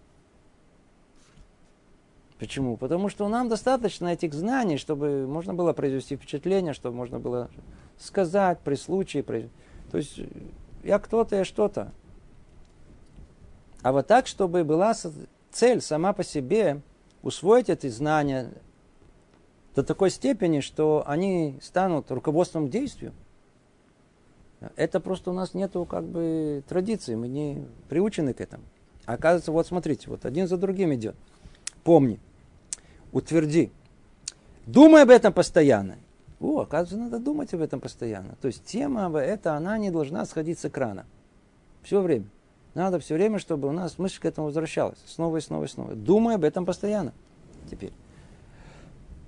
Почему? 2.40 2.78
Потому 2.78 3.10
что 3.10 3.28
нам 3.28 3.50
достаточно 3.50 4.08
этих 4.08 4.34
знаний, 4.34 4.78
чтобы 4.78 5.28
можно 5.28 5.54
было 5.54 5.74
произвести 5.74 6.16
впечатление, 6.16 6.74
чтобы 6.74 6.96
можно 6.96 7.20
было 7.20 7.50
сказать 7.98 8.60
при 8.60 8.76
случае. 8.76 9.24
При... 9.24 9.50
То 9.92 9.98
есть 9.98 10.20
я 10.84 11.00
кто-то, 11.00 11.36
я 11.36 11.44
что-то. 11.44 11.92
А 13.82 13.92
вот 13.92 14.08
так, 14.08 14.28
чтобы 14.28 14.64
была 14.64 14.96
цель 15.52 15.82
сама 15.82 16.14
по 16.14 16.24
себе 16.24 16.82
усвоить 17.24 17.70
эти 17.70 17.88
знания, 17.88 18.52
до 19.76 19.84
такой 19.84 20.10
степени, 20.10 20.62
что 20.62 21.04
они 21.06 21.58
станут 21.62 22.12
руководством 22.12 22.68
к 22.68 22.72
действию. 22.72 23.14
Это 24.76 25.00
просто 25.00 25.32
у 25.32 25.34
нас 25.34 25.54
нету 25.54 25.86
как 25.86 26.04
бы 26.04 26.64
традиции, 26.68 27.16
мы 27.16 27.28
не 27.28 27.66
приучены 27.88 28.34
к 28.34 28.42
этому. 28.42 28.64
А 29.06 29.14
оказывается, 29.14 29.52
вот 29.52 29.68
смотрите, 29.68 30.10
вот 30.10 30.26
один 30.26 30.48
за 30.48 30.58
другим 30.58 30.94
идет. 30.94 31.16
Помни, 31.84 32.20
утверди, 33.12 33.72
думай 34.66 35.04
об 35.04 35.10
этом 35.10 35.34
постоянно. 35.34 35.98
О, 36.40 36.62
оказывается, 36.62 36.98
надо 36.98 37.20
думать 37.24 37.54
об 37.54 37.62
этом 37.62 37.82
постоянно. 37.82 38.36
То 38.42 38.48
есть 38.48 38.64
тема 38.64 39.12
эта, 39.20 39.56
она 39.56 39.78
не 39.78 39.92
должна 39.92 40.26
сходить 40.26 40.60
с 40.60 40.66
экрана. 40.66 41.06
Все 41.84 42.02
время. 42.02 42.26
Надо 42.76 43.00
все 43.00 43.16
время, 43.16 43.40
чтобы 43.40 43.68
у 43.68 43.72
нас 43.72 43.98
мысль 43.98 44.20
к 44.20 44.26
этому 44.26 44.48
возвращалась. 44.48 45.00
Снова 45.06 45.38
и 45.38 45.42
снова 45.42 45.66
и 45.66 45.68
снова. 45.68 45.96
Думай 45.96 46.36
об 46.36 46.44
этом 46.44 46.66
постоянно. 46.66 47.14
Теперь. 47.70 47.92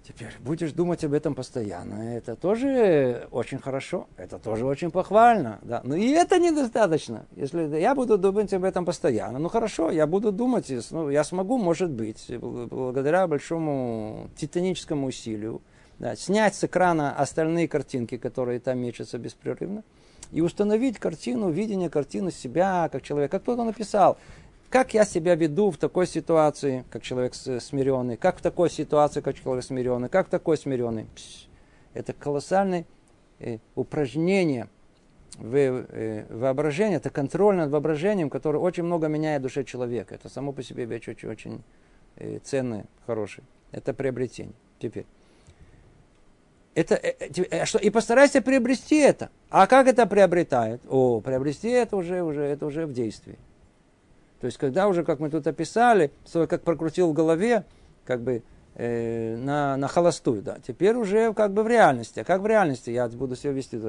Теперь 0.04 0.34
будешь 0.39 0.72
думать 0.72 1.04
об 1.04 1.14
этом 1.14 1.36
постоянно. 1.36 2.18
Это 2.18 2.36
тоже 2.36 3.28
очень 3.30 3.60
хорошо, 3.60 4.08
это 4.18 4.39
тоже 4.39 4.66
очень 4.66 4.89
похвально. 4.89 5.60
Да. 5.62 5.82
Но 5.84 5.95
и 5.95 6.10
это 6.10 6.39
недостаточно. 6.39 7.28
Если 7.36 7.80
я 7.80 7.93
буду 7.93 8.18
думать 8.18 8.52
об 8.54 8.64
этом 8.64 8.84
постоянно, 8.84 9.38
ну 9.38 9.47
хорошо, 9.47 9.91
я 9.91 10.08
буду 10.08 10.32
думать, 10.32 10.72
ну, 10.89 11.10
я 11.10 11.24
смогу, 11.24 11.60
может 11.60 11.91
быть, 11.91 12.32
благодаря 12.39 13.28
большому 13.28 14.30
титаническому 14.36 15.08
усилию, 15.08 15.62
да, 15.99 16.16
снять 16.16 16.56
с 16.56 16.64
экрана 16.64 17.16
остальные 17.16 17.68
картинки, 17.68 18.18
которые 18.18 18.60
там 18.60 18.80
мечутся 18.80 19.20
беспрерывно. 19.20 19.84
и 20.32 20.41
установить 20.41 20.97
картину, 20.97 21.49
видение 21.49 21.89
картины 21.89 22.32
себя 22.32 22.89
как 22.91 23.04
человека. 23.04 23.38
Как 23.38 23.43
кто-то 23.43 23.64
написал, 23.64 24.18
как 24.72 24.93
я 24.93 25.03
себя 25.03 25.36
веду 25.36 25.69
в 25.69 25.78
такой 25.78 26.07
ситуации, 26.07 26.86
как 26.89 27.03
человек 27.03 27.36
смиренный, 27.36 28.15
как 28.15 28.39
в 28.39 28.41
такой 28.41 28.69
ситуации, 28.69 29.19
как 29.19 29.36
человек 29.36 29.65
смиренный, 29.65 30.07
как 30.07 30.30
такой 30.30 30.57
смиренный. 30.57 31.07
Это 31.93 32.13
колоссальное 32.13 32.86
э, 33.39 33.57
упражнение 33.76 34.69
в 35.38 35.55
э, 35.55 36.26
воображение, 36.30 36.97
это 36.97 37.09
контроль 37.09 37.57
над 37.57 37.69
воображением, 37.69 38.30
которое 38.30 38.59
очень 38.59 38.84
много 38.84 39.07
меняет 39.07 39.41
в 39.41 39.43
душе 39.43 39.65
человека. 39.65 40.15
Это 40.15 40.30
само 40.30 40.53
по 40.53 40.63
себе 40.63 40.86
вещь 40.86 41.09
очень-очень 41.09 41.63
э, 42.15 42.39
ценное, 42.41 42.86
хорошее. 43.05 43.45
Это 43.74 43.93
приобретение. 43.93 44.55
Теперь. 44.80 45.05
Это, 46.76 46.95
э, 46.95 47.13
э, 47.19 47.65
что, 47.65 47.78
и 47.78 47.89
постарайся 47.89 48.41
приобрести 48.41 48.95
это. 48.95 49.32
А 49.49 49.67
как 49.67 49.88
это 49.88 50.05
приобретает? 50.05 50.82
О, 50.88 51.19
приобрести 51.19 51.67
это 51.67 51.97
уже, 51.97 52.24
уже, 52.24 52.43
это 52.43 52.65
уже 52.65 52.86
в 52.86 52.93
действии. 52.93 53.38
То 54.42 54.46
есть, 54.46 54.58
когда 54.58 54.88
уже, 54.88 55.04
как 55.04 55.20
мы 55.20 55.30
тут 55.30 55.46
описали, 55.46 56.12
как 56.34 56.64
прокрутил 56.64 57.12
в 57.12 57.14
голове, 57.14 57.64
как 58.06 58.22
бы 58.22 58.42
э, 58.74 59.36
на, 59.38 59.78
на 59.78 59.88
холостую, 59.88 60.42
да, 60.42 60.58
теперь 60.66 60.96
уже 60.96 61.32
как 61.34 61.54
бы 61.54 61.62
в 61.62 61.68
реальности. 61.68 62.20
А 62.20 62.24
как 62.24 62.42
в 62.42 62.48
реальности 62.48 62.89
я 62.89 63.08
буду 63.08 63.36
себя 63.36 63.54
вести? 63.54 63.80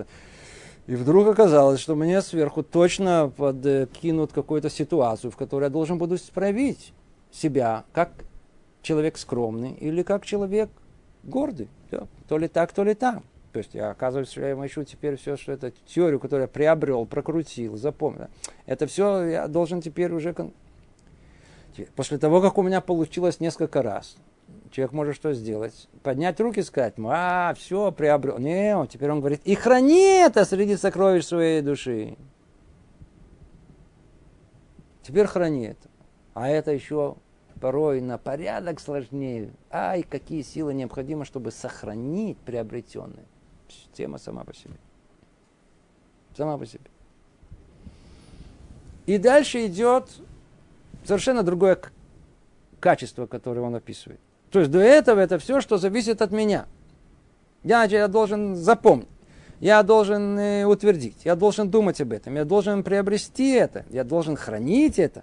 И 0.86 0.94
вдруг 0.94 1.26
оказалось, 1.28 1.80
что 1.80 1.94
мне 1.94 2.20
сверху 2.20 2.62
точно 2.62 3.32
подкинут 3.34 4.32
какую-то 4.32 4.68
ситуацию, 4.68 5.30
в 5.30 5.36
которой 5.36 5.64
я 5.64 5.70
должен 5.70 5.96
буду 5.96 6.18
проявить 6.34 6.92
себя 7.30 7.84
как 7.92 8.10
человек 8.82 9.16
скромный 9.16 9.72
или 9.72 10.02
как 10.02 10.26
человек 10.26 10.68
гордый. 11.22 11.68
Все. 11.88 12.08
То 12.28 12.36
ли 12.36 12.48
так, 12.48 12.72
то 12.72 12.84
ли 12.84 12.94
так. 12.94 13.22
То 13.52 13.58
есть 13.58 13.74
я 13.74 13.90
оказывается, 13.90 14.40
я 14.40 14.54
ищу 14.66 14.82
теперь 14.84 15.16
все, 15.16 15.36
что 15.36 15.52
это 15.52 15.72
теорию, 15.86 16.18
которую 16.18 16.44
я 16.44 16.48
приобрел, 16.48 17.04
прокрутил, 17.04 17.76
запомнил. 17.76 18.28
Это 18.64 18.86
все 18.86 19.24
я 19.24 19.48
должен 19.48 19.82
теперь 19.82 20.12
уже... 20.12 20.34
После 21.94 22.18
того, 22.18 22.40
как 22.40 22.56
у 22.58 22.62
меня 22.62 22.80
получилось 22.80 23.40
несколько 23.40 23.82
раз, 23.82 24.16
человек 24.70 24.92
может 24.92 25.16
что 25.16 25.34
сделать? 25.34 25.88
Поднять 26.02 26.40
руки 26.40 26.60
и 26.60 26.62
сказать, 26.62 26.94
а, 26.98 27.54
все, 27.54 27.92
приобрел. 27.92 28.38
Не, 28.38 28.76
он, 28.76 28.88
теперь 28.88 29.10
он 29.10 29.20
говорит, 29.20 29.40
и 29.44 29.54
храни 29.54 30.20
это 30.22 30.44
среди 30.46 30.76
сокровищ 30.76 31.24
своей 31.24 31.60
души. 31.60 32.16
Теперь 35.02 35.26
храни 35.26 35.66
это. 35.66 35.88
А 36.32 36.48
это 36.48 36.72
еще 36.72 37.16
порой 37.60 38.00
на 38.00 38.16
порядок 38.16 38.80
сложнее. 38.80 39.52
Ай, 39.70 40.02
какие 40.02 40.42
силы 40.42 40.72
необходимы, 40.72 41.24
чтобы 41.26 41.50
сохранить 41.50 42.38
приобретенное. 42.38 43.26
Тема 43.92 44.18
сама 44.18 44.44
по 44.44 44.54
себе. 44.54 44.74
Сама 46.36 46.56
по 46.58 46.66
себе. 46.66 46.84
И 49.06 49.18
дальше 49.18 49.66
идет 49.66 50.08
совершенно 51.04 51.42
другое 51.42 51.78
качество, 52.80 53.26
которое 53.26 53.60
он 53.60 53.74
описывает. 53.74 54.20
То 54.50 54.60
есть 54.60 54.70
до 54.70 54.80
этого 54.80 55.20
это 55.20 55.38
все, 55.38 55.60
что 55.60 55.78
зависит 55.78 56.22
от 56.22 56.30
меня. 56.30 56.66
Я, 57.64 57.84
я 57.84 58.08
должен 58.08 58.56
запомнить. 58.56 59.08
Я 59.60 59.84
должен 59.84 60.36
э, 60.40 60.64
утвердить, 60.64 61.24
я 61.24 61.36
должен 61.36 61.70
думать 61.70 62.00
об 62.00 62.12
этом, 62.12 62.34
я 62.34 62.44
должен 62.44 62.82
приобрести 62.82 63.52
это, 63.52 63.86
я 63.90 64.02
должен 64.02 64.34
хранить 64.34 64.98
это. 64.98 65.22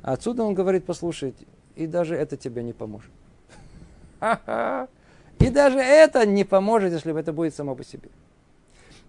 Отсюда 0.00 0.42
он 0.42 0.54
говорит, 0.54 0.86
послушайте, 0.86 1.44
и 1.76 1.86
даже 1.86 2.16
это 2.16 2.38
тебе 2.38 2.62
не 2.62 2.72
поможет. 2.72 3.10
И 5.40 5.50
даже 5.50 5.78
это 5.78 6.26
не 6.26 6.44
поможет, 6.44 6.92
если 6.92 7.18
это 7.18 7.32
будет 7.32 7.54
само 7.54 7.74
по 7.74 7.84
себе. 7.84 8.08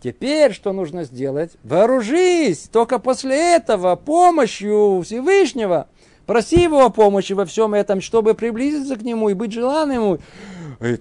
Теперь 0.01 0.53
что 0.53 0.71
нужно 0.71 1.03
сделать? 1.03 1.51
Вооружись! 1.63 2.69
Только 2.71 2.99
после 2.99 3.55
этого 3.55 3.95
помощью 3.95 5.01
Всевышнего 5.03 5.87
проси 6.25 6.61
его 6.61 6.85
о 6.85 6.89
помощи 6.89 7.33
во 7.33 7.45
всем 7.45 7.73
этом, 7.73 7.99
чтобы 7.99 8.33
приблизиться 8.33 8.95
к 8.95 9.01
нему 9.01 9.29
и 9.29 9.33
быть 9.33 9.51
желанным 9.51 9.95
ему. 9.95 10.19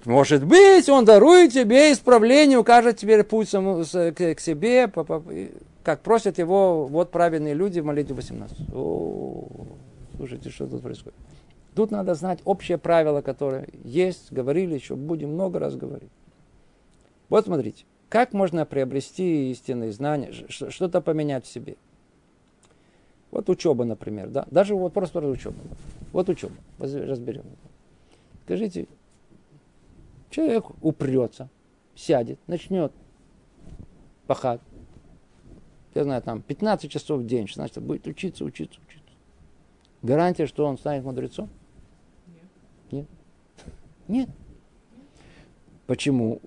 Может 0.05 0.43
быть, 0.43 0.89
он 0.89 1.05
дарует 1.05 1.53
тебе 1.53 1.93
исправление, 1.93 2.57
укажет 2.57 2.97
тебе 2.97 3.23
путь 3.23 3.47
саму, 3.47 3.85
к, 3.85 4.35
к 4.35 4.39
себе, 4.39 4.91
как 5.83 6.01
просят 6.01 6.37
его 6.37 6.85
вот 6.87 7.11
праведные 7.11 7.53
люди 7.53 7.79
в 7.79 7.85
молитве 7.85 8.15
18. 8.15 8.57
О, 8.73 9.47
слушайте, 10.17 10.49
что 10.49 10.67
тут 10.67 10.81
происходит. 10.81 11.15
Тут 11.75 11.91
надо 11.91 12.13
знать 12.15 12.39
общее 12.45 12.77
правило, 12.77 13.21
которое 13.21 13.69
есть, 13.83 14.31
говорили, 14.31 14.73
еще 14.73 14.95
будем 14.95 15.33
много 15.33 15.59
раз 15.59 15.75
говорить. 15.75 16.11
Вот 17.29 17.45
смотрите, 17.45 17.85
как 18.09 18.33
можно 18.33 18.65
приобрести 18.65 19.51
истинные 19.51 19.91
знания, 19.91 20.33
что-то 20.49 20.99
поменять 20.99 21.45
в 21.45 21.51
себе. 21.51 21.75
Вот 23.31 23.49
учеба, 23.49 23.85
например, 23.85 24.29
да? 24.29 24.47
Даже 24.49 24.75
вот 24.75 24.93
просто 24.93 25.19
про 25.19 25.27
учебу. 25.27 25.59
Вот 26.11 26.27
учеба, 26.29 26.55
разберем. 26.79 27.43
Скажите, 28.45 28.87
человек 30.31 30.65
упрется, 30.81 31.49
сядет, 31.93 32.39
начнет 32.47 32.91
пахать, 34.25 34.61
я 35.93 36.03
знаю, 36.03 36.21
там 36.21 36.41
15 36.41 36.89
часов 36.89 37.21
в 37.21 37.25
день, 37.25 37.47
значит, 37.53 37.83
будет 37.83 38.07
учиться, 38.07 38.43
учиться, 38.43 38.79
учиться. 38.87 39.13
Гарантия, 40.01 40.47
что 40.47 40.65
он 40.65 40.77
станет 40.77 41.03
мудрецом? 41.03 41.49
Нет. 44.09 44.27
Почему? 45.85 46.41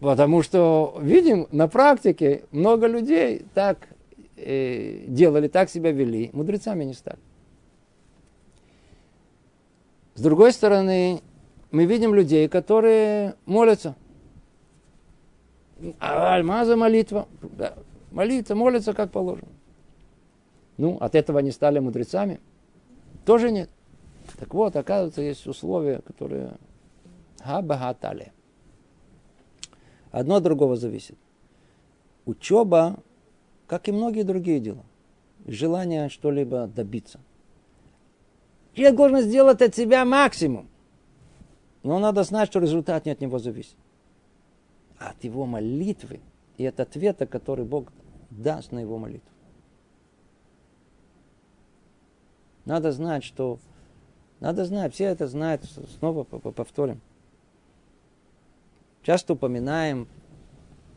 Потому 0.00 0.42
что, 0.42 0.96
видим, 1.00 1.48
на 1.50 1.66
практике 1.66 2.44
много 2.52 2.86
людей 2.86 3.44
так 3.54 3.88
э, 4.36 5.06
делали, 5.08 5.48
так 5.48 5.70
себя 5.70 5.92
вели, 5.92 6.28
мудрецами 6.34 6.84
не 6.84 6.92
стали. 6.92 7.18
С 10.14 10.20
другой 10.20 10.52
стороны, 10.52 11.22
мы 11.70 11.86
видим 11.86 12.14
людей, 12.14 12.48
которые 12.48 13.34
молятся. 13.46 13.96
А 15.98 16.34
альмаза 16.34 16.76
молитва. 16.76 17.28
Да, 17.40 17.74
молиться, 18.10 18.54
молятся 18.54 18.92
как 18.92 19.10
положено. 19.10 19.48
Ну, 20.76 20.98
от 21.00 21.14
этого 21.14 21.38
они 21.38 21.50
стали 21.50 21.78
мудрецами. 21.78 22.40
Тоже 23.24 23.50
нет. 23.50 23.70
Так 24.38 24.52
вот, 24.52 24.76
оказывается, 24.76 25.22
есть 25.22 25.46
условия, 25.46 26.00
которые 26.00 26.52
хабахатали. 27.40 28.32
Одно 30.10 30.36
от 30.36 30.42
другого 30.42 30.76
зависит. 30.76 31.16
Учеба, 32.24 32.98
как 33.66 33.88
и 33.88 33.92
многие 33.92 34.22
другие 34.22 34.60
дела, 34.60 34.84
желание 35.46 36.08
что-либо 36.08 36.66
добиться. 36.66 37.20
Человек 38.74 38.96
должен 38.96 39.20
сделать 39.20 39.62
от 39.62 39.74
себя 39.74 40.04
максимум. 40.04 40.68
Но 41.82 41.98
надо 41.98 42.24
знать, 42.24 42.48
что 42.48 42.58
результат 42.58 43.06
не 43.06 43.12
от 43.12 43.20
него 43.20 43.38
зависит. 43.38 43.76
А 44.98 45.10
от 45.10 45.24
его 45.24 45.46
молитвы 45.46 46.20
и 46.56 46.66
от 46.66 46.80
ответа, 46.80 47.26
который 47.26 47.64
Бог 47.64 47.92
даст 48.30 48.72
на 48.72 48.80
его 48.80 48.98
молитву. 48.98 49.30
Надо 52.64 52.90
знать, 52.90 53.22
что 53.22 53.58
надо 54.40 54.64
знать, 54.64 54.94
все 54.94 55.04
это 55.04 55.28
знают, 55.28 55.62
снова 55.98 56.24
повторим. 56.24 57.00
Часто 59.06 59.34
упоминаем 59.34 60.08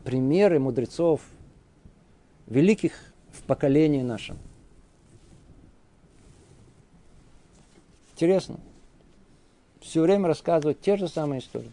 примеры 0.02 0.58
мудрецов, 0.58 1.20
великих 2.48 2.92
в 3.30 3.44
поколении 3.44 4.02
нашем. 4.02 4.36
Интересно. 8.10 8.58
Все 9.80 10.02
время 10.02 10.26
рассказывают 10.26 10.80
те 10.80 10.96
же 10.96 11.06
самые 11.06 11.38
истории. 11.38 11.70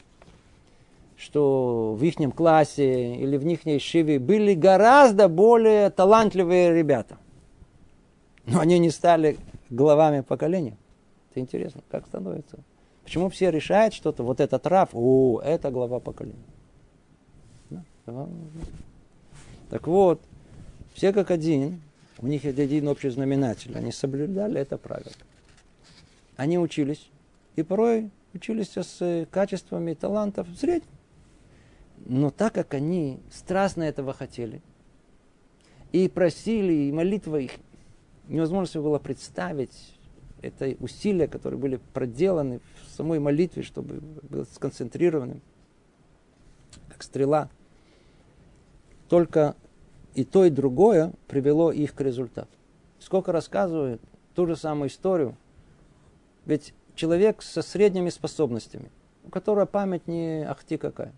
Что 1.17 1.95
в 1.99 2.03
их 2.03 2.19
классе 2.35 3.15
или 3.15 3.35
в 3.35 3.43
их 3.43 3.79
шиве 3.79 4.19
были 4.19 4.53
гораздо 4.53 5.29
более 5.29 5.89
талантливые 5.89 6.71
ребята. 6.71 7.17
Но 8.45 8.59
они 8.59 8.77
не 8.77 8.91
стали 8.91 9.39
главами 9.71 10.21
поколения. 10.21 10.77
Это 11.31 11.39
интересно, 11.39 11.81
как 11.89 12.05
становится. 12.05 12.59
Почему 13.07 13.29
все 13.29 13.51
решают 13.51 13.93
что-то, 13.93 14.21
вот 14.21 14.41
этот 14.41 14.67
раф, 14.67 14.89
о, 14.91 15.39
это 15.39 15.71
глава 15.71 16.01
поколения. 16.01 16.43
Так 19.69 19.87
вот, 19.87 20.21
все 20.93 21.13
как 21.13 21.31
один, 21.31 21.81
у 22.19 22.27
них 22.27 22.43
есть 22.43 22.59
один 22.59 22.89
общий 22.89 23.07
знаменатель, 23.07 23.77
они 23.77 23.93
соблюдали 23.93 24.59
это 24.59 24.77
правило. 24.77 25.13
Они 26.35 26.59
учились, 26.59 27.09
и 27.55 27.63
порой 27.63 28.11
учились 28.33 28.75
с 28.75 29.25
качествами 29.31 29.93
талантов 29.93 30.49
средних. 30.59 30.89
Но 32.07 32.29
так 32.29 32.55
как 32.55 32.73
они 32.73 33.21
страстно 33.31 33.83
этого 33.83 34.11
хотели, 34.11 34.61
и 35.93 36.09
просили, 36.09 36.73
и 36.73 36.91
молитва 36.91 37.37
их 37.37 37.51
невозможно 38.27 38.67
себе 38.67 38.83
было 38.83 38.99
представить, 38.99 39.96
это 40.41 40.75
усилия, 40.79 41.27
которые 41.27 41.59
были 41.59 41.79
проделаны 41.93 42.59
в 42.85 42.91
самой 42.91 43.19
молитве, 43.19 43.63
чтобы 43.63 43.99
было 44.23 44.45
сконцентрированы, 44.45 45.41
как 46.89 47.03
стрела. 47.03 47.49
Только 49.09 49.55
и 50.13 50.23
то, 50.23 50.45
и 50.45 50.49
другое 50.49 51.13
привело 51.27 51.71
их 51.71 51.93
к 51.93 52.01
результату. 52.01 52.49
Сколько 52.99 53.31
рассказывают 53.31 54.01
ту 54.35 54.45
же 54.45 54.55
самую 54.55 54.89
историю. 54.89 55.35
Ведь 56.45 56.73
человек 56.95 57.41
со 57.41 57.61
средними 57.61 58.09
способностями, 58.09 58.91
у 59.23 59.29
которого 59.29 59.65
память 59.65 60.07
не 60.07 60.45
ахти 60.47 60.77
какая. 60.77 61.13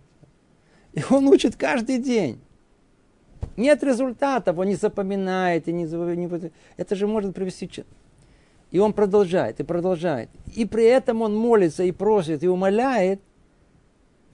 И 0.93 1.01
он 1.09 1.28
учит 1.28 1.55
каждый 1.55 1.99
день. 1.99 2.39
Нет 3.57 3.84
результатов, 3.84 4.57
он 4.57 4.67
не 4.67 4.76
запоминает. 4.76 5.67
И 5.67 5.74
не, 5.74 5.88
это 6.78 6.95
же 6.95 7.07
может 7.07 7.36
привести... 7.36 7.84
И 8.72 8.80
он 8.80 8.93
продолжает, 8.93 9.59
и 9.59 9.63
продолжает. 9.63 10.30
И 10.55 10.65
при 10.65 10.86
этом 10.86 11.22
он 11.22 11.36
молится, 11.36 11.84
и 11.84 11.91
просит, 11.91 12.43
и 12.43 12.47
умоляет. 12.47 13.22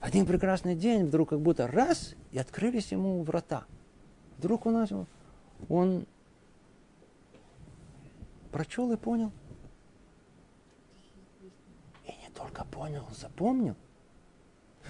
Один 0.00 0.26
прекрасный 0.26 0.74
день 0.74 1.04
вдруг 1.04 1.30
как 1.30 1.40
будто 1.40 1.66
раз, 1.66 2.14
и 2.32 2.38
открылись 2.38 2.92
ему 2.92 3.22
врата. 3.22 3.64
Вдруг 4.38 4.66
у 4.66 4.70
нас 4.70 4.90
он 5.68 6.06
прочел 8.52 8.92
и 8.92 8.96
понял. 8.96 9.32
И 12.04 12.08
не 12.08 12.30
только 12.34 12.64
понял, 12.64 13.04
он 13.08 13.14
запомнил. 13.14 13.74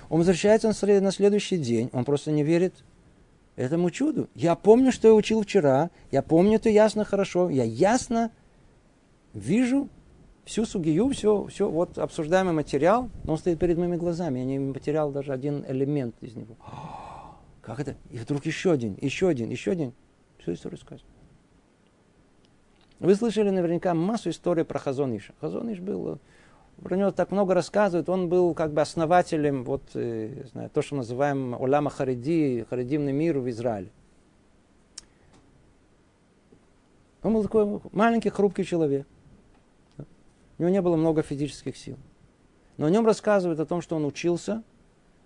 Он 0.08 0.18
возвращается 0.18 0.68
на 0.68 1.12
следующий 1.12 1.58
день, 1.58 1.88
он 1.92 2.04
просто 2.04 2.30
не 2.32 2.42
верит 2.42 2.84
этому 3.54 3.90
чуду. 3.90 4.28
Я 4.34 4.54
помню, 4.54 4.92
что 4.92 5.08
я 5.08 5.14
учил 5.14 5.42
вчера, 5.42 5.90
я 6.10 6.22
помню 6.22 6.56
это 6.56 6.68
ясно 6.68 7.04
хорошо, 7.04 7.48
я 7.48 7.64
ясно 7.64 8.30
вижу 9.36 9.88
всю 10.44 10.64
сугию, 10.64 11.08
все, 11.10 11.46
все, 11.46 11.68
вот 11.68 11.98
обсуждаемый 11.98 12.54
материал, 12.54 13.10
но 13.24 13.32
он 13.32 13.38
стоит 13.38 13.58
перед 13.58 13.76
моими 13.76 13.96
глазами, 13.96 14.38
я 14.38 14.44
не 14.44 14.72
потерял 14.72 15.10
даже 15.10 15.32
один 15.32 15.64
элемент 15.68 16.14
из 16.20 16.34
него. 16.34 16.56
Как 17.60 17.80
это? 17.80 17.96
И 18.10 18.18
вдруг 18.18 18.46
еще 18.46 18.72
один, 18.72 18.96
еще 19.00 19.28
один, 19.28 19.50
еще 19.50 19.72
один. 19.72 19.92
Всю 20.38 20.54
историю 20.54 20.78
сказано. 20.78 21.08
Вы 22.98 23.14
слышали 23.14 23.50
наверняка 23.50 23.92
массу 23.92 24.30
историй 24.30 24.64
про 24.64 24.78
Хазониша. 24.78 25.34
Хазониш 25.40 25.80
был, 25.80 26.18
про 26.82 26.96
него 26.96 27.10
так 27.10 27.30
много 27.30 27.52
рассказывают, 27.52 28.08
он 28.08 28.28
был 28.28 28.54
как 28.54 28.72
бы 28.72 28.80
основателем, 28.80 29.64
вот, 29.64 29.82
э, 29.94 30.44
знаю, 30.52 30.70
то, 30.70 30.80
что 30.80 30.96
называем 30.96 31.54
Оляма 31.54 31.90
Хариди, 31.90 32.64
Харидимный 32.70 33.12
мир 33.12 33.38
в 33.38 33.50
Израиле. 33.50 33.90
Он 37.22 37.34
был 37.34 37.42
такой 37.42 37.80
маленький, 37.92 38.30
хрупкий 38.30 38.64
человек. 38.64 39.06
У 40.58 40.62
него 40.62 40.70
не 40.70 40.82
было 40.82 40.96
много 40.96 41.22
физических 41.22 41.76
сил. 41.76 41.96
Но 42.76 42.86
о 42.86 42.90
нем 42.90 43.06
рассказывают 43.06 43.60
о 43.60 43.66
том, 43.66 43.80
что 43.80 43.96
он 43.96 44.04
учился 44.04 44.62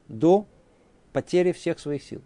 до 0.08 0.46
потери 1.12 1.52
всех 1.52 1.78
своих 1.78 2.02
сил. 2.02 2.22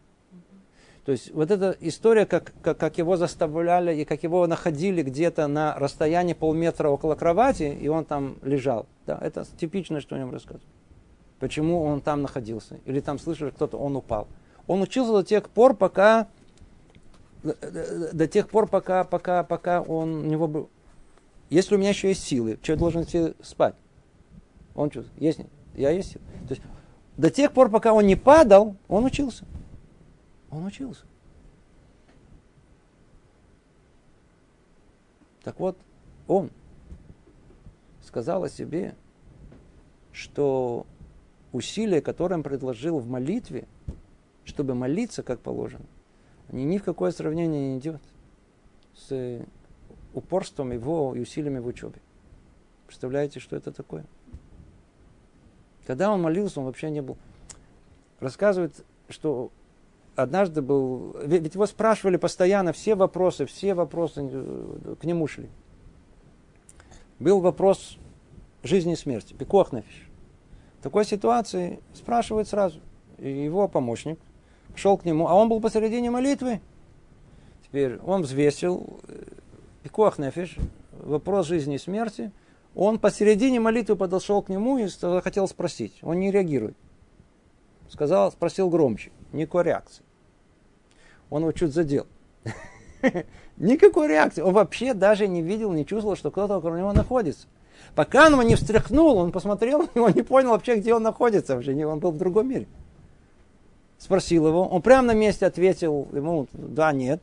То 1.04 1.12
есть 1.12 1.32
вот 1.32 1.50
эта 1.50 1.76
история, 1.80 2.24
как, 2.24 2.52
как, 2.62 2.78
как 2.78 2.96
его 2.96 3.16
заставляли 3.16 3.94
и 3.94 4.04
как 4.06 4.22
его 4.22 4.46
находили 4.46 5.02
где-то 5.02 5.46
на 5.48 5.74
расстоянии 5.78 6.32
полметра 6.32 6.88
около 6.88 7.14
кровати, 7.14 7.76
и 7.78 7.88
он 7.88 8.06
там 8.06 8.38
лежал. 8.42 8.86
Да, 9.06 9.18
это 9.20 9.44
типично, 9.58 10.00
что 10.00 10.16
о 10.16 10.18
нем 10.18 10.32
рассказывают. 10.32 10.64
Почему 11.40 11.82
он 11.82 12.00
там 12.00 12.22
находился? 12.22 12.80
Или 12.86 13.00
там 13.00 13.18
слышали, 13.18 13.50
кто-то, 13.50 13.76
он 13.76 13.96
упал. 13.96 14.28
Он 14.66 14.80
учился 14.80 15.12
до 15.12 15.22
тех 15.22 15.50
пор, 15.50 15.74
пока 15.74 16.28
до 17.42 18.26
тех 18.26 18.48
пор, 18.48 18.66
пока, 18.66 19.04
пока, 19.04 19.44
пока 19.44 19.82
он 19.82 20.14
у 20.14 20.22
него 20.22 20.48
был. 20.48 20.70
Если 21.50 21.74
у 21.74 21.78
меня 21.78 21.90
еще 21.90 22.08
есть 22.08 22.24
силы, 22.24 22.58
что 22.62 22.72
я 22.72 22.78
должен 22.78 23.02
идти 23.02 23.34
спать? 23.42 23.74
Он 24.74 24.90
чувствует, 24.90 25.20
есть, 25.20 25.40
я 25.74 25.90
есть 25.90 26.12
силы. 26.12 26.24
То 26.48 26.54
есть 26.54 26.62
до 27.16 27.30
тех 27.30 27.52
пор, 27.52 27.70
пока 27.70 27.92
он 27.92 28.06
не 28.06 28.16
падал, 28.16 28.76
он 28.88 29.04
учился. 29.04 29.44
Он 30.50 30.64
учился. 30.64 31.04
Так 35.42 35.60
вот, 35.60 35.76
он 36.26 36.50
сказал 38.02 38.44
о 38.44 38.48
себе, 38.48 38.94
что 40.12 40.86
усилия, 41.52 42.00
которые 42.00 42.38
он 42.38 42.42
предложил 42.42 42.98
в 42.98 43.08
молитве, 43.08 43.66
чтобы 44.44 44.74
молиться 44.74 45.22
как 45.22 45.40
положено, 45.40 45.84
они 46.48 46.64
ни 46.64 46.78
в 46.78 46.84
какое 46.84 47.10
сравнение 47.10 47.72
не 47.72 47.78
идет 47.78 48.00
с 48.94 49.40
упорством 50.14 50.72
его 50.72 51.14
и 51.14 51.20
усилиями 51.20 51.58
в 51.58 51.66
учебе. 51.66 52.00
Представляете, 52.86 53.40
что 53.40 53.56
это 53.56 53.72
такое? 53.72 54.04
Когда 55.86 56.10
он 56.10 56.22
молился, 56.22 56.60
он 56.60 56.66
вообще 56.66 56.90
не 56.90 57.02
был. 57.02 57.16
Рассказывает, 58.20 58.84
что 59.08 59.50
однажды 60.16 60.62
был, 60.62 61.16
ведь 61.24 61.54
его 61.54 61.66
спрашивали 61.66 62.16
постоянно 62.16 62.72
все 62.72 62.94
вопросы, 62.94 63.46
все 63.46 63.74
вопросы 63.74 64.28
э, 64.30 64.94
к 65.00 65.04
нему 65.04 65.26
шли. 65.26 65.48
Был 67.18 67.40
вопрос 67.40 67.98
жизни 68.62 68.94
и 68.94 68.96
смерти, 68.96 69.34
пикох 69.34 69.72
нафиш. 69.72 70.08
В 70.80 70.82
такой 70.82 71.04
ситуации 71.04 71.80
спрашивают 71.94 72.48
сразу. 72.48 72.80
И 73.18 73.30
его 73.30 73.68
помощник 73.68 74.18
шел 74.74 74.96
к 74.96 75.04
нему, 75.04 75.28
а 75.28 75.34
он 75.34 75.48
был 75.48 75.60
посередине 75.60 76.10
молитвы. 76.10 76.60
Теперь 77.62 77.98
он 77.98 78.22
взвесил 78.22 79.00
пикох 79.84 80.18
нафиш, 80.18 80.56
вопрос 80.92 81.46
жизни 81.46 81.76
и 81.76 81.78
смерти. 81.78 82.32
Он 82.74 82.98
посередине 82.98 83.60
молитвы 83.60 83.94
подошел 83.96 84.42
к 84.42 84.48
нему 84.48 84.78
и 84.78 84.88
хотел 85.20 85.46
спросить. 85.46 85.98
Он 86.02 86.18
не 86.18 86.32
реагирует. 86.32 86.76
Сказал, 87.88 88.32
спросил 88.32 88.70
громче. 88.70 89.12
Никакой 89.32 89.64
реакции. 89.64 90.02
Он 91.30 91.42
его 91.42 91.52
чуть 91.52 91.72
задел. 91.72 92.06
Никакой 93.58 94.08
реакции. 94.08 94.40
Он 94.40 94.54
вообще 94.54 94.94
даже 94.94 95.28
не 95.28 95.42
видел, 95.42 95.70
не 95.72 95.86
чувствовал, 95.86 96.16
что 96.16 96.30
кто-то 96.30 96.56
около 96.56 96.76
него 96.76 96.92
находится. 96.92 97.46
Пока 97.94 98.26
он 98.26 98.32
его 98.32 98.42
не 98.42 98.56
встряхнул, 98.56 99.18
он 99.18 99.32
посмотрел 99.32 99.80
на 99.82 99.88
него, 99.94 100.08
не 100.08 100.22
понял 100.22 100.50
вообще, 100.50 100.76
где 100.76 100.94
он 100.94 101.02
находится. 101.02 101.54
Вообще, 101.54 101.86
он 101.86 102.00
был 102.00 102.10
в 102.10 102.16
другом 102.16 102.48
мире. 102.48 102.66
Спросил 103.98 104.48
его, 104.48 104.66
он 104.66 104.82
прямо 104.82 105.08
на 105.08 105.14
месте 105.14 105.46
ответил 105.46 106.08
ему, 106.12 106.48
да, 106.52 106.92
нет. 106.92 107.20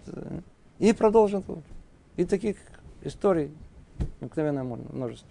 И 0.79 0.93
продолжил. 0.93 1.43
И 2.17 2.25
таких 2.25 2.57
историй 3.03 3.51
обыкновенное 4.19 4.63
множество. 4.63 5.29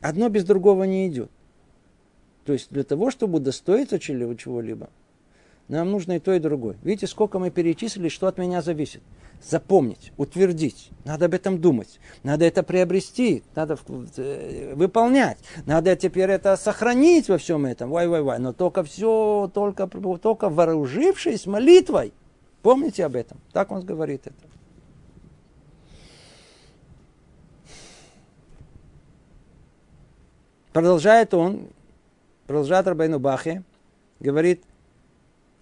Одно 0.00 0.28
без 0.28 0.44
другого 0.44 0.84
не 0.84 1.08
идет. 1.08 1.30
То 2.44 2.54
есть 2.54 2.70
для 2.70 2.84
того, 2.84 3.10
чтобы 3.10 3.36
удостоиться 3.36 3.98
чего-либо, 3.98 4.88
нам 5.68 5.90
нужно 5.90 6.12
и 6.12 6.18
то, 6.18 6.32
и 6.32 6.40
другое. 6.40 6.76
Видите, 6.82 7.06
сколько 7.06 7.38
мы 7.38 7.50
перечислили, 7.50 8.08
что 8.08 8.26
от 8.26 8.38
меня 8.38 8.62
зависит. 8.62 9.02
Запомнить, 9.42 10.12
утвердить. 10.18 10.90
Надо 11.04 11.24
об 11.26 11.34
этом 11.34 11.60
думать. 11.60 11.98
Надо 12.22 12.44
это 12.44 12.62
приобрести. 12.62 13.42
Надо 13.54 13.78
э, 14.18 14.74
выполнять. 14.74 15.38
Надо 15.64 15.96
теперь 15.96 16.30
это 16.30 16.56
сохранить 16.56 17.28
во 17.28 17.38
всем 17.38 17.64
этом. 17.64 17.90
Вай-вай-вай. 17.90 18.38
Но 18.38 18.52
только 18.52 18.84
все, 18.84 19.50
только, 19.52 19.86
только 19.86 20.50
вооружившись 20.50 21.46
молитвой. 21.46 22.12
Помните 22.62 23.04
об 23.06 23.16
этом. 23.16 23.40
Так 23.52 23.72
он 23.72 23.84
говорит 23.84 24.26
это. 24.26 24.50
Продолжает 30.72 31.34
он, 31.34 31.68
продолжает 32.46 32.86
Рабайну 32.86 33.18
Бахе, 33.18 33.64
говорит, 34.20 34.62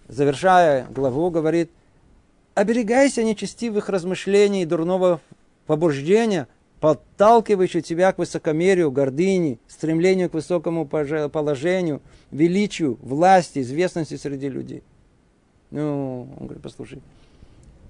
завершая 0.06 0.86
главу, 0.88 1.30
говорит, 1.30 1.70
оберегайся 2.58 3.22
нечестивых 3.22 3.88
размышлений 3.88 4.62
и 4.62 4.66
дурного 4.66 5.20
побуждения, 5.66 6.48
подталкивающего 6.80 7.82
тебя 7.82 8.12
к 8.12 8.18
высокомерию, 8.18 8.90
гордыне, 8.90 9.58
стремлению 9.68 10.28
к 10.28 10.34
высокому 10.34 10.84
положению, 10.84 12.02
величию, 12.32 12.98
власти, 13.00 13.60
известности 13.60 14.16
среди 14.16 14.48
людей. 14.48 14.82
Ну, 15.70 16.28
он 16.36 16.46
говорит, 16.46 16.62
послушай, 16.62 17.00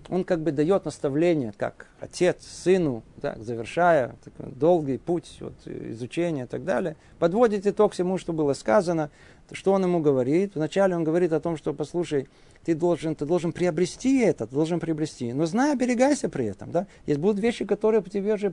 он 0.09 0.25
как 0.25 0.41
бы 0.41 0.53
дает 0.53 0.85
наставление, 0.85 1.53
как 1.57 1.87
отец 2.01 2.43
сыну, 2.47 3.03
так, 3.21 3.43
завершая 3.43 4.17
такой 4.25 4.53
долгий 4.53 4.99
путь 4.99 5.37
вот, 5.41 5.55
изучения 5.67 6.45
и 6.45 6.47
так 6.47 6.65
далее, 6.65 6.97
подводит 7.19 7.67
итог 7.67 7.93
всему, 7.93 8.19
что 8.19 8.33
было 8.33 8.55
сказано, 8.55 9.11
что 9.53 9.73
он 9.73 9.83
ему 9.83 10.01
говорит. 10.01 10.55
Вначале 10.55 10.97
он 10.97 11.05
говорит 11.05 11.33
о 11.33 11.41
том, 11.41 11.57
что, 11.57 11.75
послушай, 11.75 12.29
ты 12.65 12.75
должен, 12.75 13.15
ты 13.15 13.27
должен 13.27 13.53
приобрести 13.53 14.21
это, 14.21 14.47
ты 14.47 14.55
должен 14.55 14.81
приобрести. 14.81 15.33
Но 15.33 15.47
знай, 15.47 15.73
оберегайся 15.73 16.29
при 16.29 16.47
этом. 16.47 16.71
Да? 16.71 16.87
Есть 17.07 17.21
будут 17.21 17.41
вещи, 17.41 17.65
которые 17.65 18.03
тебе 18.03 18.37
же 18.37 18.53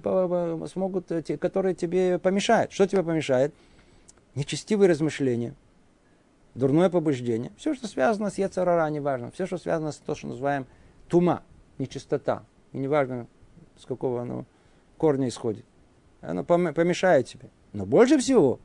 смогут, 0.67 1.07
которые 1.39 1.75
тебе 1.75 2.19
помешают. 2.19 2.71
Что 2.71 2.87
тебе 2.87 3.03
помешает? 3.03 3.53
Нечестивые 4.35 4.89
размышления, 4.89 5.53
дурное 6.53 6.89
побуждение. 6.89 7.53
Все, 7.57 7.73
что 7.73 7.87
связано 7.87 8.29
с 8.29 8.37
Ецарара, 8.37 8.89
неважно. 8.89 9.31
Все, 9.31 9.45
что 9.45 9.57
связано 9.57 9.93
с 9.93 9.97
то, 9.97 10.15
что 10.15 10.27
называем 10.27 10.65
тума, 11.07 11.43
нечистота. 11.77 12.45
И 12.71 12.77
неважно, 12.77 13.27
с 13.77 13.85
какого 13.85 14.21
оно 14.21 14.45
корня 14.97 15.27
исходит. 15.27 15.65
Оно 16.21 16.43
помешает 16.43 17.27
тебе. 17.27 17.49
Но 17.73 17.85
больше 17.85 18.17
всего, 18.17 18.59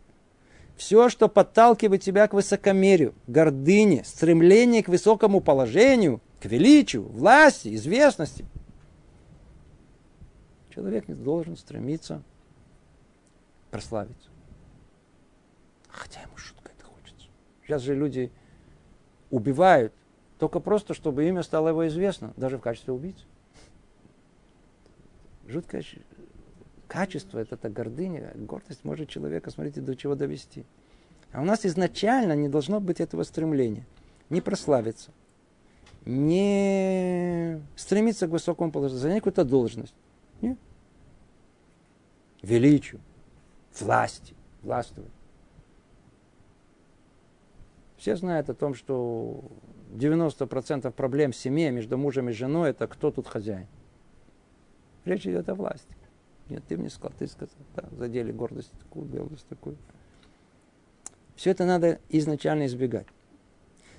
все, 0.77 1.09
что 1.09 1.29
подталкивает 1.29 2.03
тебя 2.03 2.27
к 2.27 2.33
высокомерию, 2.33 3.15
гордыне, 3.27 4.05
стремлению 4.05 4.85
к 4.85 4.89
высокому 4.89 5.41
положению, 5.41 6.21
к 6.41 6.47
величию, 6.47 7.03
власти, 7.03 7.75
известности. 7.75 8.47
Человек 10.71 11.09
не 11.09 11.15
должен 11.15 11.57
стремиться 11.57 12.23
прославиться. 13.71 14.31
Хотя 15.89 16.23
ему 16.23 16.37
шутка 16.37 16.73
это 16.77 16.87
хочется. 16.87 17.29
Сейчас 17.63 17.83
же 17.83 17.95
люди 17.95 18.33
убивают 19.31 19.93
только 20.41 20.59
просто, 20.59 20.95
чтобы 20.95 21.29
имя 21.29 21.43
стало 21.43 21.69
его 21.69 21.87
известно, 21.87 22.33
даже 22.39 22.57
в 22.57 22.63
качестве 22.63 22.95
убийцы. 22.95 23.25
Жуткое 25.47 25.85
качество, 26.89 27.39
это, 27.39 27.57
это 27.57 27.69
гордыня, 27.69 28.33
гордость 28.35 28.83
может 28.83 29.11
человека, 29.11 29.51
смотрите, 29.51 29.83
до 29.83 29.95
чего 29.95 30.15
довести. 30.15 30.65
А 31.33 31.43
у 31.43 31.45
нас 31.45 31.67
изначально 31.67 32.33
не 32.33 32.49
должно 32.49 32.81
быть 32.81 33.01
этого 33.01 33.23
стремления. 33.25 33.87
Не 34.31 34.41
прославиться, 34.41 35.11
не 36.07 37.61
стремиться 37.77 38.27
к 38.27 38.31
высокому 38.31 38.73
положению, 38.73 39.03
занять 39.03 39.19
какую-то 39.19 39.45
должность. 39.45 39.95
Нет. 40.41 40.59
Величию, 42.41 43.01
власти, 43.79 44.35
властвовать. 44.63 45.13
Все 47.99 48.17
знают 48.17 48.49
о 48.49 48.55
том, 48.55 48.75
что 48.75 49.45
90% 49.93 50.91
проблем 50.93 51.33
в 51.33 51.37
семье 51.37 51.71
между 51.71 51.99
мужем 51.99 52.29
и 52.29 52.33
женой 52.33 52.71
это 52.71 52.87
кто 52.87 53.11
тут 53.11 53.27
хозяин. 53.27 53.67
Речь 55.05 55.27
идет 55.27 55.49
о 55.49 55.55
власти. 55.55 55.97
Нет, 56.49 56.63
ты 56.69 56.77
мне 56.77 56.91
сказал, 56.91 57.13
ты 57.19 57.27
сказал, 57.27 57.55
да, 57.77 57.85
задели 57.97 58.33
гордость 58.33 58.73
такую, 58.73 59.07
гордость 59.07 59.47
такую. 59.49 59.77
Все 61.37 61.51
это 61.51 61.65
надо 61.65 62.01
изначально 62.09 62.67
избегать. 62.67 63.07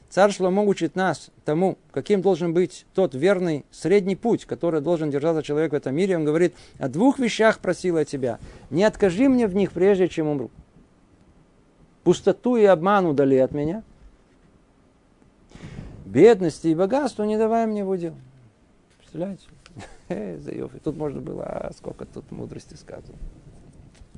Царь 0.10 0.32
Шломо 0.32 0.64
учит 0.64 0.96
нас 0.96 1.32
тому, 1.46 1.78
каким 1.92 2.22
должен 2.22 2.54
быть 2.54 2.86
тот 2.94 3.16
верный 3.16 3.66
средний 3.72 4.18
путь, 4.18 4.46
который 4.46 4.82
должен 4.82 5.10
держаться 5.10 5.42
человек 5.42 5.72
в 5.72 5.76
этом 5.76 5.96
мире. 5.96 6.18
Он 6.18 6.26
говорит, 6.26 6.54
о 6.78 6.90
двух 6.90 7.18
вещах 7.18 7.60
просил 7.60 7.98
я 7.98 8.04
тебя. 8.04 8.40
Не 8.70 8.84
откажи 8.84 9.30
мне 9.30 9.48
в 9.48 9.56
них, 9.56 9.72
прежде 9.72 10.10
чем 10.10 10.28
умру. 10.28 10.52
Пустоту 12.04 12.58
и 12.58 12.66
обман 12.66 13.06
удали 13.06 13.38
от 13.38 13.54
меня– 13.54 13.84
бедности 16.12 16.68
и 16.68 16.76
богатства 16.76 17.24
не 17.24 17.38
давай 17.38 17.66
мне 17.66 17.84
в 17.84 17.90
удел. 17.90 18.16
Представляете? 19.00 19.48
Э, 20.10 20.38
Тут 20.84 20.98
можно 20.98 21.22
было, 21.22 21.46
а 21.46 21.72
сколько 21.72 22.06
тут 22.06 22.30
мудрости 22.32 22.74
сказано. 22.74 23.18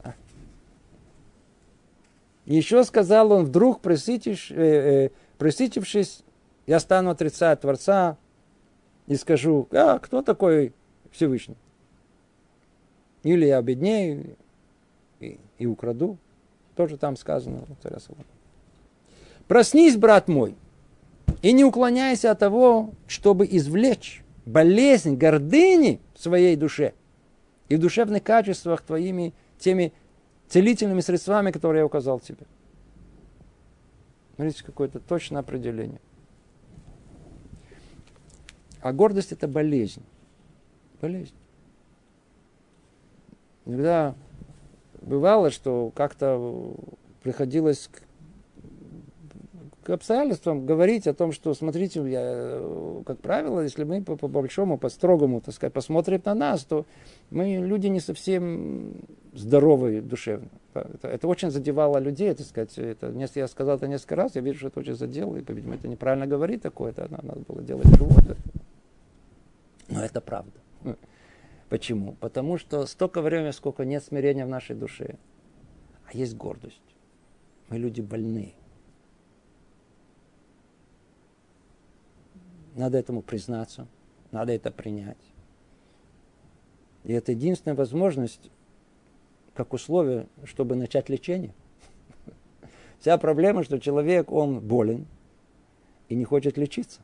А. 0.04 0.16
Еще 2.46 2.84
сказал 2.84 3.32
он, 3.32 3.46
вдруг 3.46 3.80
присытишь, 3.80 4.50
э, 4.50 4.56
э, 5.06 5.10
присытившись, 5.38 6.24
я 6.66 6.80
стану 6.80 7.12
отрицать 7.12 7.62
Творца 7.62 8.18
и 9.06 9.16
скажу, 9.16 9.68
а 9.72 10.00
кто 10.00 10.24
такой 10.24 10.74
Всевышний? 11.12 11.58
Или 13.22 13.46
я 13.46 13.60
обеднею 13.60 14.36
и, 15.20 15.39
и 15.60 15.66
украду. 15.68 16.18
Тоже 16.76 16.98
там 16.98 17.16
сказано. 17.18 17.68
Проснись, 19.48 19.96
брат 19.96 20.28
мой, 20.28 20.56
и 21.44 21.52
не 21.52 21.66
уклоняйся 21.66 22.32
от 22.32 22.39
того, 22.39 22.94
чтобы 23.06 23.46
извлечь 23.46 24.24
болезнь 24.46 25.16
гордыни 25.18 26.00
в 26.16 26.22
своей 26.24 26.56
душе 26.56 26.94
и 27.70 27.76
в 27.76 27.80
душевных 27.80 28.24
качествах 28.24 28.82
твоими 28.82 29.34
теми 29.60 29.94
целительными 30.48 31.02
средствами, 31.02 31.52
которые 31.52 31.82
я 31.82 31.86
указал 31.86 32.20
тебе. 32.20 32.46
Смотрите, 34.36 34.64
какое-то 34.64 35.00
точное 35.00 35.41
определение. 35.41 36.00
А 38.82 38.94
гордость 38.94 39.34
это 39.34 39.48
болезнь. 39.48 40.04
Болезнь. 41.02 41.36
Иногда 43.66 44.16
бывало, 45.02 45.52
что 45.52 45.91
как-то 45.94 46.74
приходилось 47.22 47.89
к 49.84 49.90
обстоятельствам 49.90 50.66
говорить 50.66 51.08
о 51.08 51.14
том, 51.14 51.32
что, 51.32 51.54
смотрите, 51.54 52.02
я, 52.10 53.04
как 53.06 53.20
правило, 53.20 53.62
если 53.62 53.84
мы 53.84 54.02
по, 54.02 54.16
по 54.16 54.28
большому, 54.28 54.78
по 54.78 54.90
строгому, 54.90 55.42
так 55.42 55.54
сказать, 55.54 55.74
посмотрим 55.74 56.22
на 56.26 56.34
нас, 56.34 56.64
то 56.64 56.86
мы 57.30 57.58
люди 57.58 57.88
не 57.88 58.00
совсем 58.00 58.94
здоровые 59.34 60.02
душевно. 60.02 60.50
Это, 60.74 61.08
это 61.08 61.28
очень 61.28 61.52
задевало 61.52 61.98
людей, 61.98 62.34
так 62.34 62.48
сказать. 62.48 62.78
Это, 62.78 63.14
я 63.36 63.48
сказал 63.48 63.78
это 63.78 63.88
несколько 63.88 64.16
раз, 64.16 64.36
я 64.36 64.42
вижу, 64.42 64.60
что 64.60 64.68
это 64.70 64.80
очень 64.80 64.96
задело, 64.96 65.36
и, 65.36 65.42
по-видимому, 65.42 65.76
это 65.76 65.88
неправильно 65.88 66.28
говорить 66.28 66.62
такое, 66.62 66.92
это 66.92 67.08
надо 67.10 67.42
было 67.48 67.62
делать 67.62 67.92
другое. 67.92 68.38
Но 69.90 70.04
это 70.04 70.22
правда. 70.22 70.52
Почему? 71.70 72.14
Потому 72.20 72.58
что 72.58 72.86
столько 72.86 73.22
времени, 73.22 73.52
сколько 73.52 73.84
нет 73.84 74.04
смирения 74.04 74.46
в 74.46 74.50
нашей 74.50 74.76
душе, 74.76 75.18
а 76.06 76.18
есть 76.18 76.36
гордость. 76.36 76.82
Мы 77.70 77.78
люди 77.78 78.02
больные. 78.02 78.54
Надо 82.76 82.97
этому 82.97 83.21
признаться, 83.21 83.88
надо 84.32 84.53
это 84.53 84.71
принять. 84.71 85.17
И 87.03 87.13
это 87.13 87.32
единственная 87.32 87.76
возможность, 87.76 88.49
как 89.53 89.74
условие, 89.74 90.28
чтобы 90.45 90.76
начать 90.76 91.09
лечение. 91.09 91.53
Вся 92.99 93.17
проблема, 93.17 93.63
что 93.63 93.80
человек, 93.80 94.32
он 94.32 94.59
болен 94.59 95.05
и 96.09 96.15
не 96.15 96.24
хочет 96.24 96.57
лечиться. 96.57 97.01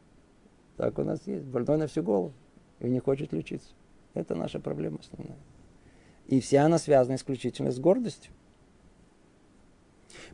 Так 0.77 0.97
у 0.97 1.03
нас 1.03 1.21
есть, 1.27 1.45
больной 1.45 1.77
на 1.77 1.87
всю 1.87 2.01
голову 2.01 2.33
и 2.79 2.87
не 2.87 2.99
хочет 2.99 3.33
лечиться. 3.33 3.69
Это 4.13 4.33
наша 4.35 4.59
проблема 4.59 4.99
основная. 4.99 5.37
И 6.27 6.39
вся 6.39 6.65
она 6.65 6.79
связана 6.79 7.15
исключительно 7.15 7.71
с 7.71 7.79
гордостью. 7.79 8.31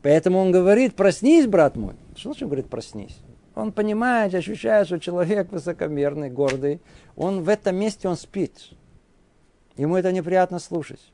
Поэтому 0.01 0.39
он 0.39 0.51
говорит, 0.51 0.95
проснись, 0.95 1.47
брат 1.47 1.75
мой. 1.75 1.95
Что 2.15 2.29
он 2.29 2.35
говорит, 2.39 2.69
проснись? 2.69 3.17
Он 3.55 3.71
понимает, 3.71 4.33
ощущает, 4.35 4.87
что 4.87 4.99
человек 4.99 5.51
высокомерный, 5.51 6.29
гордый. 6.29 6.81
Он 7.15 7.41
в 7.41 7.49
этом 7.49 7.77
месте 7.77 8.09
он 8.09 8.17
спит. 8.17 8.71
Ему 9.77 9.95
это 9.95 10.11
неприятно 10.11 10.59
слушать. 10.59 11.11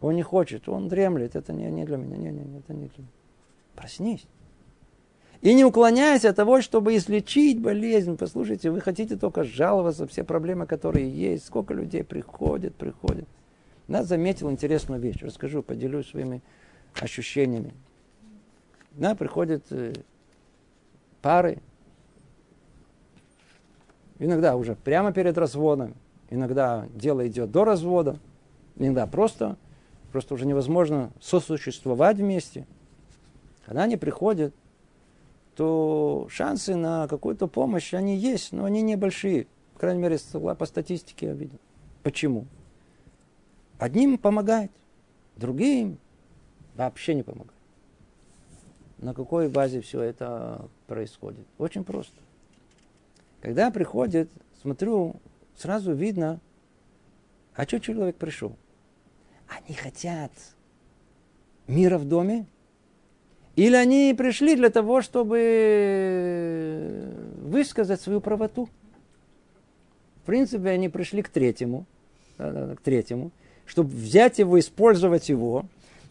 Он 0.00 0.14
не 0.14 0.22
хочет, 0.22 0.68
он 0.68 0.88
дремлет. 0.88 1.36
Это 1.36 1.52
не, 1.52 1.70
не 1.70 1.84
для 1.84 1.96
меня. 1.96 2.16
Не, 2.16 2.30
не, 2.30 2.58
это 2.58 2.74
не 2.74 2.86
для 2.86 2.98
меня. 2.98 3.08
Проснись. 3.74 4.26
И 5.40 5.54
не 5.54 5.64
уклоняйся 5.64 6.30
от 6.30 6.36
того, 6.36 6.60
чтобы 6.60 6.96
излечить 6.96 7.60
болезнь. 7.60 8.18
Послушайте, 8.18 8.70
вы 8.70 8.82
хотите 8.82 9.16
только 9.16 9.42
жаловаться, 9.42 10.06
все 10.06 10.22
проблемы, 10.22 10.66
которые 10.66 11.08
есть. 11.08 11.46
Сколько 11.46 11.72
людей 11.72 12.04
приходят, 12.04 12.74
приходят. 12.74 13.26
Я 13.88 14.02
заметил 14.02 14.50
интересную 14.50 15.00
вещь. 15.00 15.22
Расскажу, 15.22 15.62
поделюсь 15.62 16.10
своими 16.10 16.42
ощущениями. 17.00 17.72
Да, 18.92 19.14
приходят 19.14 19.64
э, 19.70 19.94
пары, 21.22 21.58
Иногда 24.20 24.54
уже 24.54 24.76
прямо 24.76 25.12
перед 25.12 25.36
разводом, 25.38 25.94
иногда 26.28 26.86
дело 26.94 27.26
идет 27.26 27.50
до 27.50 27.64
развода, 27.64 28.18
иногда 28.76 29.06
просто, 29.06 29.56
просто 30.12 30.34
уже 30.34 30.44
невозможно 30.46 31.10
сосуществовать 31.20 32.18
вместе. 32.18 32.66
Когда 33.64 33.84
они 33.84 33.96
приходят, 33.96 34.54
то 35.56 36.26
шансы 36.28 36.76
на 36.76 37.08
какую-то 37.08 37.46
помощь, 37.46 37.94
они 37.94 38.14
есть, 38.14 38.52
но 38.52 38.66
они 38.66 38.82
небольшие. 38.82 39.46
По 39.72 39.80
крайней 39.80 40.02
мере, 40.02 40.18
по 40.58 40.66
статистике 40.66 41.28
я 41.28 41.32
видел. 41.32 41.58
Почему? 42.02 42.44
Одним 43.78 44.18
помогает, 44.18 44.70
другим 45.36 45.96
вообще 46.76 47.14
не 47.14 47.22
помогает. 47.22 47.52
На 48.98 49.14
какой 49.14 49.48
базе 49.48 49.80
все 49.80 50.02
это 50.02 50.68
происходит? 50.86 51.46
Очень 51.56 51.84
просто. 51.84 52.20
Когда 53.40 53.70
приходит, 53.70 54.28
смотрю, 54.60 55.16
сразу 55.56 55.92
видно, 55.92 56.40
а 57.54 57.64
что 57.64 57.80
человек 57.80 58.16
пришел? 58.16 58.56
Они 59.48 59.74
хотят 59.76 60.30
мира 61.66 61.98
в 61.98 62.06
доме? 62.06 62.46
Или 63.56 63.74
они 63.74 64.14
пришли 64.16 64.54
для 64.56 64.70
того, 64.70 65.02
чтобы 65.02 65.38
высказать 67.42 68.00
свою 68.00 68.20
правоту? 68.20 68.68
В 70.22 70.26
принципе, 70.26 70.68
они 70.70 70.88
пришли 70.88 71.22
к 71.22 71.28
третьему, 71.28 71.86
к 72.36 72.78
третьему, 72.82 73.32
чтобы 73.66 73.90
взять 73.90 74.38
его, 74.38 74.58
использовать 74.58 75.28
его, 75.28 75.64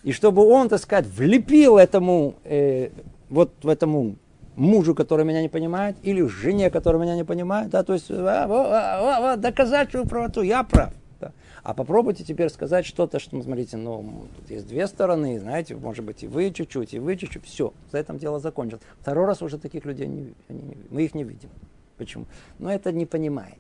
и 0.04 0.12
чтобы 0.12 0.46
он, 0.46 0.70
так 0.70 0.80
сказать, 0.82 1.08
влепил 1.08 1.78
этому, 1.78 2.36
э, 2.44 2.90
вот 3.30 3.54
этому 3.66 4.16
мужу, 4.56 4.96
который 4.96 5.26
меня 5.26 5.42
не 5.42 5.50
понимает, 5.50 5.98
или 6.04 6.26
жене, 6.26 6.70
которая 6.70 7.02
меня 7.02 7.16
не 7.16 7.24
понимает, 7.24 7.70
да, 7.70 7.84
то 7.84 7.94
есть 7.94 8.12
а, 8.12 8.46
а, 8.46 9.34
а, 9.34 9.38
доказать 9.38 9.92
свою 9.92 10.06
правоту, 10.06 10.42
я 10.42 10.64
прав. 10.64 10.94
Да. 11.20 11.34
А 11.64 11.74
попробуйте 11.74 12.24
теперь 12.24 12.50
сказать 12.50 12.86
что-то, 12.86 13.20
что, 13.20 13.42
смотрите, 13.42 13.76
ну, 13.76 14.28
тут 14.38 14.50
есть 14.50 14.68
две 14.68 14.88
стороны, 14.88 15.40
знаете, 15.40 15.76
может 15.76 16.06
быть, 16.06 16.24
и 16.24 16.28
вы 16.28 16.52
чуть-чуть, 16.52 16.94
и 16.94 17.00
вы 17.00 17.18
чуть-чуть. 17.18 17.46
Все, 17.46 17.74
за 17.92 17.98
этим 17.98 18.18
дело 18.18 18.40
закончилось. 18.40 18.82
Второй 19.00 19.26
раз 19.26 19.42
уже 19.42 19.58
таких 19.58 19.86
людей 19.86 20.08
не, 20.08 20.34
они, 20.48 20.78
мы 20.90 21.04
их 21.04 21.14
не 21.14 21.24
видим. 21.26 21.50
Почему? 21.98 22.26
Но 22.58 22.72
это 22.72 22.94
не 22.94 23.06
понимает. 23.06 23.58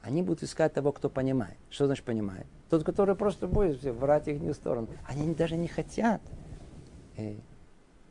Они 0.00 0.22
будут 0.22 0.42
искать 0.42 0.72
того, 0.72 0.92
кто 0.92 1.10
понимает. 1.10 1.56
Что 1.68 1.86
значит 1.86 2.04
понимает? 2.04 2.46
Тот, 2.70 2.84
который 2.84 3.14
просто 3.14 3.46
будет 3.46 3.82
врать 3.82 4.28
их 4.28 4.40
не 4.40 4.50
в 4.50 4.54
сторону. 4.54 4.88
Они 5.06 5.34
даже 5.34 5.56
не 5.56 5.68
хотят. 5.68 6.22
Э, 7.16 7.34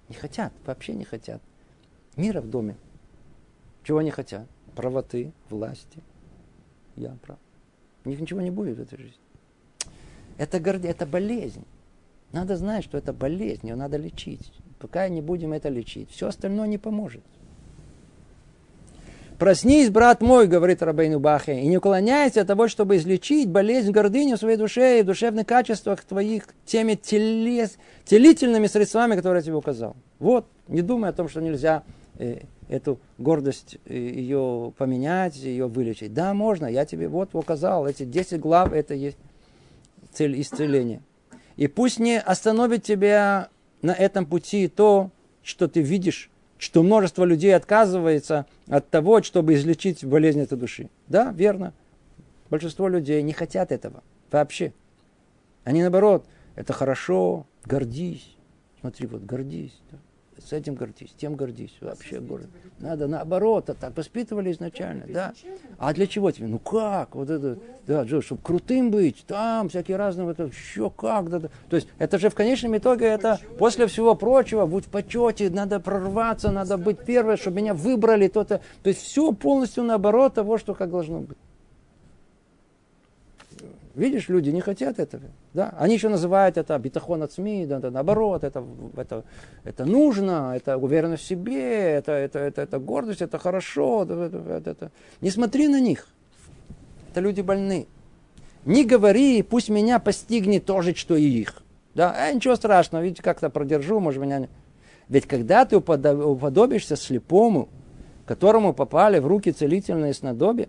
не 0.10 0.16
хотят, 0.16 0.54
вообще 0.66 0.94
не 0.94 1.06
хотят. 1.06 1.42
Мира 2.16 2.42
в 2.42 2.50
доме. 2.50 2.76
Чего 3.84 4.00
они 4.00 4.12
хотят? 4.12 4.48
Правоты, 4.76 5.32
власти. 5.50 6.02
Я 6.96 7.16
прав. 7.22 7.38
У 8.04 8.10
них 8.10 8.20
ничего 8.20 8.42
не 8.42 8.52
будет 8.52 8.78
в 8.78 8.82
этой 8.82 8.98
жизни. 8.98 9.20
Это, 10.38 10.60
горде, 10.60 10.90
это 10.90 11.06
болезнь. 11.06 11.66
Надо 12.32 12.58
знать, 12.58 12.84
что 12.84 12.98
это 12.98 13.14
болезнь, 13.14 13.68
ее 13.68 13.76
надо 13.76 13.98
лечить. 13.98 14.52
Пока 14.80 15.08
не 15.08 15.22
будем 15.22 15.54
это 15.54 15.70
лечить, 15.70 16.10
все 16.12 16.28
остальное 16.28 16.68
не 16.68 16.78
поможет. 16.78 17.24
Проснись, 19.38 19.90
брат 19.90 20.22
мой, 20.22 20.48
говорит 20.48 20.82
Рабейну 20.82 21.20
Бахе, 21.20 21.60
и 21.60 21.68
не 21.68 21.78
уклоняйся 21.78 22.42
от 22.42 22.48
того, 22.48 22.70
чтобы 22.70 22.96
излечить 22.96 23.50
болезнь 23.50 23.92
гордыни 23.92 24.34
в 24.34 24.38
своей 24.38 24.56
душе 24.56 25.00
и 25.00 25.04
в 25.04 25.06
душевных 25.06 25.46
качествах 25.46 26.02
твоих 26.04 26.46
теми 26.66 26.96
телес, 26.96 27.78
телительными 28.06 28.68
средствами, 28.68 29.16
которые 29.16 29.42
я 29.42 29.46
тебе 29.46 29.56
указал. 29.56 29.98
Вот, 30.20 30.48
не 30.70 30.82
думай 30.82 31.10
о 31.10 31.14
том, 31.14 31.28
что 31.28 31.42
нельзя 31.42 31.84
эту 32.68 33.00
гордость, 33.18 33.78
э, 33.86 33.96
ее 33.96 34.74
поменять, 34.78 35.36
ее 35.36 35.68
вылечить. 35.68 36.14
Да, 36.14 36.34
можно, 36.34 36.66
я 36.66 36.86
тебе 36.86 37.08
вот 37.08 37.30
указал, 37.34 37.88
эти 37.88 38.04
10 38.04 38.40
глав, 38.40 38.74
это 38.74 38.94
есть 38.94 39.18
цель 40.12 40.40
исцеления. 40.40 41.02
И 41.58 41.68
пусть 41.68 42.00
не 42.00 42.20
остановит 42.20 42.84
тебя 42.84 43.50
на 43.82 43.92
этом 43.92 44.26
пути 44.26 44.68
то, 44.68 45.12
что 45.44 45.68
ты 45.68 45.82
видишь, 45.82 46.30
что 46.58 46.84
множество 46.84 47.24
людей 47.24 47.56
отказывается 47.56 48.46
от 48.68 48.90
того, 48.90 49.22
чтобы 49.22 49.54
излечить 49.54 50.04
болезнь 50.04 50.42
этой 50.42 50.58
души. 50.58 50.90
Да, 51.08 51.32
верно. 51.32 51.74
Большинство 52.50 52.88
людей 52.88 53.22
не 53.22 53.34
хотят 53.34 53.72
этого 53.72 54.04
вообще. 54.32 54.74
Они 55.64 55.82
наоборот, 55.82 56.26
это 56.56 56.74
хорошо, 56.74 57.46
гордись. 57.66 58.36
Смотри, 58.80 59.08
вот 59.08 59.24
гордись. 59.24 59.78
С 60.46 60.54
этим 60.54 60.76
гордись, 60.76 61.14
тем 61.18 61.36
гордись, 61.36 61.76
вообще 61.82 62.20
горд. 62.20 62.48
Надо 62.80 63.08
наоборот, 63.08 63.70
а 63.70 63.74
так 63.74 63.96
воспитывали 63.98 64.52
изначально, 64.52 65.06
да. 65.08 65.34
А 65.78 65.94
для 65.94 66.08
чего 66.08 66.32
тебе? 66.32 66.48
Ну 66.48 66.60
как? 66.60 67.16
Вот 67.16 67.30
это, 67.30 67.58
да, 67.88 68.04
Джо, 68.04 68.22
чтобы 68.22 68.42
крутым 68.42 68.92
быть, 68.92 69.26
там 69.28 69.70
всякие 69.70 69.98
разные, 69.98 70.26
вот 70.26 70.40
еще 70.40 70.90
как, 70.90 71.30
да, 71.30 71.40
да. 71.40 71.50
То 71.70 71.78
есть 71.78 71.88
это 71.98 72.20
же 72.20 72.30
в 72.30 72.36
конечном 72.36 72.78
итоге 72.78 73.06
это 73.06 73.40
после 73.58 73.88
всего 73.88 74.16
прочего, 74.16 74.66
будь 74.66 74.86
в 74.86 74.90
почете, 74.90 75.50
надо 75.50 75.80
прорваться, 75.80 76.52
надо 76.52 76.78
быть 76.78 77.00
первым, 77.00 77.38
чтобы 77.38 77.58
меня 77.58 77.74
выбрали, 77.74 78.28
то-то. 78.28 78.62
То 78.84 78.90
есть 78.90 79.02
все 79.02 79.32
полностью 79.32 79.84
наоборот 79.84 80.36
того, 80.36 80.58
что 80.58 80.74
как 80.74 80.92
должно 80.92 81.22
быть. 81.22 81.38
Видишь, 83.96 84.28
люди 84.28 84.50
не 84.50 84.60
хотят 84.60 85.00
этого. 85.00 85.24
Да? 85.54 85.74
Они 85.80 85.96
еще 85.96 86.10
называют 86.10 86.58
это 86.58 86.78
битахон 86.78 87.24
от 87.24 87.32
СМИ, 87.32 87.66
да, 87.66 87.80
да, 87.80 87.92
наоборот, 87.92 88.44
это, 88.44 88.64
это, 88.98 89.24
это 89.64 89.86
нужно, 89.86 90.54
это 90.54 90.78
уверенность 90.78 91.24
в 91.24 91.28
себе, 91.28 91.92
это, 91.92 92.12
это, 92.12 92.40
это, 92.40 92.62
это 92.64 92.80
гордость, 92.80 93.22
это 93.22 93.38
хорошо. 93.38 94.04
Это, 94.04 94.32
это, 94.50 94.70
это. 94.72 94.92
Не 95.22 95.32
смотри 95.32 95.70
на 95.70 95.80
них. 95.80 96.08
Это 97.12 97.22
люди 97.22 97.40
больны. 97.40 97.88
Не 98.66 98.84
говори, 98.84 99.42
пусть 99.44 99.70
меня 99.70 100.00
постигнет 100.00 100.66
то 100.66 100.82
же, 100.82 100.94
что 100.94 101.16
и 101.16 101.24
их. 101.24 101.64
Да, 101.94 102.14
э, 102.28 102.34
ничего 102.34 102.56
страшного, 102.56 103.04
видите, 103.04 103.24
как-то 103.24 103.50
продержу, 103.50 104.02
может 104.02 104.22
меня... 104.22 104.50
Ведь 105.08 105.26
когда 105.28 105.66
ты 105.66 105.78
уподобишься 105.78 106.98
слепому, 106.98 107.70
которому 108.26 108.74
попали 108.74 109.20
в 109.20 109.28
руки 109.28 109.52
целительные 109.52 110.14
снадобья, 110.14 110.68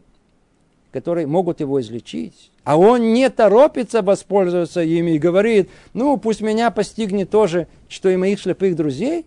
которые 0.97 1.27
могут 1.27 1.61
его 1.61 1.79
излечить, 1.83 2.51
а 2.65 2.79
он 2.79 3.13
не 3.13 3.29
торопится 3.29 4.01
воспользоваться 4.01 4.81
ими 4.81 5.11
и 5.11 5.19
говорит, 5.19 5.69
ну, 5.93 6.17
пусть 6.17 6.41
меня 6.41 6.71
постигнет 6.71 7.29
тоже, 7.29 7.69
что 7.87 8.09
и 8.09 8.17
моих 8.17 8.41
слепых 8.41 8.75
друзей. 8.77 9.27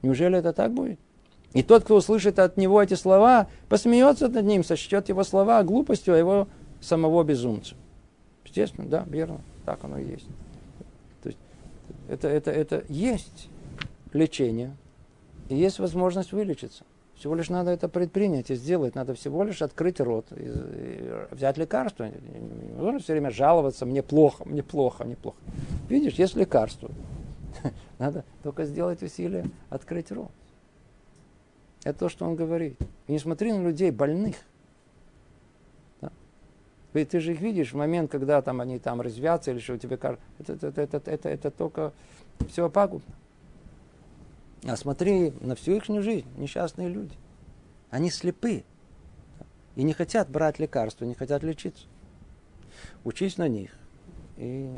Неужели 0.00 0.38
это 0.38 0.54
так 0.54 0.72
будет? 0.72 0.98
И 1.52 1.62
тот, 1.62 1.84
кто 1.84 1.96
услышит 1.96 2.38
от 2.38 2.56
него 2.56 2.82
эти 2.82 2.94
слова, 2.94 3.48
посмеется 3.68 4.28
над 4.28 4.46
ним, 4.46 4.64
сочтет 4.64 5.10
его 5.10 5.22
слова 5.22 5.62
глупостью, 5.62 6.14
а 6.14 6.16
его 6.16 6.48
самого 6.80 7.22
безумцем. 7.22 7.76
Естественно, 8.46 8.88
да, 8.88 9.04
верно, 9.06 9.42
так 9.66 9.84
оно 9.84 9.98
и 9.98 10.06
есть. 10.12 10.28
То 11.22 11.28
есть 11.28 11.38
это, 12.08 12.28
это, 12.28 12.50
это 12.50 12.84
есть 12.88 13.50
лечение, 14.14 14.74
и 15.50 15.56
есть 15.56 15.78
возможность 15.78 16.32
вылечиться. 16.32 16.84
Всего 17.16 17.34
лишь 17.34 17.48
надо 17.48 17.70
это 17.70 17.88
предпринять 17.88 18.50
и 18.50 18.54
сделать. 18.54 18.94
Надо 18.94 19.14
всего 19.14 19.44
лишь 19.44 19.62
открыть 19.62 20.00
рот, 20.00 20.26
и, 20.32 20.42
и 20.42 21.12
взять 21.30 21.56
лекарство. 21.56 22.04
Не 22.04 22.74
нужно 22.76 22.98
все 22.98 23.12
время 23.12 23.30
жаловаться, 23.30 23.86
мне 23.86 24.02
плохо, 24.02 24.44
мне 24.44 24.62
плохо, 24.62 25.04
мне 25.04 25.16
плохо. 25.16 25.38
Видишь, 25.88 26.14
есть 26.14 26.34
лекарство. 26.34 26.90
Надо 27.98 28.24
только 28.42 28.64
сделать 28.64 29.02
усилие, 29.02 29.46
открыть 29.70 30.10
рот. 30.10 30.30
Это 31.84 31.98
то, 32.00 32.08
что 32.08 32.26
он 32.26 32.34
говорит. 32.34 32.76
И 33.06 33.12
не 33.12 33.18
смотри 33.18 33.52
на 33.52 33.62
людей 33.62 33.90
больных. 33.90 34.36
Да? 36.00 36.10
Ведь 36.94 37.10
ты 37.10 37.20
же 37.20 37.32
их 37.32 37.40
видишь 37.40 37.72
в 37.72 37.76
момент, 37.76 38.10
когда 38.10 38.42
там 38.42 38.60
они 38.60 38.78
там 38.78 39.00
развятся 39.00 39.52
или 39.52 39.58
что 39.60 39.78
тебе 39.78 39.96
кажется. 39.98 40.24
Это, 40.40 40.52
это, 40.54 40.66
это, 40.66 40.96
это, 40.96 41.10
это, 41.10 41.28
это 41.28 41.50
только 41.50 41.92
все 42.48 42.68
пагубно. 42.68 43.14
А 44.66 44.76
смотри 44.76 45.32
на 45.40 45.54
всю 45.54 45.76
их 45.76 45.84
жизнь, 45.84 46.26
несчастные 46.36 46.88
люди. 46.88 47.14
Они 47.90 48.10
слепы. 48.10 48.64
И 49.76 49.82
не 49.82 49.92
хотят 49.92 50.30
брать 50.30 50.58
лекарства, 50.58 51.04
не 51.04 51.14
хотят 51.14 51.42
лечиться. 51.42 51.86
Учись 53.02 53.36
на 53.36 53.48
них. 53.48 53.76
И 54.36 54.70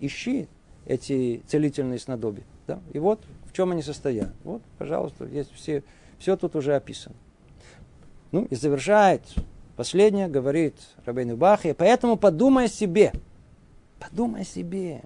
ищи 0.00 0.48
эти 0.86 1.42
целительные 1.46 1.98
снадобья. 1.98 2.44
Да? 2.66 2.80
И 2.92 2.98
вот 2.98 3.20
в 3.46 3.52
чем 3.52 3.72
они 3.72 3.82
состоят. 3.82 4.30
Вот, 4.44 4.62
пожалуйста, 4.78 5.24
есть 5.26 5.52
все, 5.52 5.82
все 6.18 6.36
тут 6.36 6.56
уже 6.56 6.74
описано. 6.74 7.16
Ну 8.32 8.44
и 8.44 8.54
завершает 8.54 9.22
последнее, 9.76 10.28
говорит 10.28 10.76
Рабейн 11.04 11.36
Бахи, 11.36 11.72
поэтому 11.72 12.16
подумай 12.16 12.66
о 12.66 12.68
себе. 12.68 13.12
Подумай 13.98 14.42
о 14.42 14.44
себе. 14.44 15.02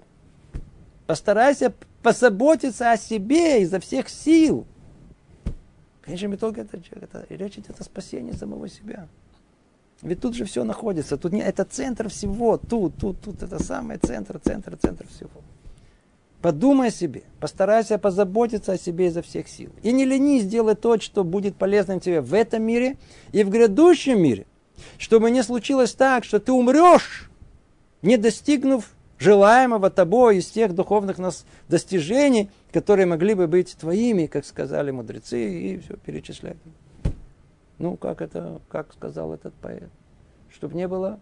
Постарайся 1.11 1.73
позаботиться 2.01 2.89
о 2.89 2.95
себе 2.95 3.63
изо 3.63 3.81
всех 3.81 4.07
сил. 4.07 4.65
В 5.99 6.05
конечном 6.05 6.35
итоге 6.35 6.61
это, 6.61 6.79
это, 6.95 7.25
речь 7.27 7.57
идет 7.57 7.81
о 7.81 7.83
спасении 7.83 8.31
самого 8.31 8.69
себя. 8.69 9.09
Ведь 10.01 10.21
тут 10.21 10.35
же 10.35 10.45
все 10.45 10.63
находится. 10.63 11.17
Тут 11.17 11.33
не, 11.33 11.41
это 11.41 11.65
центр 11.65 12.07
всего. 12.07 12.55
Тут, 12.55 12.95
тут, 12.95 13.19
тут. 13.19 13.43
Это 13.43 13.61
самый 13.61 13.97
центр, 13.97 14.39
центр, 14.39 14.77
центр 14.77 15.05
всего. 15.09 15.41
Подумай 16.41 16.87
о 16.87 16.91
себе. 16.91 17.23
Постарайся 17.41 17.97
позаботиться 17.97 18.71
о 18.71 18.77
себе 18.77 19.07
изо 19.07 19.21
всех 19.21 19.49
сил. 19.49 19.73
И 19.83 19.91
не 19.91 20.05
ленись 20.05 20.45
делать 20.45 20.79
то, 20.79 20.97
что 20.97 21.25
будет 21.25 21.57
полезным 21.57 21.99
тебе 21.99 22.21
в 22.21 22.33
этом 22.33 22.63
мире 22.63 22.95
и 23.33 23.43
в 23.43 23.49
грядущем 23.49 24.17
мире. 24.21 24.45
Чтобы 24.97 25.29
не 25.29 25.43
случилось 25.43 25.91
так, 25.91 26.23
что 26.23 26.39
ты 26.39 26.53
умрешь, 26.53 27.29
не 28.01 28.15
достигнув 28.15 28.89
желаемого 29.21 29.91
тобой 29.91 30.37
из 30.37 30.47
тех 30.47 30.73
духовных 30.73 31.19
нас 31.19 31.45
достижений, 31.69 32.49
которые 32.73 33.05
могли 33.05 33.35
бы 33.35 33.47
быть 33.47 33.77
твоими, 33.77 34.25
как 34.25 34.45
сказали 34.45 34.89
мудрецы, 34.89 35.59
и 35.59 35.77
все 35.77 35.95
перечисляют. 35.95 36.57
Ну, 37.77 37.97
как 37.97 38.21
это, 38.21 38.59
как 38.67 38.91
сказал 38.93 39.33
этот 39.33 39.53
поэт, 39.53 39.89
чтобы 40.49 40.75
не 40.75 40.87
было 40.87 41.19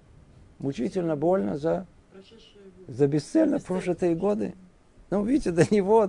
мучительно 0.60 1.18
больно 1.18 1.58
за, 1.58 1.86
за 2.88 3.08
бесцельно 3.08 3.60
прожитые 3.60 4.16
годы. 4.16 4.56
Ну, 5.10 5.26
видите, 5.26 5.52
до 5.52 5.66
него 5.74 6.08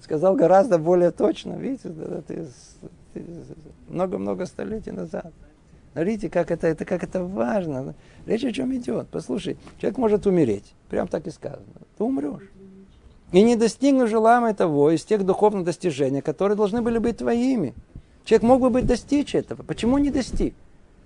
сказал 0.00 0.36
гораздо 0.36 0.78
более 0.78 1.10
точно, 1.10 1.54
видите, 1.54 1.92
много-много 3.88 4.46
столетий 4.46 4.92
назад. 4.92 5.32
Смотрите, 5.92 6.30
как 6.30 6.50
это, 6.50 6.66
это, 6.66 6.84
как 6.84 7.02
это 7.04 7.22
важно. 7.22 7.94
Речь 8.26 8.44
о 8.44 8.52
чем 8.52 8.74
идет. 8.74 9.08
Послушай, 9.08 9.58
человек 9.78 9.98
может 9.98 10.26
умереть. 10.26 10.72
Прям 10.88 11.06
так 11.06 11.26
и 11.26 11.30
сказано. 11.30 11.62
Ты 11.98 12.04
умрешь. 12.04 12.50
И 13.32 13.42
не 13.42 13.56
достигнув 13.56 14.08
желаемого 14.08 14.54
того 14.54 14.90
из 14.90 15.04
тех 15.04 15.24
духовных 15.24 15.64
достижений, 15.64 16.20
которые 16.22 16.56
должны 16.56 16.82
были 16.82 16.98
быть 16.98 17.18
твоими. 17.18 17.74
Человек 18.24 18.42
мог 18.42 18.60
бы 18.60 18.70
быть 18.70 18.86
достичь 18.86 19.34
этого. 19.34 19.62
Почему 19.62 19.98
не 19.98 20.10
достиг? 20.10 20.54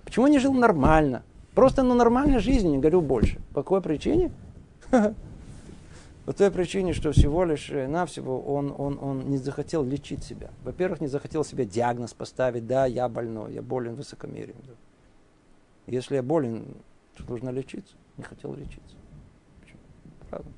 Почему 0.05 0.27
не 0.29 0.39
жил 0.39 0.53
нормально? 0.53 1.23
Просто 1.55 1.83
на 1.83 1.95
нормальной 1.95 2.39
жизни, 2.39 2.69
не 2.69 2.79
говорю 2.79 3.01
больше. 3.01 3.39
По 3.55 3.63
какой 3.63 3.81
причине? 3.81 4.31
По 6.27 6.33
той 6.33 6.51
причине, 6.51 6.93
что 6.93 7.13
всего 7.13 7.45
лишь 7.45 7.71
э, 7.71 7.87
навсего 7.87 8.41
он, 8.41 8.75
он, 8.77 8.99
он 9.01 9.31
не 9.31 9.39
захотел 9.39 9.85
лечить 9.85 10.25
себя. 10.25 10.51
Во-первых, 10.65 11.01
не 11.01 11.07
захотел 11.07 11.45
себе 11.45 11.65
диагноз 11.65 12.15
поставить, 12.15 12.67
да, 12.67 12.85
я 12.85 13.09
больной, 13.09 13.55
я 13.55 13.63
болен 13.63 13.95
высокомерием. 13.95 14.57
Да. 14.67 14.73
Если 15.87 16.17
я 16.17 16.25
болен, 16.25 16.75
нужно 17.29 17.51
лечиться. 17.51 17.95
Не 18.17 18.25
хотел 18.25 18.55
лечиться. 18.55 18.97
Почему? 19.61 19.79
Правда? 20.29 20.49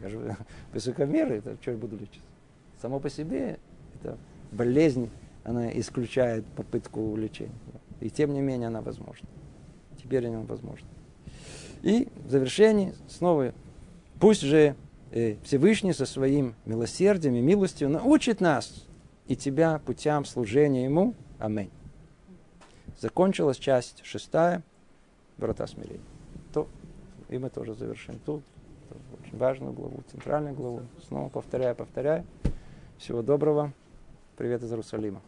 Я 0.00 0.08
же 0.08 0.36
высокомерный, 0.72 1.36
это 1.36 1.58
что 1.60 1.72
я 1.72 1.76
буду 1.76 1.96
лечиться? 1.96 2.30
Само 2.80 2.98
по 2.98 3.10
себе 3.10 3.58
это 4.00 4.16
болезнь, 4.52 5.10
она 5.44 5.70
исключает 5.78 6.46
попытку 6.46 7.14
лечения. 7.14 7.52
И 8.00 8.08
тем 8.08 8.32
не 8.32 8.40
менее 8.40 8.68
она 8.68 8.80
возможна. 8.80 9.28
Теперь 10.02 10.26
она 10.28 10.40
возможна. 10.40 10.88
И 11.82 12.08
в 12.24 12.30
завершении 12.30 12.94
снова, 13.06 13.52
пусть 14.22 14.42
же 14.42 14.76
э, 15.10 15.34
Всевышний 15.42 15.92
со 15.92 16.06
своим 16.06 16.54
милосердием 16.64 17.34
и 17.34 17.40
милостью 17.40 17.88
научит 17.88 18.40
нас 18.40 18.86
и 19.26 19.34
тебя 19.34 19.80
путям 19.84 20.24
служения 20.24 20.84
Ему. 20.84 21.16
Аминь. 21.40 21.72
Закончилась 23.00 23.56
часть 23.56 24.04
шестая, 24.04 24.62
врата 25.38 25.66
смирения. 25.66 26.04
То, 26.52 26.68
и 27.30 27.38
мы 27.38 27.50
тоже 27.50 27.74
завершим 27.74 28.20
тут. 28.24 28.44
Очень 29.20 29.38
важную 29.38 29.72
главу, 29.72 30.04
центральную 30.12 30.54
главу. 30.54 30.82
Снова 31.08 31.28
повторяю, 31.28 31.74
повторяю. 31.74 32.24
Всего 32.98 33.22
доброго. 33.22 33.72
Привет 34.36 34.62
из 34.62 34.70
Иерусалима. 34.70 35.20